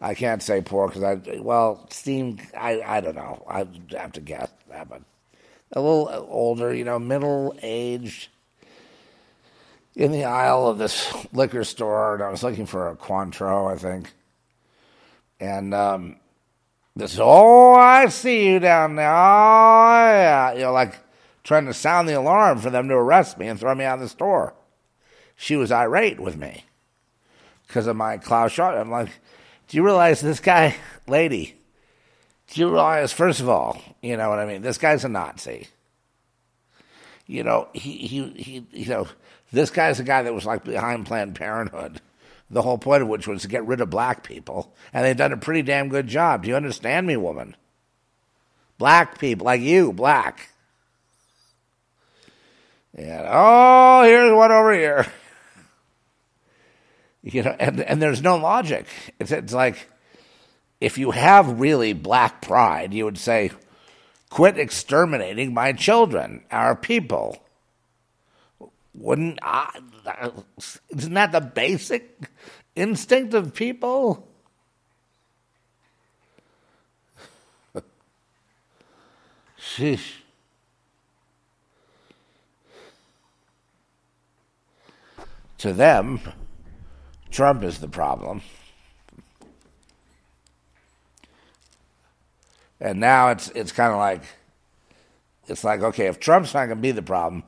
I 0.00 0.14
can't 0.14 0.42
say 0.42 0.60
poor 0.60 0.88
because 0.88 1.04
I 1.04 1.38
well 1.40 1.86
steam. 1.90 2.38
I 2.58 2.82
I 2.82 3.00
don't 3.00 3.14
know. 3.14 3.44
I 3.48 3.66
have 3.96 4.12
to 4.12 4.20
guess 4.20 4.50
that, 4.68 4.88
but 4.88 5.02
a 5.72 5.80
little 5.80 6.26
older, 6.28 6.74
you 6.74 6.84
know, 6.84 6.98
middle 6.98 7.56
aged, 7.62 8.28
in 9.94 10.10
the 10.10 10.24
aisle 10.24 10.66
of 10.66 10.78
this 10.78 11.14
liquor 11.32 11.64
store, 11.64 12.14
and 12.14 12.22
I 12.24 12.30
was 12.30 12.42
looking 12.42 12.66
for 12.66 12.88
a 12.88 12.96
Cointreau, 12.96 13.72
I 13.72 13.78
think, 13.78 14.12
and 15.38 15.72
um, 15.72 16.16
this 16.94 17.18
oh 17.20 17.74
I 17.74 18.08
see 18.08 18.46
you 18.48 18.58
down 18.58 18.96
there, 18.96 19.10
oh 19.10 20.04
yeah, 20.04 20.52
you 20.52 20.60
know, 20.60 20.72
like 20.72 20.98
trying 21.44 21.66
to 21.66 21.74
sound 21.74 22.08
the 22.08 22.18
alarm 22.18 22.58
for 22.58 22.70
them 22.70 22.88
to 22.88 22.94
arrest 22.94 23.38
me 23.38 23.48
and 23.48 23.58
throw 23.58 23.74
me 23.74 23.84
out 23.84 23.94
of 23.94 24.00
the 24.00 24.08
store. 24.08 24.54
She 25.36 25.56
was 25.56 25.72
irate 25.72 26.20
with 26.20 26.36
me 26.36 26.64
because 27.66 27.86
of 27.86 27.96
my 27.96 28.18
Klaus 28.18 28.52
Schwab. 28.52 28.74
I'm 28.74 28.90
like, 28.90 29.08
do 29.68 29.76
you 29.76 29.84
realize 29.84 30.20
this 30.20 30.40
guy, 30.40 30.76
lady? 31.06 31.56
Do 32.48 32.60
you 32.60 32.68
realize, 32.68 33.12
first 33.12 33.40
of 33.40 33.48
all, 33.48 33.80
you 34.02 34.16
know 34.16 34.28
what 34.28 34.38
I 34.38 34.46
mean? 34.46 34.62
This 34.62 34.78
guy's 34.78 35.04
a 35.04 35.08
Nazi. 35.08 35.68
You 37.26 37.42
know, 37.42 37.68
he, 37.72 37.92
he, 37.92 38.28
he, 38.36 38.66
you 38.72 38.86
know, 38.86 39.08
this 39.50 39.70
guy's 39.70 39.98
a 40.00 40.04
guy 40.04 40.22
that 40.22 40.34
was 40.34 40.44
like 40.44 40.64
behind 40.64 41.06
Planned 41.06 41.34
Parenthood. 41.34 42.00
The 42.52 42.62
whole 42.62 42.76
point 42.78 43.02
of 43.02 43.08
which 43.08 43.26
was 43.26 43.42
to 43.42 43.48
get 43.48 43.66
rid 43.66 43.80
of 43.80 43.88
black 43.88 44.22
people, 44.22 44.74
and 44.92 45.04
they've 45.04 45.16
done 45.16 45.32
a 45.32 45.38
pretty 45.38 45.62
damn 45.62 45.88
good 45.88 46.06
job. 46.06 46.42
Do 46.42 46.50
you 46.50 46.54
understand 46.54 47.06
me, 47.06 47.16
woman? 47.16 47.56
Black 48.76 49.18
people, 49.18 49.46
like 49.46 49.62
you, 49.62 49.92
black. 49.92 50.50
Yeah. 52.96 53.26
Oh, 53.32 54.02
here's 54.04 54.32
one 54.32 54.52
over 54.52 54.72
here. 54.72 55.06
You 57.24 57.44
know, 57.44 57.54
and, 57.60 57.80
and 57.80 58.02
there's 58.02 58.20
no 58.20 58.36
logic. 58.36 58.86
It's, 59.20 59.30
it's 59.30 59.52
like 59.52 59.88
if 60.80 60.98
you 60.98 61.12
have 61.12 61.60
really 61.60 61.92
black 61.92 62.42
pride, 62.42 62.92
you 62.92 63.04
would 63.04 63.16
say, 63.16 63.52
quit 64.28 64.58
exterminating 64.58 65.54
my 65.54 65.72
children, 65.72 66.42
our 66.50 66.74
people. 66.74 67.41
Wouldn't 68.94 69.38
I, 69.42 69.80
isn't 70.90 71.14
that 71.14 71.32
the 71.32 71.40
basic 71.40 72.28
instinct 72.76 73.34
of 73.34 73.54
people? 73.54 74.28
Sheesh. 79.58 80.16
To 85.58 85.72
them, 85.72 86.20
Trump 87.30 87.62
is 87.62 87.78
the 87.78 87.88
problem. 87.88 88.42
And 92.80 92.98
now 92.98 93.28
it's 93.28 93.48
it's 93.50 93.70
kind 93.70 93.92
of 93.92 93.98
like 93.98 94.24
it's 95.46 95.62
like 95.62 95.82
okay, 95.82 96.08
if 96.08 96.18
Trump's 96.18 96.52
not 96.52 96.66
going 96.66 96.78
to 96.78 96.82
be 96.82 96.90
the 96.90 97.00
problem, 97.00 97.44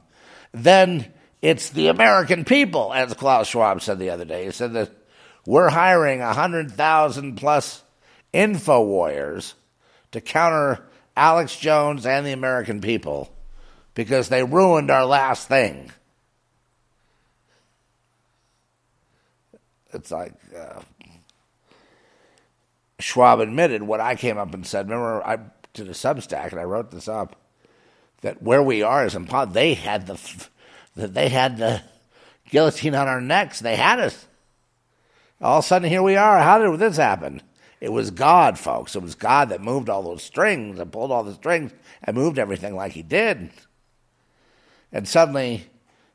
then 0.53 1.13
it's 1.45 1.71
the 1.71 1.89
American 1.89 2.45
people, 2.45 2.93
as 2.93 3.13
Klaus 3.15 3.49
Schwab 3.49 3.83
said 3.83 3.99
the 3.99 4.11
other 4.11 4.25
day. 4.25 4.47
He 4.47 4.51
said 4.51 4.73
that 4.73 4.91
we're 5.47 5.69
hiring 5.69 6.21
hundred 6.21 6.73
thousand 6.73 7.37
plus 7.37 7.83
info 8.33 8.83
warriors 8.83 9.55
to 10.13 10.21
counter 10.21 10.87
Alex 11.17 11.57
Jones 11.57 12.07
and 12.07 12.27
the 12.27 12.33
American 12.33 12.81
people 12.81 13.31
because 13.95 14.29
they 14.29 14.43
ruined 14.43 14.91
our 14.91 15.05
last 15.05 15.47
thing. 15.47 15.93
it's 19.95 20.11
like 20.11 20.35
uh, 20.57 20.81
Schwab 22.99 23.41
admitted 23.41 23.83
what 23.83 24.01
I 24.01 24.17
came 24.17 24.39
up 24.39 24.53
and 24.53 24.67
said. 24.67 24.89
Remember, 24.89 25.25
I 25.25 25.39
did 25.73 25.89
a 25.89 25.93
Substack 25.93 26.51
and 26.51 26.61
I 26.61 26.65
wrote 26.65 26.91
this 26.91 27.09
up 27.09 27.37
that 28.21 28.43
where 28.43 28.63
we 28.63 28.83
are 28.83 29.07
is 29.07 29.15
impossible. 29.15 29.55
They 29.55 29.75
had 29.75 30.07
the 30.07 30.17
that 30.97 31.15
they 31.15 31.29
had 31.29 31.57
the 31.57 31.83
guillotine 32.51 32.95
on 32.95 33.09
our 33.09 33.21
necks. 33.21 33.61
They 33.61 33.77
had 33.77 34.01
us. 34.01 34.27
All 35.41 35.59
of 35.59 35.65
a 35.65 35.67
sudden, 35.67 35.89
here 35.89 36.03
we 36.03 36.17
are. 36.17 36.41
How 36.41 36.59
did 36.59 36.79
this 36.79 36.97
happen? 36.97 37.43
It 37.81 37.93
was 37.93 38.11
God, 38.11 38.59
folks. 38.59 38.97
It 38.97 39.03
was 39.03 39.15
God 39.15 39.51
that 39.51 39.61
moved 39.61 39.91
all 39.91 40.03
those 40.03 40.23
strings 40.23 40.79
and 40.79 40.91
pulled 40.91 41.13
all 41.13 41.25
the 41.25 41.35
strings 41.35 41.73
and 42.03 42.17
moved 42.17 42.39
everything 42.39 42.75
like 42.75 42.93
He 42.93 43.03
did. 43.03 43.51
And 44.93 45.07
suddenly, 45.07 45.67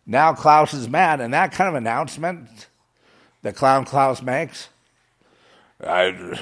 now 0.06 0.34
Klaus 0.34 0.74
is 0.74 0.90
mad, 0.90 1.22
and 1.22 1.34
that 1.34 1.52
kind 1.52 1.68
of 1.68 1.76
announcement 1.76 2.68
that 3.42 3.56
Clown 3.56 3.86
Klaus 3.86 4.22
makes? 4.22 4.70
I 5.86 6.40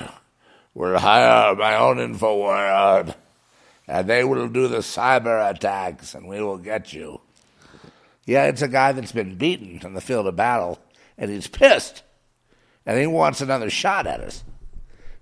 will 0.74 0.98
hire 0.98 1.56
my 1.56 1.76
own 1.76 2.00
info 2.00 2.44
world, 2.44 3.16
and 3.88 4.08
they 4.08 4.24
will 4.24 4.48
do 4.48 4.68
the 4.68 4.78
cyber 4.78 5.50
attacks, 5.50 6.14
and 6.14 6.28
we 6.28 6.42
will 6.42 6.58
get 6.58 6.94
you. 6.94 7.20
Yeah, 8.28 8.44
it's 8.48 8.62
a 8.62 8.68
guy 8.68 8.92
that's 8.92 9.14
been 9.14 9.36
beaten 9.36 9.80
in 9.82 9.94
the 9.94 10.02
field 10.02 10.28
of 10.28 10.36
battle, 10.36 10.80
and 11.18 11.32
he's 11.32 11.48
pissed, 11.48 12.04
and 12.86 13.00
he 13.00 13.08
wants 13.08 13.40
another 13.40 13.70
shot 13.70 14.06
at 14.06 14.20
us, 14.20 14.44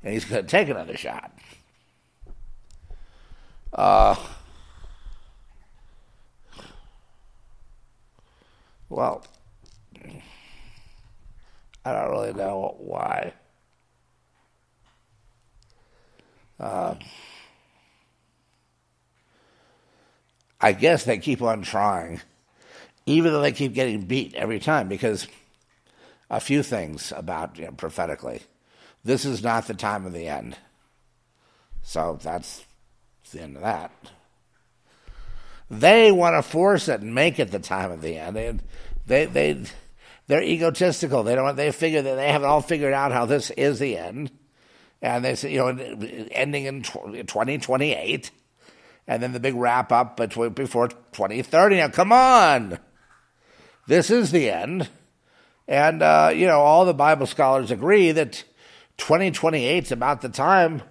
and 0.01 0.12
he's 0.12 0.26
going 0.26 0.43
to 0.43 0.49
take 0.49 0.70
another 0.70 0.97
shot. 0.97 1.32
Uh, 3.72 4.16
well, 8.89 9.24
I 11.86 11.93
don't 11.93 12.10
really 12.10 12.34
know 12.34 12.76
why. 12.80 13.34
Uh, 16.60 16.95
I 20.60 20.72
guess 20.72 21.03
they 21.03 21.20
keep 21.20 21.43
on 21.43 21.62
trying, 21.62 22.22
even 23.06 23.32
though 23.32 23.41
they 23.41 23.51
keep 23.51 23.74
getting 23.74 24.01
beat 24.01 24.34
every 24.36 24.60
time, 24.60 24.88
because 24.88 25.28
a 26.30 26.39
few 26.39 26.64
things 26.64 27.14
about 27.16 27.58
you 27.58 27.66
know, 27.66 27.72
prophetically. 27.72 28.41
This 29.03 29.26
is 29.26 29.43
not 29.43 29.68
the 29.68 29.74
time 29.74 30.06
of 30.06 30.14
the 30.14 30.28
end. 30.28 30.58
So 31.84 32.20
that's 32.22 32.66
the 33.32 33.41
end 33.41 33.56
of 33.56 33.62
that. 33.62 33.91
They 35.70 36.12
want 36.12 36.36
to 36.36 36.41
force 36.41 36.88
it 36.88 37.01
and 37.01 37.14
make 37.14 37.39
it 37.39 37.51
the 37.51 37.60
time 37.60 37.91
of 37.91 38.01
the 38.01 38.18
end. 38.18 38.36
They, 38.36 38.58
they, 39.06 39.26
they 39.26 39.64
They're 40.28 40.41
egotistical. 40.41 41.22
They 41.22 41.36
don't. 41.36 41.56
They 41.56 41.72
figure 41.72 42.01
that 42.01 42.16
they 42.16 42.32
haven't 42.32 42.49
all 42.49 42.62
figured 42.62 42.93
out 42.93 43.12
how 43.12 43.26
this 43.26 43.51
is 43.51 43.78
the 43.78 43.95
end, 43.95 44.32
and 45.01 45.24
they 45.24 45.36
say 45.36 45.53
you 45.53 45.60
know 45.60 45.68
ending 46.32 46.66
in 46.66 46.82
twenty 46.82 47.60
twenty 47.60 47.93
eight, 47.93 48.32
and 49.08 49.22
then 49.22 49.34
the 49.34 49.39
big 49.39 49.53
wrap 49.53 49.91
up 49.91 50.18
before 50.18 50.88
twenty 51.12 51.43
thirty. 51.43 51.76
Now 51.76 51.89
come 51.89 52.12
on, 52.12 52.80
this 53.88 54.09
is 54.09 54.31
the 54.31 54.49
end, 54.49 54.89
and 55.67 56.01
uh, 56.01 56.31
you 56.33 56.47
know 56.47 56.59
all 56.59 56.86
the 56.86 56.93
Bible 56.93 57.25
scholars 57.25 57.71
agree 57.71 58.11
that 58.11 58.43
twenty 58.97 59.31
twenty 59.31 59.65
eight 59.65 59.86
is 59.86 59.91
about 59.91 60.21
the 60.21 60.29
time. 60.29 60.81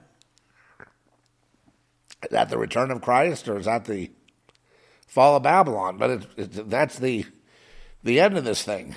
Is 2.22 2.30
that 2.30 2.48
the 2.48 2.58
return 2.58 2.90
of 2.90 3.02
Christ, 3.02 3.48
or 3.48 3.58
is 3.58 3.66
that 3.66 3.84
the 3.84 4.10
fall 5.06 5.36
of 5.36 5.42
Babylon? 5.42 5.98
But 5.98 6.10
it, 6.10 6.26
it, 6.36 6.70
that's 6.70 6.98
the 6.98 7.26
the 8.02 8.20
end 8.20 8.36
of 8.36 8.44
this 8.44 8.62
thing. 8.62 8.94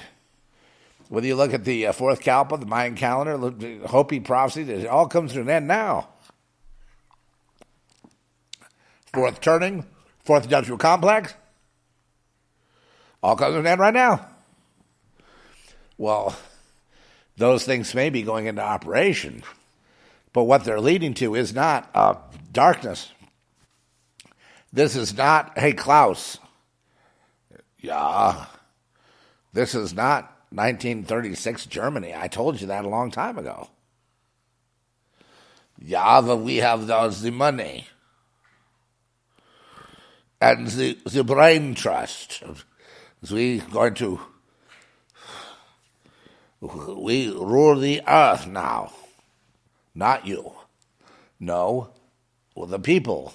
Whether 1.10 1.28
you 1.28 1.36
look 1.36 1.54
at 1.54 1.64
the 1.64 1.88
uh, 1.88 1.92
fourth 1.94 2.20
Kalpa, 2.20 2.58
the 2.58 2.66
Mayan 2.66 2.96
calendar, 2.96 3.38
the 3.50 3.88
Hopi 3.88 4.20
prophecy, 4.20 4.64
it 4.64 4.88
all 4.88 5.08
comes 5.08 5.34
to 5.34 5.42
an 5.42 5.50
end 5.50 5.68
now. 5.68 6.10
Fourth 9.14 9.40
turning, 9.40 9.86
fourth 10.20 10.44
industrial 10.44 10.78
complex, 10.78 11.34
all 13.22 13.36
comes 13.36 13.54
to 13.54 13.60
an 13.60 13.68
end 13.68 13.80
right 13.80 13.94
now. 13.94 14.28
Well, 15.98 16.36
those 17.38 17.66
things 17.66 17.94
may 17.96 18.10
be 18.10 18.22
going 18.22 18.46
into 18.46 18.62
operation, 18.62 19.44
but 20.34 20.44
what 20.44 20.64
they're 20.64 20.82
leading 20.82 21.14
to 21.16 21.36
is 21.36 21.54
not 21.54 21.90
uh, 21.94 22.16
darkness. 22.52 23.12
This 24.72 24.96
is 24.96 25.16
not, 25.18 25.58
hey, 25.58 25.74
Klaus. 25.74 26.38
Yeah. 27.80 28.46
This 29.54 29.74
is 29.74 29.94
not 29.94 30.24
1936 30.52 31.66
Germany. 31.66 32.14
I 32.16 32.28
told 32.28 32.62
you 32.62 32.68
that 32.68 32.86
a 32.86 32.90
long 32.90 33.12
time 33.12 33.38
ago. 33.38 33.70
Yeah, 35.80 36.22
but 36.22 36.38
we 36.38 36.58
have 36.58 36.88
those, 36.88 37.22
the 37.22 37.32
money 37.32 37.88
and 40.42 40.68
the, 40.68 40.98
the 41.06 41.24
brain 41.24 41.76
trust. 41.76 42.44
We 43.22 43.60
going 43.60 43.96
to 43.96 44.20
we 46.62 47.30
rule 47.30 47.80
the 47.80 48.02
earth 48.08 48.48
now, 48.48 48.92
not 49.94 50.26
you. 50.26 50.54
No, 51.40 51.90
well, 52.56 52.66
the 52.66 52.80
people 52.80 53.34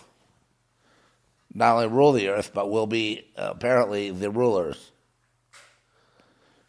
not 1.54 1.76
only 1.76 1.88
rule 1.88 2.12
the 2.12 2.28
earth, 2.28 2.52
but 2.54 2.70
will 2.70 2.86
be 2.86 3.30
apparently 3.36 4.10
the 4.10 4.30
rulers 4.30 4.90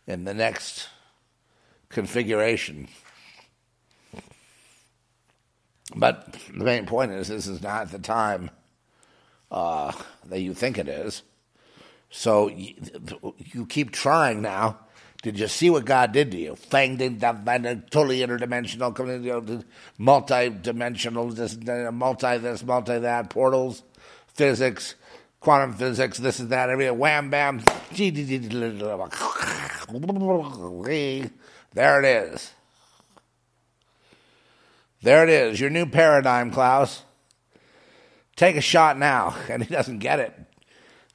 in 0.05 0.26
the 0.26 0.34
next 0.34 0.89
configuration. 1.89 2.88
But 5.95 6.34
the 6.55 6.64
main 6.64 6.86
point 6.86 7.11
is, 7.11 7.28
this 7.28 7.47
is 7.47 7.61
not 7.61 7.91
the 7.91 7.99
time 7.99 8.49
uh, 9.51 9.91
that 10.26 10.41
you 10.41 10.53
think 10.53 10.78
it 10.78 10.88
is. 10.88 11.24
So 12.16 12.47
you, 12.47 12.76
you, 13.39 13.66
keep 13.66 13.89
trying 13.89 14.43
now. 14.43 14.78
Did 15.24 15.39
you 15.39 15.47
see 15.47 15.72
what 15.72 15.84
God 15.84 16.11
did 16.11 16.30
to 16.32 16.38
you? 16.38 16.53
Fanged 16.53 17.01
in, 17.01 17.24
uh, 17.24 17.34
totally 17.89 18.20
interdimensional, 18.20 19.64
multi-dimensional, 19.97 21.30
this, 21.30 21.57
uh, 21.68 21.89
multi 21.91 22.38
this, 22.38 22.64
multi 22.64 22.99
that, 22.99 23.32
portals, 23.32 23.82
physics, 24.28 24.93
quantum 25.39 25.74
physics, 25.74 26.20
this 26.20 26.38
and 26.38 26.51
that, 26.51 26.70
everything, 26.70 26.99
wham 26.99 27.32
bam, 27.32 27.64
there 31.74 31.99
it 31.99 32.05
is. 32.05 32.51
There 35.01 35.24
it 35.24 35.30
is, 35.30 35.59
your 35.59 35.72
new 35.72 35.88
paradigm, 35.88 36.51
Klaus. 36.51 37.01
Take 38.36 38.55
a 38.55 38.61
shot 38.61 38.99
now. 38.99 39.36
And 39.49 39.64
he 39.64 39.74
doesn't 39.74 39.97
get 39.97 40.20
it. 40.20 40.52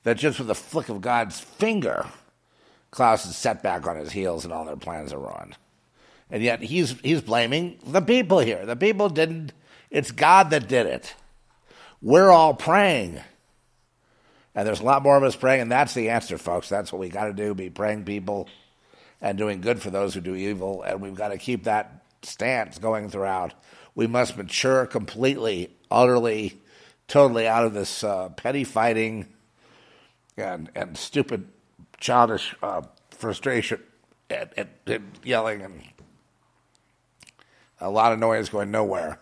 That 0.08 0.16
just 0.16 0.38
with 0.38 0.48
a 0.48 0.54
flick 0.54 0.88
of 0.88 1.02
God's 1.02 1.38
finger, 1.38 2.06
Klaus 2.90 3.26
is 3.26 3.36
set 3.36 3.62
back 3.62 3.86
on 3.86 3.96
his 3.96 4.10
heels 4.10 4.42
and 4.42 4.54
all 4.54 4.64
their 4.64 4.74
plans 4.74 5.12
are 5.12 5.18
ruined. 5.18 5.58
And 6.30 6.42
yet 6.42 6.62
he's, 6.62 6.98
he's 7.00 7.20
blaming 7.20 7.78
the 7.86 8.00
people 8.00 8.38
here. 8.38 8.64
The 8.64 8.74
people 8.74 9.10
didn't, 9.10 9.52
it's 9.90 10.10
God 10.10 10.48
that 10.48 10.66
did 10.66 10.86
it. 10.86 11.14
We're 12.00 12.30
all 12.30 12.54
praying. 12.54 13.20
And 14.54 14.66
there's 14.66 14.80
a 14.80 14.84
lot 14.84 15.02
more 15.02 15.18
of 15.18 15.22
us 15.24 15.36
praying, 15.36 15.60
and 15.60 15.70
that's 15.70 15.92
the 15.92 16.08
answer, 16.08 16.38
folks. 16.38 16.70
That's 16.70 16.90
what 16.90 17.00
we 17.00 17.10
got 17.10 17.26
to 17.26 17.34
do 17.34 17.52
be 17.52 17.68
praying 17.68 18.04
people 18.04 18.48
and 19.20 19.36
doing 19.36 19.60
good 19.60 19.82
for 19.82 19.90
those 19.90 20.14
who 20.14 20.22
do 20.22 20.34
evil. 20.34 20.80
And 20.84 21.02
we've 21.02 21.14
got 21.14 21.32
to 21.32 21.36
keep 21.36 21.64
that 21.64 22.02
stance 22.22 22.78
going 22.78 23.10
throughout. 23.10 23.52
We 23.94 24.06
must 24.06 24.38
mature 24.38 24.86
completely, 24.86 25.76
utterly, 25.90 26.58
totally 27.08 27.46
out 27.46 27.66
of 27.66 27.74
this 27.74 28.02
uh, 28.02 28.30
petty 28.30 28.64
fighting 28.64 29.26
and, 30.38 30.70
and 30.74 30.96
stupid, 30.96 31.48
childish 31.98 32.54
uh, 32.62 32.82
frustration 33.10 33.82
and, 34.30 34.50
and, 34.56 34.68
and 34.86 35.10
yelling 35.24 35.62
and 35.62 35.82
a 37.80 37.90
lot 37.90 38.12
of 38.12 38.18
noise 38.18 38.48
going 38.48 38.70
nowhere 38.70 39.20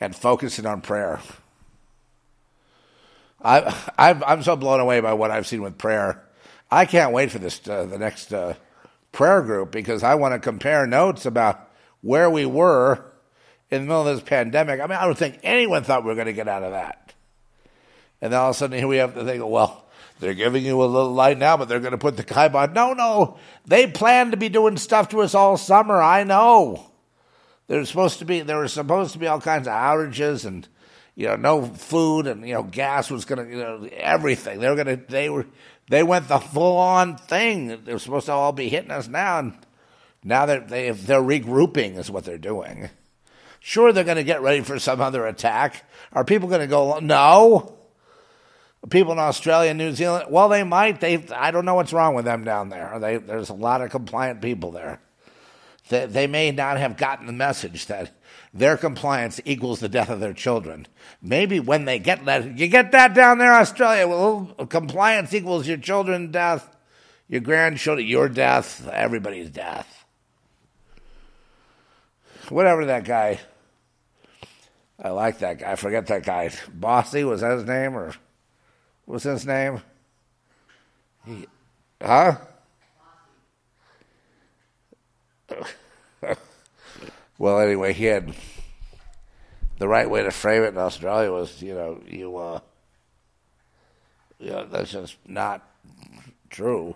and 0.00 0.14
focusing 0.14 0.66
on 0.66 0.80
prayer. 0.80 1.20
I, 3.42 3.74
I'm, 3.98 4.22
I'm 4.24 4.42
so 4.42 4.56
blown 4.56 4.80
away 4.80 5.00
by 5.00 5.12
what 5.14 5.30
I've 5.30 5.46
seen 5.46 5.62
with 5.62 5.78
prayer. 5.78 6.22
I 6.70 6.84
can't 6.84 7.12
wait 7.12 7.30
for 7.30 7.38
this 7.38 7.66
uh, 7.68 7.84
the 7.84 7.98
next 7.98 8.32
uh, 8.32 8.54
prayer 9.12 9.42
group 9.42 9.72
because 9.72 10.02
I 10.02 10.14
want 10.14 10.34
to 10.34 10.38
compare 10.38 10.86
notes 10.86 11.26
about 11.26 11.68
where 12.00 12.30
we 12.30 12.46
were 12.46 13.04
in 13.70 13.82
the 13.82 13.86
middle 13.86 14.06
of 14.06 14.16
this 14.16 14.24
pandemic. 14.24 14.80
I 14.80 14.86
mean, 14.86 14.98
I 14.98 15.04
don't 15.04 15.18
think 15.18 15.40
anyone 15.42 15.84
thought 15.84 16.02
we 16.02 16.08
were 16.08 16.14
going 16.14 16.26
to 16.26 16.32
get 16.32 16.48
out 16.48 16.62
of 16.62 16.72
that. 16.72 17.14
And 18.20 18.32
then 18.32 18.40
all 18.40 18.50
of 18.50 18.56
a 18.56 18.58
sudden, 18.58 18.78
here 18.78 18.86
we 18.86 18.98
have 18.98 19.14
to 19.14 19.24
think, 19.24 19.44
well, 19.44 19.86
they're 20.20 20.34
giving 20.34 20.64
you 20.64 20.82
a 20.82 20.84
little 20.84 21.12
light 21.12 21.38
now, 21.38 21.56
but 21.56 21.68
they're 21.68 21.80
going 21.80 21.92
to 21.92 21.98
put 21.98 22.16
the 22.16 22.22
kibosh. 22.22 22.70
No, 22.74 22.92
no, 22.92 23.38
they 23.66 23.86
plan 23.86 24.30
to 24.30 24.36
be 24.36 24.48
doing 24.48 24.76
stuff 24.76 25.08
to 25.10 25.22
us 25.22 25.34
all 25.34 25.56
summer. 25.56 26.00
I 26.00 26.24
know. 26.24 26.86
There's 27.66 27.88
supposed 27.88 28.18
to 28.18 28.24
be 28.24 28.40
there 28.40 28.58
were 28.58 28.68
supposed 28.68 29.12
to 29.12 29.18
be 29.18 29.26
all 29.26 29.40
kinds 29.40 29.66
of 29.66 29.74
outages 29.74 30.44
and 30.44 30.66
you 31.14 31.26
know, 31.26 31.36
no 31.36 31.62
food 31.66 32.26
and 32.26 32.46
you 32.46 32.54
know, 32.54 32.62
gas 32.62 33.10
was 33.10 33.24
going 33.24 33.44
to, 33.44 33.50
you 33.50 33.62
know, 33.62 33.88
everything. 33.92 34.60
They 34.60 34.68
were 34.68 34.82
going 34.82 34.98
to, 34.98 35.04
they 35.08 35.28
were, 35.28 35.46
they 35.88 36.02
went 36.02 36.28
the 36.28 36.38
full 36.38 36.78
on 36.78 37.16
thing. 37.16 37.82
They're 37.84 37.98
supposed 37.98 38.26
to 38.26 38.32
all 38.32 38.52
be 38.52 38.68
hitting 38.68 38.90
us 38.90 39.08
now, 39.08 39.40
and 39.40 39.54
now 40.24 40.46
they're 40.46 40.60
they, 40.60 40.90
they're 40.90 41.20
regrouping 41.20 41.98
is 41.98 42.10
what 42.10 42.24
they're 42.24 42.38
doing. 42.38 42.90
Sure, 43.58 43.92
they're 43.92 44.04
going 44.04 44.16
to 44.16 44.24
get 44.24 44.40
ready 44.40 44.62
for 44.62 44.78
some 44.78 45.00
other 45.00 45.26
attack. 45.26 45.84
Are 46.12 46.24
people 46.24 46.48
going 46.48 46.62
to 46.62 46.66
go? 46.66 46.98
No. 47.00 47.76
People 48.88 49.12
in 49.12 49.18
Australia, 49.18 49.74
New 49.74 49.92
Zealand, 49.92 50.26
well, 50.30 50.48
they 50.48 50.62
might. 50.62 51.00
They, 51.00 51.26
I 51.28 51.50
don't 51.50 51.66
know 51.66 51.74
what's 51.74 51.92
wrong 51.92 52.14
with 52.14 52.24
them 52.24 52.44
down 52.44 52.70
there. 52.70 52.98
They, 52.98 53.18
there's 53.18 53.50
a 53.50 53.54
lot 53.54 53.82
of 53.82 53.90
compliant 53.90 54.40
people 54.40 54.70
there. 54.70 55.00
They, 55.90 56.06
they 56.06 56.26
may 56.26 56.50
not 56.50 56.78
have 56.78 56.96
gotten 56.96 57.26
the 57.26 57.32
message 57.32 57.86
that 57.86 58.18
their 58.54 58.78
compliance 58.78 59.38
equals 59.44 59.80
the 59.80 59.88
death 59.88 60.08
of 60.08 60.20
their 60.20 60.32
children. 60.32 60.86
Maybe 61.20 61.60
when 61.60 61.84
they 61.84 61.98
get 61.98 62.24
that, 62.24 62.58
you 62.58 62.68
get 62.68 62.92
that 62.92 63.14
down 63.14 63.36
there, 63.36 63.52
Australia. 63.52 64.08
Well, 64.08 64.46
compliance 64.68 65.34
equals 65.34 65.68
your 65.68 65.76
children's 65.76 66.32
death, 66.32 66.74
your 67.28 67.42
grandchildren, 67.42 68.06
your 68.06 68.30
death, 68.30 68.88
everybody's 68.90 69.50
death. 69.50 70.04
Whatever 72.48 72.86
that 72.86 73.04
guy. 73.04 73.40
I 75.02 75.10
like 75.10 75.38
that 75.38 75.58
guy. 75.58 75.72
I 75.72 75.76
forget 75.76 76.06
that 76.08 76.24
guy. 76.24 76.50
Bossy 76.72 77.24
was 77.24 77.42
that 77.42 77.52
his 77.52 77.64
name, 77.64 77.94
or 77.94 78.14
what's 79.10 79.24
his 79.24 79.44
name? 79.44 79.82
He, 81.26 81.46
huh? 82.00 82.36
well, 87.36 87.58
anyway, 87.58 87.92
he 87.92 88.04
had 88.04 88.32
the 89.78 89.88
right 89.88 90.08
way 90.08 90.22
to 90.22 90.30
frame 90.30 90.62
it 90.62 90.68
in 90.68 90.78
Australia 90.78 91.32
was, 91.32 91.60
you 91.60 91.74
know, 91.74 92.00
you, 92.06 92.36
uh, 92.36 92.60
you 94.38 94.50
know, 94.50 94.64
that's 94.66 94.92
just 94.92 95.16
not 95.26 95.68
true. 96.48 96.94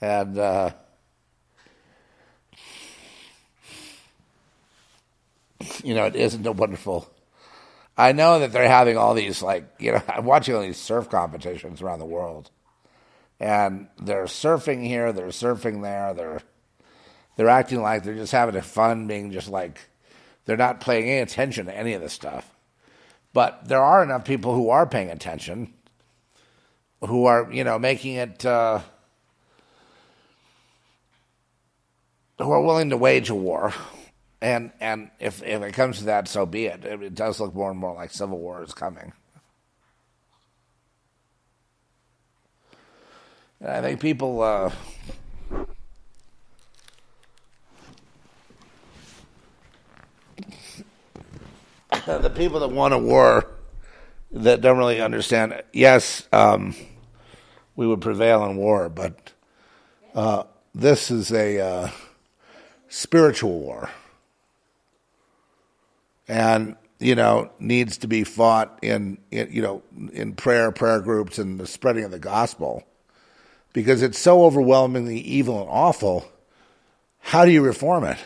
And, 0.00 0.36
uh, 0.36 0.70
you 5.84 5.94
know, 5.94 6.06
it 6.06 6.16
isn't 6.16 6.44
a 6.44 6.50
wonderful. 6.50 7.08
I 7.98 8.12
know 8.12 8.38
that 8.38 8.52
they're 8.52 8.68
having 8.68 8.96
all 8.96 9.12
these, 9.12 9.42
like, 9.42 9.68
you 9.80 9.92
know, 9.92 10.02
I'm 10.08 10.24
watching 10.24 10.54
all 10.54 10.62
these 10.62 10.78
surf 10.78 11.10
competitions 11.10 11.82
around 11.82 11.98
the 11.98 12.06
world. 12.06 12.50
And 13.40 13.88
they're 14.00 14.24
surfing 14.24 14.86
here, 14.86 15.12
they're 15.12 15.26
surfing 15.28 15.82
there, 15.82 16.14
they're 16.14 16.40
they're 17.36 17.48
acting 17.48 17.82
like 17.82 18.02
they're 18.02 18.16
just 18.16 18.32
having 18.32 18.60
fun, 18.62 19.06
being 19.06 19.30
just 19.30 19.48
like 19.48 19.78
they're 20.44 20.56
not 20.56 20.80
paying 20.80 21.08
any 21.08 21.20
attention 21.20 21.66
to 21.66 21.76
any 21.76 21.92
of 21.92 22.00
this 22.00 22.12
stuff. 22.12 22.52
But 23.32 23.68
there 23.68 23.80
are 23.80 24.02
enough 24.02 24.24
people 24.24 24.56
who 24.56 24.70
are 24.70 24.86
paying 24.86 25.08
attention, 25.08 25.72
who 27.00 27.26
are 27.26 27.48
you 27.52 27.62
know 27.62 27.78
making 27.78 28.14
it. 28.14 28.44
Uh, 28.44 28.80
who 32.38 32.50
are 32.50 32.62
willing 32.62 32.90
to 32.90 32.96
wage 32.96 33.30
a 33.30 33.34
war. 33.36 33.72
And 34.40 34.70
and 34.80 35.10
if 35.18 35.42
if 35.42 35.62
it 35.62 35.72
comes 35.72 35.98
to 35.98 36.04
that, 36.04 36.28
so 36.28 36.46
be 36.46 36.66
it. 36.66 36.84
It, 36.84 37.02
it 37.02 37.14
does 37.14 37.40
look 37.40 37.54
more 37.54 37.70
and 37.70 37.78
more 37.78 37.94
like 37.94 38.12
civil 38.12 38.38
war 38.38 38.62
is 38.62 38.72
coming. 38.72 39.12
And 43.60 43.70
I 43.70 43.80
think 43.80 44.00
people. 44.00 44.40
Uh, 44.42 44.70
the 52.06 52.30
people 52.30 52.60
that 52.60 52.68
want 52.68 52.94
a 52.94 52.98
war 52.98 53.46
that 54.30 54.60
don't 54.60 54.78
really 54.78 55.00
understand. 55.00 55.62
Yes, 55.72 56.28
um, 56.32 56.74
we 57.76 57.86
would 57.86 58.00
prevail 58.00 58.44
in 58.44 58.56
war, 58.56 58.88
but 58.88 59.32
uh, 60.14 60.44
this 60.74 61.10
is 61.10 61.32
a 61.32 61.60
uh, 61.60 61.90
spiritual 62.88 63.58
war, 63.58 63.90
and 66.28 66.76
you 66.98 67.14
know 67.14 67.50
needs 67.58 67.98
to 67.98 68.06
be 68.06 68.24
fought 68.24 68.78
in, 68.82 69.18
in 69.30 69.48
you 69.50 69.62
know 69.62 69.82
in 70.12 70.34
prayer, 70.34 70.70
prayer 70.70 71.00
groups, 71.00 71.38
and 71.38 71.58
the 71.58 71.66
spreading 71.66 72.04
of 72.04 72.10
the 72.10 72.18
gospel, 72.18 72.84
because 73.72 74.02
it's 74.02 74.18
so 74.18 74.44
overwhelmingly 74.44 75.18
evil 75.18 75.60
and 75.60 75.70
awful. 75.70 76.30
How 77.20 77.44
do 77.44 77.50
you 77.50 77.62
reform 77.62 78.04
it? 78.04 78.18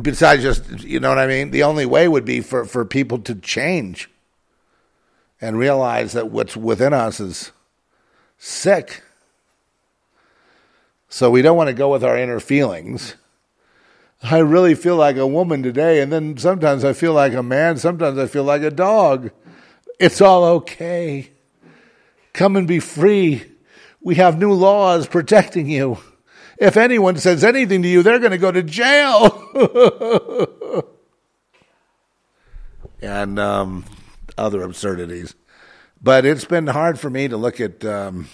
besides 0.00 0.42
just 0.42 0.82
you 0.82 1.00
know 1.00 1.08
what 1.08 1.18
I 1.18 1.26
mean. 1.26 1.50
The 1.50 1.62
only 1.62 1.86
way 1.86 2.08
would 2.08 2.24
be 2.24 2.40
for 2.40 2.64
for 2.64 2.84
people 2.84 3.18
to 3.20 3.34
change 3.34 4.10
and 5.40 5.58
realize 5.58 6.12
that 6.12 6.30
what's 6.30 6.56
within 6.56 6.92
us 6.92 7.20
is 7.20 7.52
sick. 8.38 9.02
So 11.08 11.30
we 11.30 11.42
don't 11.42 11.56
want 11.56 11.68
to 11.68 11.74
go 11.74 11.90
with 11.90 12.02
our 12.04 12.18
inner 12.18 12.40
feelings. 12.40 13.14
I 14.24 14.38
really 14.38 14.74
feel 14.74 14.96
like 14.96 15.16
a 15.16 15.26
woman 15.26 15.62
today, 15.62 16.00
and 16.00 16.10
then 16.10 16.38
sometimes 16.38 16.82
I 16.82 16.94
feel 16.94 17.12
like 17.12 17.34
a 17.34 17.42
man, 17.42 17.76
sometimes 17.76 18.16
I 18.18 18.26
feel 18.26 18.44
like 18.44 18.62
a 18.62 18.70
dog. 18.70 19.30
It's 20.00 20.22
all 20.22 20.44
okay. 20.44 21.30
Come 22.32 22.56
and 22.56 22.66
be 22.66 22.80
free. 22.80 23.44
We 24.00 24.14
have 24.14 24.38
new 24.38 24.52
laws 24.52 25.06
protecting 25.06 25.68
you. 25.68 25.98
If 26.58 26.78
anyone 26.78 27.18
says 27.18 27.44
anything 27.44 27.82
to 27.82 27.88
you, 27.88 28.02
they're 28.02 28.18
going 28.18 28.30
to 28.30 28.38
go 28.38 28.50
to 28.50 28.62
jail. 28.62 29.42
and 33.02 33.38
um, 33.38 33.84
other 34.38 34.62
absurdities. 34.62 35.34
But 36.02 36.24
it's 36.24 36.46
been 36.46 36.66
hard 36.68 36.98
for 36.98 37.10
me 37.10 37.28
to 37.28 37.36
look 37.36 37.60
at. 37.60 37.84
Um, 37.84 38.28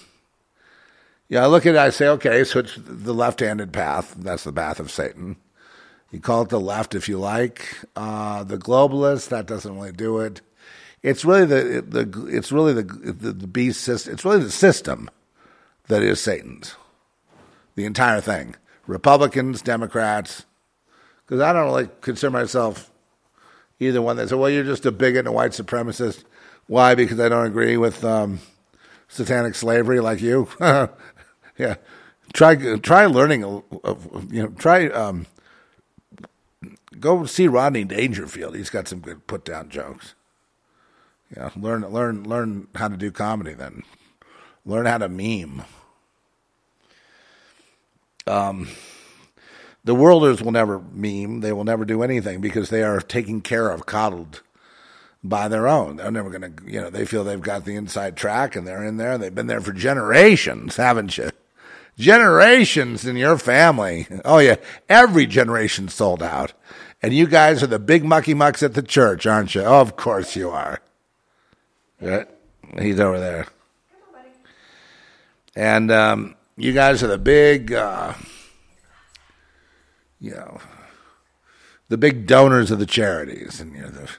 yeah, 1.28 1.42
I 1.44 1.46
look 1.46 1.66
at 1.66 1.74
it, 1.74 1.78
I 1.78 1.90
say, 1.90 2.08
okay, 2.08 2.44
so 2.44 2.60
it's 2.60 2.76
the 2.76 3.14
left 3.14 3.40
handed 3.40 3.72
path. 3.72 4.14
That's 4.16 4.44
the 4.44 4.52
path 4.52 4.78
of 4.80 4.90
Satan. 4.90 5.36
You 6.10 6.20
call 6.20 6.42
it 6.42 6.48
the 6.48 6.60
left 6.60 6.94
if 6.94 7.08
you 7.08 7.18
like. 7.18 7.78
Uh, 7.94 8.42
the 8.44 8.58
globalist, 8.58 9.28
that 9.28 9.46
doesn't 9.46 9.74
really 9.74 9.92
do 9.92 10.18
it. 10.18 10.40
It's 11.02 11.24
really 11.24 11.46
the, 11.46 11.82
the 11.82 12.26
it's 12.26 12.52
really 12.52 12.74
the, 12.74 12.82
the, 12.82 13.32
the 13.32 13.46
beast 13.46 13.80
system. 13.80 14.12
It's 14.12 14.24
really 14.24 14.42
the 14.42 14.50
system 14.50 15.08
that 15.88 16.02
is 16.02 16.20
Satan's 16.20 16.74
the 17.74 17.84
entire 17.86 18.20
thing. 18.20 18.56
Republicans, 18.86 19.62
Democrats, 19.62 20.44
because 21.24 21.40
I 21.40 21.52
don't 21.52 21.66
really 21.66 21.88
consider 22.00 22.30
myself 22.30 22.90
either 23.78 24.02
one. 24.02 24.16
They 24.16 24.26
say, 24.26 24.34
well, 24.34 24.50
you're 24.50 24.64
just 24.64 24.84
a 24.84 24.92
bigot 24.92 25.20
and 25.20 25.28
a 25.28 25.32
white 25.32 25.52
supremacist. 25.52 26.24
Why? 26.66 26.94
Because 26.94 27.18
I 27.20 27.28
don't 27.28 27.46
agree 27.46 27.76
with 27.76 28.04
um, 28.04 28.40
satanic 29.08 29.54
slavery 29.54 30.00
like 30.00 30.20
you. 30.20 30.48
yeah, 30.60 31.76
try 32.32 32.76
try 32.76 33.06
learning. 33.06 33.40
You 33.40 34.42
know, 34.42 34.48
try 34.58 34.88
um, 34.88 35.26
go 37.00 37.24
see 37.24 37.48
Rodney 37.48 37.84
Dangerfield. 37.84 38.54
He's 38.54 38.70
got 38.70 38.88
some 38.88 39.00
good 39.00 39.26
put 39.26 39.44
down 39.44 39.68
jokes. 39.70 40.14
Yeah, 41.34 41.50
learn 41.56 41.82
learn 41.82 42.24
learn 42.24 42.68
how 42.74 42.88
to 42.88 42.96
do 42.96 43.10
comedy. 43.10 43.54
Then 43.54 43.82
learn 44.64 44.86
how 44.86 44.98
to 44.98 45.08
meme. 45.08 45.64
Um, 48.26 48.68
the 49.84 49.94
worlders 49.94 50.42
will 50.42 50.52
never 50.52 50.80
meme. 50.92 51.40
They 51.40 51.52
will 51.52 51.64
never 51.64 51.84
do 51.84 52.02
anything 52.02 52.40
because 52.40 52.70
they 52.70 52.82
are 52.82 53.00
taken 53.00 53.40
care 53.40 53.70
of, 53.70 53.86
coddled 53.86 54.42
by 55.22 55.48
their 55.48 55.66
own. 55.66 55.96
They're 55.96 56.10
never 56.10 56.30
going 56.30 56.54
to, 56.56 56.70
you 56.70 56.80
know, 56.80 56.90
they 56.90 57.04
feel 57.04 57.24
they've 57.24 57.40
got 57.40 57.64
the 57.64 57.76
inside 57.76 58.16
track 58.16 58.56
and 58.56 58.66
they're 58.66 58.84
in 58.84 58.96
there. 58.96 59.18
They've 59.18 59.34
been 59.34 59.46
there 59.46 59.60
for 59.60 59.72
generations, 59.72 60.76
haven't 60.76 61.16
you? 61.18 61.30
Generations 61.98 63.04
in 63.04 63.16
your 63.16 63.36
family. 63.36 64.06
Oh, 64.24 64.38
yeah. 64.38 64.56
Every 64.88 65.26
generation 65.26 65.88
sold 65.88 66.22
out. 66.22 66.52
And 67.02 67.14
you 67.14 67.26
guys 67.26 67.62
are 67.62 67.66
the 67.66 67.78
big 67.78 68.04
mucky 68.04 68.34
mucks 68.34 68.62
at 68.62 68.74
the 68.74 68.82
church, 68.82 69.26
aren't 69.26 69.54
you? 69.54 69.62
Oh, 69.62 69.80
of 69.80 69.96
course 69.96 70.36
you 70.36 70.50
are. 70.50 70.80
Yeah. 72.00 72.24
He's 72.78 73.00
over 73.00 73.18
there. 73.18 73.46
And, 75.56 75.90
um, 75.90 76.36
you 76.56 76.72
guys 76.72 77.02
are 77.02 77.08
the 77.08 77.18
big, 77.18 77.72
uh, 77.72 78.12
you 80.20 80.32
know, 80.32 80.58
the 81.88 81.96
big 81.96 82.26
donors 82.26 82.70
of 82.70 82.78
the 82.78 82.86
charities, 82.86 83.60
and 83.60 83.74
the, 83.74 84.10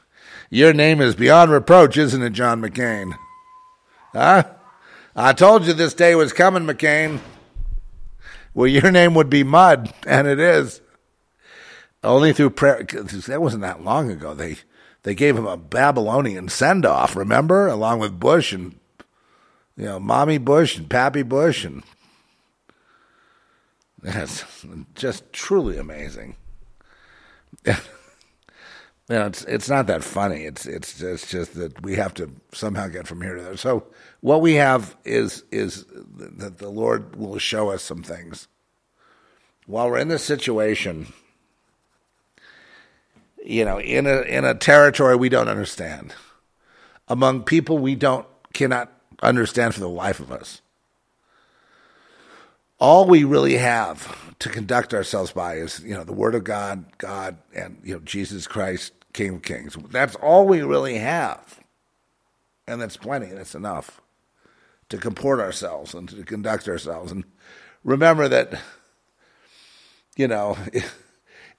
your 0.50 0.74
name 0.74 1.00
is 1.00 1.16
beyond 1.16 1.52
reproach, 1.52 1.98
isn't 1.98 2.22
it, 2.22 2.34
John 2.34 2.62
McCain? 2.62 3.14
Huh? 4.12 4.44
I 5.16 5.34
told 5.34 5.66
you 5.66 5.74
this 5.74 5.94
day 5.94 6.16
was 6.16 6.34
coming, 6.34 6.64
McCain. 6.64 7.20
Well, 8.54 8.68
your 8.68 8.92
name 8.92 9.14
would 9.14 9.30
be 9.30 9.44
mud, 9.44 9.94
and 10.06 10.28
it 10.28 10.40
is. 10.40 10.82
Only 12.04 12.34
through 12.34 12.52
prayer. 12.52 12.84
That 12.84 13.42
wasn't 13.42 13.62
that 13.62 13.84
long 13.84 14.10
ago. 14.10 14.34
They 14.34 14.58
they 15.04 15.16
gave 15.16 15.38
him 15.38 15.48
a 15.48 15.58
Babylonian 15.58 16.50
send 16.50 16.86
off. 16.86 17.16
Remember, 17.16 17.68
along 17.68 18.00
with 18.00 18.20
Bush 18.20 18.54
and 18.54 18.76
you 19.78 19.86
know, 19.86 20.00
Mommy 20.00 20.38
Bush 20.38 20.78
and 20.78 20.90
Pappy 20.90 21.24
Bush 21.24 21.64
and 21.64 21.84
that's 24.02 24.44
just 24.96 25.32
truly 25.32 25.78
amazing. 25.78 26.36
you 27.66 27.76
know, 29.10 29.28
it's 29.28 29.44
it's 29.46 29.70
not 29.70 29.88
that 29.88 30.04
funny. 30.04 30.46
It's 30.46 30.66
it's 30.66 31.00
it's 31.02 31.30
just 31.30 31.54
that 31.56 31.82
we 31.84 31.96
have 31.96 32.14
to 32.16 32.32
somehow 32.52 32.88
get 32.88 33.08
from 33.08 33.22
here 33.22 33.36
to 33.36 33.44
there. 33.44 33.58
So 33.58 33.88
what 34.22 34.42
we 34.42 34.56
have 34.56 34.96
is 35.06 35.44
is 35.52 35.86
that 36.18 36.58
the 36.58 36.70
Lord 36.70 37.16
will 37.16 37.38
show 37.38 37.70
us 37.70 37.84
some 37.84 38.02
things 38.02 38.48
while 39.68 39.90
we're 39.90 40.00
in 40.00 40.08
this 40.08 40.24
situation. 40.24 41.14
You 43.44 43.66
know, 43.66 43.80
in 43.80 44.06
a 44.06 44.22
in 44.22 44.46
a 44.46 44.54
territory 44.54 45.16
we 45.16 45.30
don't 45.30 45.48
understand, 45.48 46.14
among 47.08 47.44
people 47.44 47.78
we 47.78 47.96
don't 47.96 48.28
cannot 48.54 48.92
understand 49.22 49.74
for 49.74 49.80
the 49.80 49.90
life 49.90 50.20
of 50.20 50.32
us 50.32 50.62
all 52.82 53.06
we 53.06 53.24
really 53.24 53.58
have 53.58 54.36
to 54.40 54.50
conduct 54.50 54.92
ourselves 54.92 55.32
by 55.32 55.58
is, 55.58 55.80
you 55.82 55.94
know, 55.94 56.04
the 56.04 56.12
Word 56.12 56.34
of 56.34 56.44
God, 56.44 56.84
God, 56.98 57.38
and, 57.54 57.80
you 57.84 57.94
know, 57.94 58.00
Jesus 58.00 58.48
Christ, 58.48 58.92
King 59.14 59.36
of 59.36 59.42
Kings. 59.44 59.78
That's 59.92 60.16
all 60.16 60.48
we 60.48 60.64
really 60.64 60.96
have. 60.96 61.60
And 62.68 62.82
that's 62.82 62.98
plenty. 62.98 63.28
That's 63.28 63.54
enough 63.54 64.02
to 64.90 64.98
comport 64.98 65.40
ourselves 65.40 65.94
and 65.94 66.10
to 66.10 66.24
conduct 66.24 66.68
ourselves. 66.68 67.12
And 67.12 67.24
remember 67.84 68.28
that, 68.28 68.60
you 70.18 70.28
know, 70.28 70.58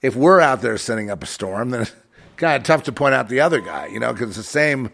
if, 0.02 0.16
we're 0.16 0.40
out 0.40 0.60
there 0.60 0.76
setting 0.76 1.10
up 1.10 1.22
a 1.22 1.26
storm, 1.26 1.70
then 1.70 1.82
it's 1.82 1.94
kind 2.36 2.60
of 2.60 2.66
tough 2.66 2.82
to 2.84 2.92
point 2.92 3.14
out 3.14 3.28
the 3.28 3.40
other 3.40 3.60
guy, 3.60 3.86
you 3.86 4.00
know, 4.00 4.12
because 4.12 4.28
it's 4.28 4.36
the 4.36 4.42
same 4.42 4.90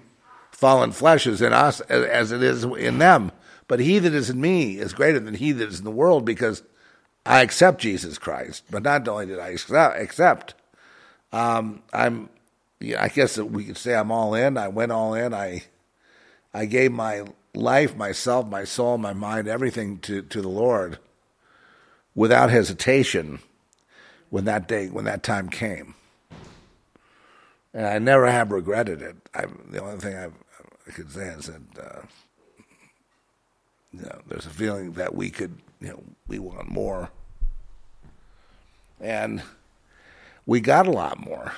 fallen 0.52 0.92
flesh 0.92 1.26
is 1.26 1.40
in 1.40 1.52
us 1.52 1.80
as, 1.82 2.32
it 2.32 2.42
is 2.42 2.64
in 2.64 2.98
them. 2.98 3.32
But 3.66 3.80
he 3.80 3.98
that 3.98 4.14
is 4.14 4.30
in 4.30 4.40
me 4.40 4.78
is 4.78 4.92
greater 4.92 5.20
than 5.20 5.34
he 5.34 5.52
that 5.52 5.68
is 5.68 5.78
in 5.78 5.84
the 5.84 5.90
world 5.90 6.24
because 6.24 6.62
I 7.24 7.42
accept 7.42 7.80
Jesus 7.80 8.18
Christ. 8.18 8.64
But 8.70 8.82
not 8.82 9.06
only 9.06 9.26
did 9.26 9.38
I 9.38 9.50
accept, 9.50 10.54
um, 11.32 11.82
I'm, 11.92 12.30
I 12.98 13.08
guess 13.08 13.38
we 13.38 13.64
could 13.64 13.76
say 13.76 13.94
I'm 13.94 14.10
all 14.10 14.34
in. 14.34 14.56
I 14.56 14.68
went 14.68 14.92
all 14.92 15.14
in. 15.14 15.34
I, 15.34 15.64
I 16.54 16.64
gave 16.64 16.92
my 16.92 17.24
life, 17.54 17.96
myself, 17.96 18.46
my 18.46 18.64
soul, 18.64 18.98
my 18.98 19.12
mind, 19.12 19.48
everything 19.48 19.98
to, 20.00 20.22
to 20.22 20.40
the 20.40 20.48
Lord 20.48 20.98
without 22.14 22.50
hesitation 22.50 23.40
when 24.30 24.44
that 24.44 24.68
day, 24.68 24.88
when 24.88 25.04
that 25.04 25.22
time 25.22 25.48
came. 25.48 25.94
And 27.74 27.86
I 27.86 27.98
never 27.98 28.30
have 28.30 28.50
regretted 28.50 29.02
it. 29.02 29.16
I, 29.34 29.46
the 29.70 29.82
only 29.82 29.98
thing 29.98 30.16
I've, 30.16 30.34
i 30.86 30.90
could 30.90 31.10
say 31.12 31.26
is 31.26 31.46
that 31.46 31.84
uh, 31.84 32.00
you 33.92 34.02
know, 34.02 34.20
there's 34.26 34.46
a 34.46 34.50
feeling 34.50 34.92
that 34.92 35.14
we 35.14 35.30
could, 35.30 35.58
you 35.80 35.88
know, 35.88 36.02
we 36.26 36.38
want 36.38 36.68
more. 36.68 37.10
And 39.00 39.42
we 40.46 40.60
got 40.60 40.86
a 40.86 40.90
lot 40.90 41.18
more. 41.18 41.52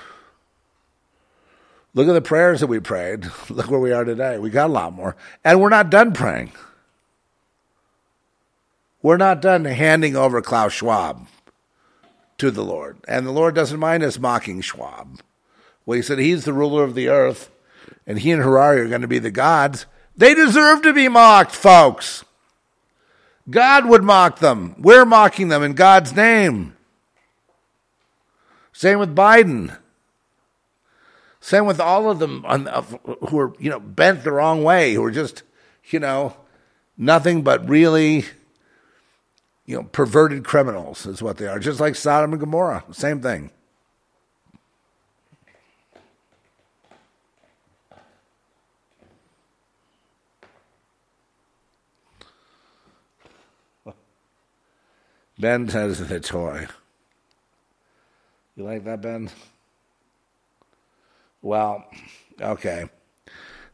Look 1.95 2.09
at 2.09 2.12
the 2.12 2.21
prayers 2.21 2.61
that 2.61 2.68
we 2.68 2.79
prayed. 2.79 3.27
Look 3.49 3.71
where 3.71 3.81
we 3.81 3.93
are 3.93 4.05
today. 4.05 4.39
We 4.39 4.51
got 4.51 4.71
a 4.71 4.73
lot 4.73 4.93
more. 4.93 5.16
And 5.45 5.61
we're 5.61 5.71
not 5.71 5.91
done 5.91 6.12
praying. 6.12 6.53
We're 9.03 9.16
not 9.16 9.41
done 9.41 9.64
handing 9.64 10.14
over 10.14 10.43
Klaus 10.43 10.73
Schwab 10.73 11.27
to 12.41 12.51
the 12.51 12.64
Lord. 12.64 12.99
And 13.07 13.26
the 13.26 13.32
Lord 13.32 13.55
doesn't 13.55 13.78
mind 13.78 14.03
us 14.03 14.18
mocking 14.18 14.61
Schwab. 14.61 15.20
Well, 15.86 15.97
he 15.97 16.03
said 16.03 16.18
he's 16.18 16.45
the 16.45 16.53
ruler 16.53 16.84
of 16.84 16.95
the 16.95 17.09
earth, 17.09 17.51
and 18.07 18.18
he 18.18 18.30
and 18.32 18.43
Harari 18.43 18.80
are 18.80 18.88
going 18.88 19.03
to 19.03 19.09
be 19.09 19.18
the 19.18 19.30
gods. 19.30 19.86
They 20.16 20.34
deserve 20.34 20.82
to 20.82 20.93
be 20.93 21.09
mocked, 21.09 21.53
folks. 21.53 22.24
God 23.49 23.86
would 23.86 24.03
mock 24.03 24.38
them. 24.38 24.74
We're 24.78 25.05
mocking 25.05 25.49
them 25.49 25.62
in 25.62 25.74
God's 25.74 26.14
name. 26.14 26.76
Same 28.72 28.99
with 28.99 29.14
Biden. 29.14 29.76
Same 31.41 31.66
with 31.66 31.80
all 31.80 32.11
of 32.11 32.18
them 32.18 32.45
on, 32.47 32.66
who 33.28 33.38
are, 33.38 33.53
you 33.59 33.70
know, 33.70 33.80
bent 33.80 34.24
the 34.24 34.32
wrong 34.32 34.62
way, 34.62 34.95
who 34.95 35.05
are 35.05 35.11
just, 35.11 35.43
you 35.91 35.99
know, 35.99 36.36
nothing 36.97 37.43
but 37.43 37.68
really, 37.68 38.24
you 39.71 39.77
know, 39.77 39.85
perverted 39.85 40.43
criminals 40.45 41.07
is 41.07 41.23
what 41.23 41.37
they 41.37 41.47
are. 41.47 41.61
Just 41.61 41.79
like 41.79 41.95
Sodom 41.95 42.33
and 42.33 42.41
Gomorrah. 42.41 42.83
Same 42.91 43.21
thing. 43.21 43.53
Ben 55.39 55.68
says 55.68 56.07
the 56.07 56.18
toy. 56.18 56.66
You 58.57 58.64
like 58.64 58.83
that, 58.85 59.01
Ben? 59.01 59.31
Well, 61.43 61.85
okay. 62.41 62.91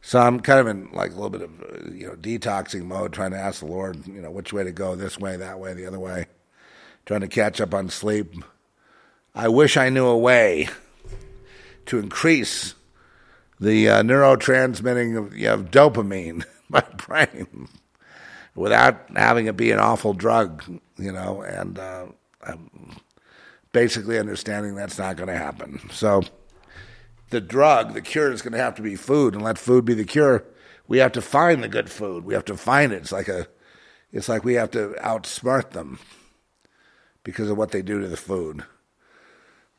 So 0.07 0.21
I'm 0.21 0.39
kind 0.39 0.61
of 0.61 0.67
in 0.67 0.89
like 0.93 1.11
a 1.11 1.15
little 1.15 1.29
bit 1.29 1.41
of 1.41 1.93
you 1.93 2.07
know 2.07 2.13
detoxing 2.13 2.85
mode, 2.85 3.11
trying 3.11 3.31
to 3.31 3.37
ask 3.37 3.59
the 3.59 3.65
Lord, 3.65 4.07
you 4.07 4.21
know, 4.21 4.31
which 4.31 4.53
way 4.53 4.63
to 4.63 4.71
go, 4.71 4.95
this 4.95 5.19
way, 5.19 5.35
that 5.35 5.59
way, 5.59 5.73
the 5.73 5.85
other 5.85 5.99
way, 5.99 6.27
trying 7.05 7.19
to 7.19 7.27
catch 7.27 7.59
up 7.59 7.73
on 7.73 7.89
sleep. 7.89 8.33
I 9.35 9.49
wish 9.49 9.75
I 9.75 9.89
knew 9.89 10.05
a 10.05 10.17
way 10.17 10.69
to 11.87 11.99
increase 11.99 12.73
the 13.59 13.89
uh, 13.89 14.01
neurotransmitting 14.01 15.17
of, 15.17 15.35
you 15.35 15.47
know, 15.47 15.57
dopamine 15.57 16.29
in 16.29 16.45
my 16.69 16.85
brain 16.95 17.67
without 18.55 19.09
having 19.13 19.47
it 19.47 19.57
be 19.57 19.71
an 19.71 19.79
awful 19.79 20.13
drug, 20.13 20.63
you 20.97 21.11
know, 21.11 21.41
and 21.41 21.79
uh, 21.79 22.05
basically 23.73 24.17
understanding 24.17 24.73
that's 24.73 24.97
not 24.97 25.17
going 25.17 25.27
to 25.27 25.37
happen. 25.37 25.81
So 25.91 26.23
the 27.29 27.41
drug, 27.41 27.93
the 27.93 28.01
cure 28.01 28.31
is 28.31 28.41
going 28.41 28.53
to 28.53 28.59
have 28.59 28.75
to 28.75 28.81
be 28.81 28.95
food, 28.95 29.33
and 29.33 29.43
let 29.43 29.57
food 29.57 29.85
be 29.85 29.93
the 29.93 30.05
cure. 30.05 30.45
We 30.87 30.99
have 30.99 31.11
to 31.13 31.21
find 31.21 31.61
the 31.61 31.67
good 31.67 31.89
food. 31.89 32.23
We 32.23 32.33
have 32.33 32.45
to 32.45 32.57
find 32.57 32.91
it. 32.93 33.01
It's 33.01 33.11
like 33.11 33.27
a, 33.27 33.47
it's 34.11 34.29
like 34.29 34.43
we 34.43 34.53
have 34.53 34.71
to 34.71 34.95
outsmart 35.01 35.71
them 35.71 35.99
because 37.23 37.49
of 37.49 37.57
what 37.57 37.71
they 37.71 37.81
do 37.81 37.99
to 37.99 38.07
the 38.07 38.17
food. 38.17 38.63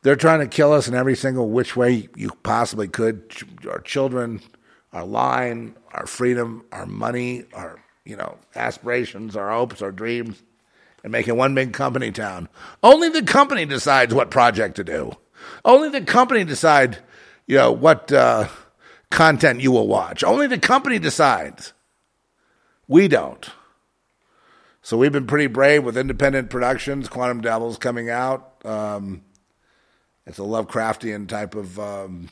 They're 0.03 0.17
trying 0.17 0.41
to 0.41 0.47
kill 0.47 0.73
us 0.73 0.87
in 0.87 0.95
every 0.95 1.17
single 1.17 1.49
which 1.49 1.75
way 1.75 2.09
you 2.15 2.31
possibly 2.43 2.89
could. 2.89 3.33
Our 3.69 3.81
children, 3.81 4.41
our 4.93 5.05
line, 5.05 5.77
our 5.93 6.07
freedom, 6.07 6.65
our 6.71 6.87
money, 6.87 7.45
our 7.53 7.83
you 8.05 8.17
know 8.17 8.39
aspirations, 8.55 9.35
our 9.35 9.51
hopes, 9.51 9.83
our 9.83 9.91
dreams, 9.91 10.43
and 11.03 11.11
making 11.11 11.37
one 11.37 11.55
big 11.55 11.73
company 11.73 12.13
town. 12.13 12.49
Only 12.83 13.09
the 13.09 13.23
company 13.23 13.65
decides 13.65 14.15
what 14.15 14.31
project 14.31 14.77
to 14.77 14.85
do. 14.85 15.13
Only 15.65 15.89
the 15.89 16.03
company 16.03 16.45
decide 16.45 16.99
you 17.49 17.57
know, 17.57 17.73
what 17.73 18.13
uh, 18.13 18.47
content 19.11 19.61
you 19.61 19.73
will 19.73 19.89
watch. 19.89 20.23
Only 20.23 20.47
the 20.47 20.59
company 20.59 21.01
decides. 21.01 21.73
We 22.87 23.09
don't. 23.09 23.51
So 24.83 24.97
we've 24.97 25.13
been 25.13 25.27
pretty 25.27 25.49
brave 25.49 25.83
with 25.83 25.99
independent 25.99 26.51
productions. 26.51 27.09
Quantum 27.09 27.41
Devils 27.41 27.79
coming 27.79 28.11
out. 28.11 28.65
Um, 28.65 29.23
it's 30.27 30.39
a 30.39 30.43
Lovecraftian 30.43 31.27
type 31.27 31.55
of 31.55 31.79
um, 31.81 32.29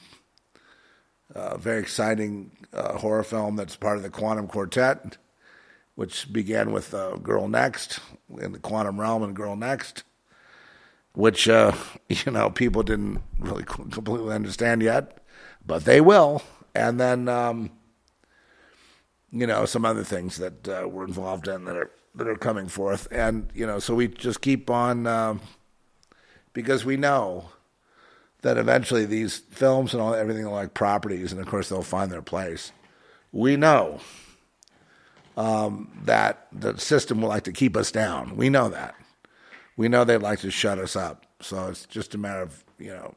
uh, 1.35 1.57
very 1.57 1.81
exciting 1.81 2.51
uh, 2.73 2.99
horror 2.99 3.25
film 3.25 3.57
that's 3.57 3.77
part 3.77 3.97
of 3.97 4.03
the 4.03 4.11
Quantum 4.11 4.47
Quartet, 4.47 5.17
which 5.95 6.31
began 6.31 6.73
with 6.73 6.93
uh, 6.93 7.17
Girl 7.17 7.49
Next 7.49 8.01
in 8.39 8.53
the 8.53 8.59
quantum 8.59 9.01
realm 9.01 9.23
and 9.23 9.35
Girl 9.35 9.57
Next 9.57 10.05
which 11.17 11.49
uh, 11.49 11.73
you 12.09 12.31
know 12.31 12.51
people 12.51 12.85
didn't 12.85 13.21
really 13.41 13.65
completely 13.67 14.33
understand 14.33 14.83
yet, 14.83 15.19
but 15.67 15.85
they 15.85 16.01
will. 16.01 16.43
And 16.75 17.01
then 17.01 17.29
um, 17.29 17.71
you 19.33 19.47
know 19.47 19.65
some 19.65 19.85
other 19.85 20.05
things 20.05 20.37
that 20.37 20.69
uh, 20.69 20.87
we're 20.89 21.07
involved 21.07 21.49
in 21.49 21.65
that 21.65 21.77
are 21.77 21.91
that 22.15 22.29
are 22.29 22.37
coming 22.37 22.69
forth, 22.69 23.09
and 23.11 23.51
you 23.55 23.67
know 23.67 23.81
so 23.81 23.95
we 23.95 24.09
just 24.09 24.41
keep 24.41 24.71
on 24.71 25.07
uh, 25.07 25.39
because 26.53 26.85
we 26.85 26.97
know 26.97 27.51
that 28.43 28.59
eventually 28.59 29.07
these 29.07 29.39
films 29.39 29.93
and 29.93 30.03
all 30.03 30.15
everything 30.15 30.47
are 30.47 30.53
like 30.53 30.75
properties, 30.75 31.33
and 31.33 31.41
of 31.41 31.47
course 31.47 31.69
they'll 31.71 31.83
find 31.83 32.13
their 32.13 32.23
place. 32.23 32.73
We 33.33 33.57
know 33.57 34.01
um, 35.37 35.91
that 36.05 36.47
the 36.53 36.79
system 36.79 37.23
will 37.23 37.31
like 37.31 37.45
to 37.45 37.53
keep 37.53 37.75
us 37.75 37.91
down. 37.91 38.37
We 38.37 38.51
know 38.51 38.69
that 38.69 38.95
we 39.77 39.89
know 39.89 40.05
they'd 40.05 40.19
like 40.19 40.41
to 40.41 40.51
shut 40.51 40.79
us 40.79 40.97
up. 40.97 41.27
So 41.41 41.67
it's 41.69 41.87
just 41.87 42.15
a 42.15 42.19
matter 42.19 42.43
of 42.43 42.65
you 42.79 42.91
know 42.91 43.15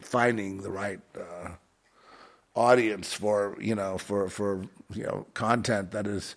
finding 0.00 0.62
the 0.62 0.70
right 0.70 1.00
uh, 1.18 1.50
audience 2.54 3.12
for 3.12 3.56
you 3.60 3.74
know 3.74 3.98
for 3.98 4.28
for 4.28 4.64
you 4.94 5.04
know 5.04 5.26
content 5.34 5.90
that 5.92 6.06
is 6.06 6.36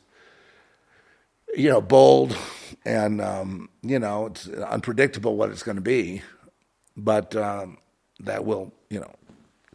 you 1.55 1.69
know 1.69 1.81
bold 1.81 2.37
and 2.85 3.21
um, 3.21 3.69
you 3.81 3.99
know 3.99 4.27
it's 4.27 4.47
unpredictable 4.47 5.35
what 5.35 5.49
it's 5.49 5.63
going 5.63 5.75
to 5.75 5.81
be, 5.81 6.21
but 6.97 7.35
um, 7.35 7.77
that 8.19 8.45
will 8.45 8.73
you 8.89 8.99
know 8.99 9.11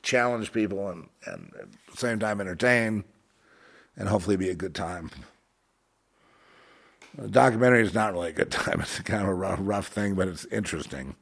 challenge 0.03 0.53
people 0.53 0.89
and 0.89 1.09
and 1.27 1.53
at 1.61 1.69
the 1.91 1.97
same 1.97 2.19
time 2.19 2.41
entertain 2.41 3.05
and 3.97 4.09
hopefully 4.09 4.37
be 4.37 4.51
a 4.51 4.55
good 4.55 4.75
time. 4.75 5.11
The 7.19 7.29
documentary 7.29 7.83
is 7.83 7.95
not 7.95 8.13
really 8.13 8.31
a 8.31 8.33
good 8.33 8.51
time. 8.53 8.81
It's 8.81 9.01
kind 9.01 9.23
of 9.23 9.29
a 9.29 9.35
rough, 9.35 9.59
rough 9.63 9.87
thing, 9.89 10.15
but 10.15 10.29
it's 10.29 10.45
interesting. 10.47 11.17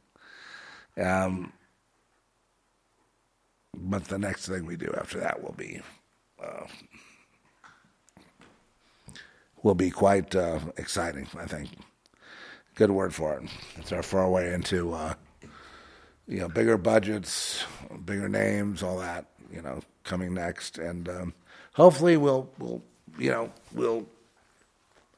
Um, 0.97 1.53
but 3.76 4.05
the 4.05 4.18
next 4.18 4.49
thing 4.49 4.66
we 4.66 4.76
do 4.76 4.92
after 4.97 5.20
that 5.20 5.42
will 5.42 5.55
be 5.57 5.80
uh, 6.42 6.66
will 9.62 9.74
be 9.74 9.90
quite 9.90 10.34
uh, 10.34 10.61
exciting. 10.76 11.26
I 11.38 11.47
think. 11.47 11.70
Good 12.74 12.90
word 12.90 13.14
for 13.14 13.38
it. 13.38 13.49
It's 13.76 13.92
our 13.92 14.03
foray 14.03 14.53
into 14.55 14.92
uh, 14.92 15.14
you 16.28 16.40
know 16.40 16.49
bigger 16.49 16.76
budgets, 16.76 17.64
bigger 18.05 18.28
names, 18.28 18.82
all 18.82 18.99
that. 18.99 19.26
You 19.53 19.62
know, 19.62 19.80
coming 20.05 20.34
next, 20.34 20.78
and 20.78 21.09
um, 21.09 21.34
hopefully 21.74 22.16
we'll 22.16 22.49
we'll 22.59 22.82
you 23.18 23.30
know 23.30 23.51
we'll 23.72 24.07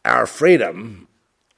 our 0.06 0.26
freedom 0.26 1.08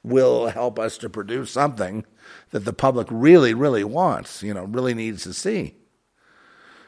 will 0.03 0.47
help 0.47 0.79
us 0.79 0.97
to 0.97 1.09
produce 1.09 1.51
something 1.51 2.05
that 2.51 2.65
the 2.65 2.73
public 2.73 3.07
really, 3.11 3.53
really 3.53 3.83
wants, 3.83 4.43
you 4.43 4.53
know, 4.53 4.65
really 4.65 4.93
needs 4.93 5.23
to 5.23 5.33
see 5.33 5.75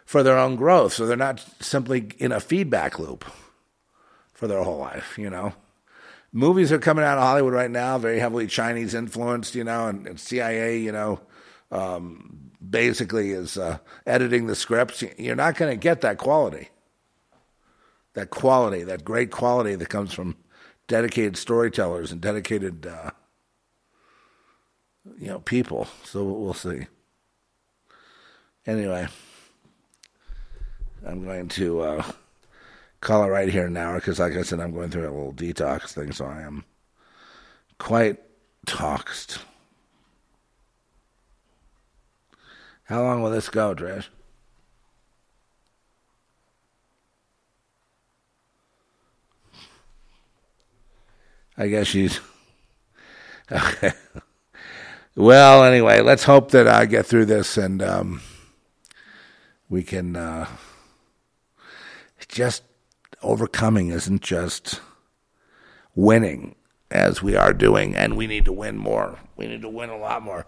for 0.05 0.23
their 0.23 0.37
own 0.37 0.55
growth. 0.55 0.93
So 0.93 1.05
they're 1.05 1.17
not 1.17 1.43
simply 1.59 2.11
in 2.17 2.31
a 2.31 2.39
feedback 2.39 2.99
loop 2.99 3.25
for 4.33 4.47
their 4.47 4.63
whole 4.63 4.79
life, 4.79 5.17
you 5.17 5.29
know. 5.29 5.53
Movies 6.33 6.71
are 6.71 6.79
coming 6.79 7.03
out 7.03 7.17
of 7.17 7.23
Hollywood 7.23 7.53
right 7.53 7.69
now, 7.69 7.97
very 7.97 8.19
heavily 8.19 8.47
Chinese 8.47 8.93
influenced, 8.93 9.53
you 9.53 9.65
know, 9.65 9.87
and, 9.87 10.07
and 10.07 10.19
CIA, 10.19 10.79
you 10.79 10.91
know, 10.91 11.19
um, 11.71 12.51
basically 12.67 13.31
is 13.31 13.57
uh, 13.57 13.79
editing 14.05 14.47
the 14.47 14.55
scripts. 14.55 15.03
You're 15.17 15.35
not 15.35 15.57
going 15.57 15.71
to 15.71 15.77
get 15.77 16.01
that 16.01 16.17
quality. 16.17 16.69
That 18.13 18.29
quality, 18.29 18.83
that 18.83 19.05
great 19.05 19.31
quality 19.31 19.75
that 19.75 19.89
comes 19.89 20.13
from 20.13 20.35
dedicated 20.91 21.37
storytellers 21.37 22.11
and 22.11 22.19
dedicated, 22.19 22.85
uh, 22.85 23.11
you 25.17 25.27
know, 25.27 25.39
people. 25.39 25.87
So 26.03 26.21
we'll 26.21 26.53
see. 26.53 26.87
Anyway, 28.67 29.07
I'm 31.07 31.23
going 31.23 31.47
to 31.47 31.79
uh, 31.79 32.03
call 32.99 33.23
it 33.23 33.29
right 33.29 33.47
here 33.47 33.69
now 33.69 33.95
because, 33.95 34.19
like 34.19 34.33
I 34.33 34.41
said, 34.41 34.59
I'm 34.59 34.73
going 34.73 34.89
through 34.89 35.03
a 35.03 35.15
little 35.15 35.31
detox 35.33 35.93
thing, 35.93 36.11
so 36.11 36.25
I 36.25 36.41
am 36.41 36.65
quite 37.77 38.17
toxed. 38.65 39.39
How 42.83 43.01
long 43.01 43.21
will 43.21 43.31
this 43.31 43.47
go, 43.47 43.73
Trish? 43.73 44.07
I 51.61 51.67
guess 51.67 51.85
she's 51.85 52.19
okay. 53.51 53.91
Well, 55.15 55.63
anyway, 55.63 56.01
let's 56.01 56.23
hope 56.23 56.49
that 56.51 56.67
I 56.67 56.85
get 56.87 57.05
through 57.05 57.25
this 57.25 57.55
and 57.55 57.83
um, 57.83 58.21
we 59.69 59.83
can 59.83 60.15
uh, 60.15 60.47
just 62.27 62.63
overcoming 63.21 63.89
isn't 63.89 64.21
just 64.23 64.81
winning. 65.93 66.55
as 66.89 67.21
we 67.21 67.35
are 67.35 67.53
doing, 67.53 67.95
and 67.95 68.17
we 68.17 68.27
need 68.27 68.45
to 68.45 68.51
win 68.51 68.77
more. 68.77 69.19
We 69.37 69.47
need 69.47 69.61
to 69.61 69.69
win 69.69 69.89
a 69.89 69.97
lot 69.97 70.23
more. 70.23 70.45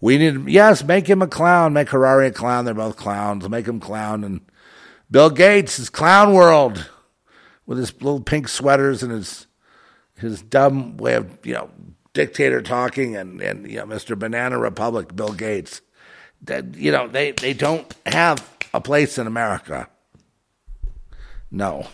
We 0.00 0.18
need, 0.18 0.48
yes, 0.48 0.84
make 0.84 1.08
him 1.08 1.22
a 1.22 1.26
clown, 1.26 1.72
make 1.72 1.88
Harari 1.88 2.28
a 2.28 2.32
clown. 2.32 2.64
They're 2.64 2.74
both 2.74 2.96
clowns. 2.96 3.48
Make 3.48 3.66
him 3.66 3.80
clown. 3.80 4.24
And 4.24 4.40
Bill 5.10 5.30
Gates 5.30 5.78
is 5.78 5.90
clown 5.90 6.32
world 6.32 6.90
with 7.66 7.78
his 7.78 7.92
little 7.94 8.20
pink 8.20 8.48
sweaters 8.48 9.02
and 9.02 9.12
his 9.12 9.46
his 10.20 10.42
dumb 10.42 10.96
way 10.96 11.14
of 11.14 11.44
you 11.44 11.54
know 11.54 11.70
dictator 12.12 12.62
talking 12.62 13.16
and 13.16 13.40
and 13.40 13.70
you 13.70 13.76
know 13.76 13.86
Mr. 13.86 14.18
Banana 14.18 14.58
Republic, 14.58 15.14
Bill 15.14 15.32
Gates. 15.32 15.80
That 16.42 16.74
you 16.74 16.92
know 16.92 17.08
they 17.08 17.32
they 17.32 17.52
don't 17.52 17.92
have 18.06 18.46
a 18.72 18.80
place 18.80 19.18
in 19.18 19.26
America. 19.26 19.88
No. 21.50 21.86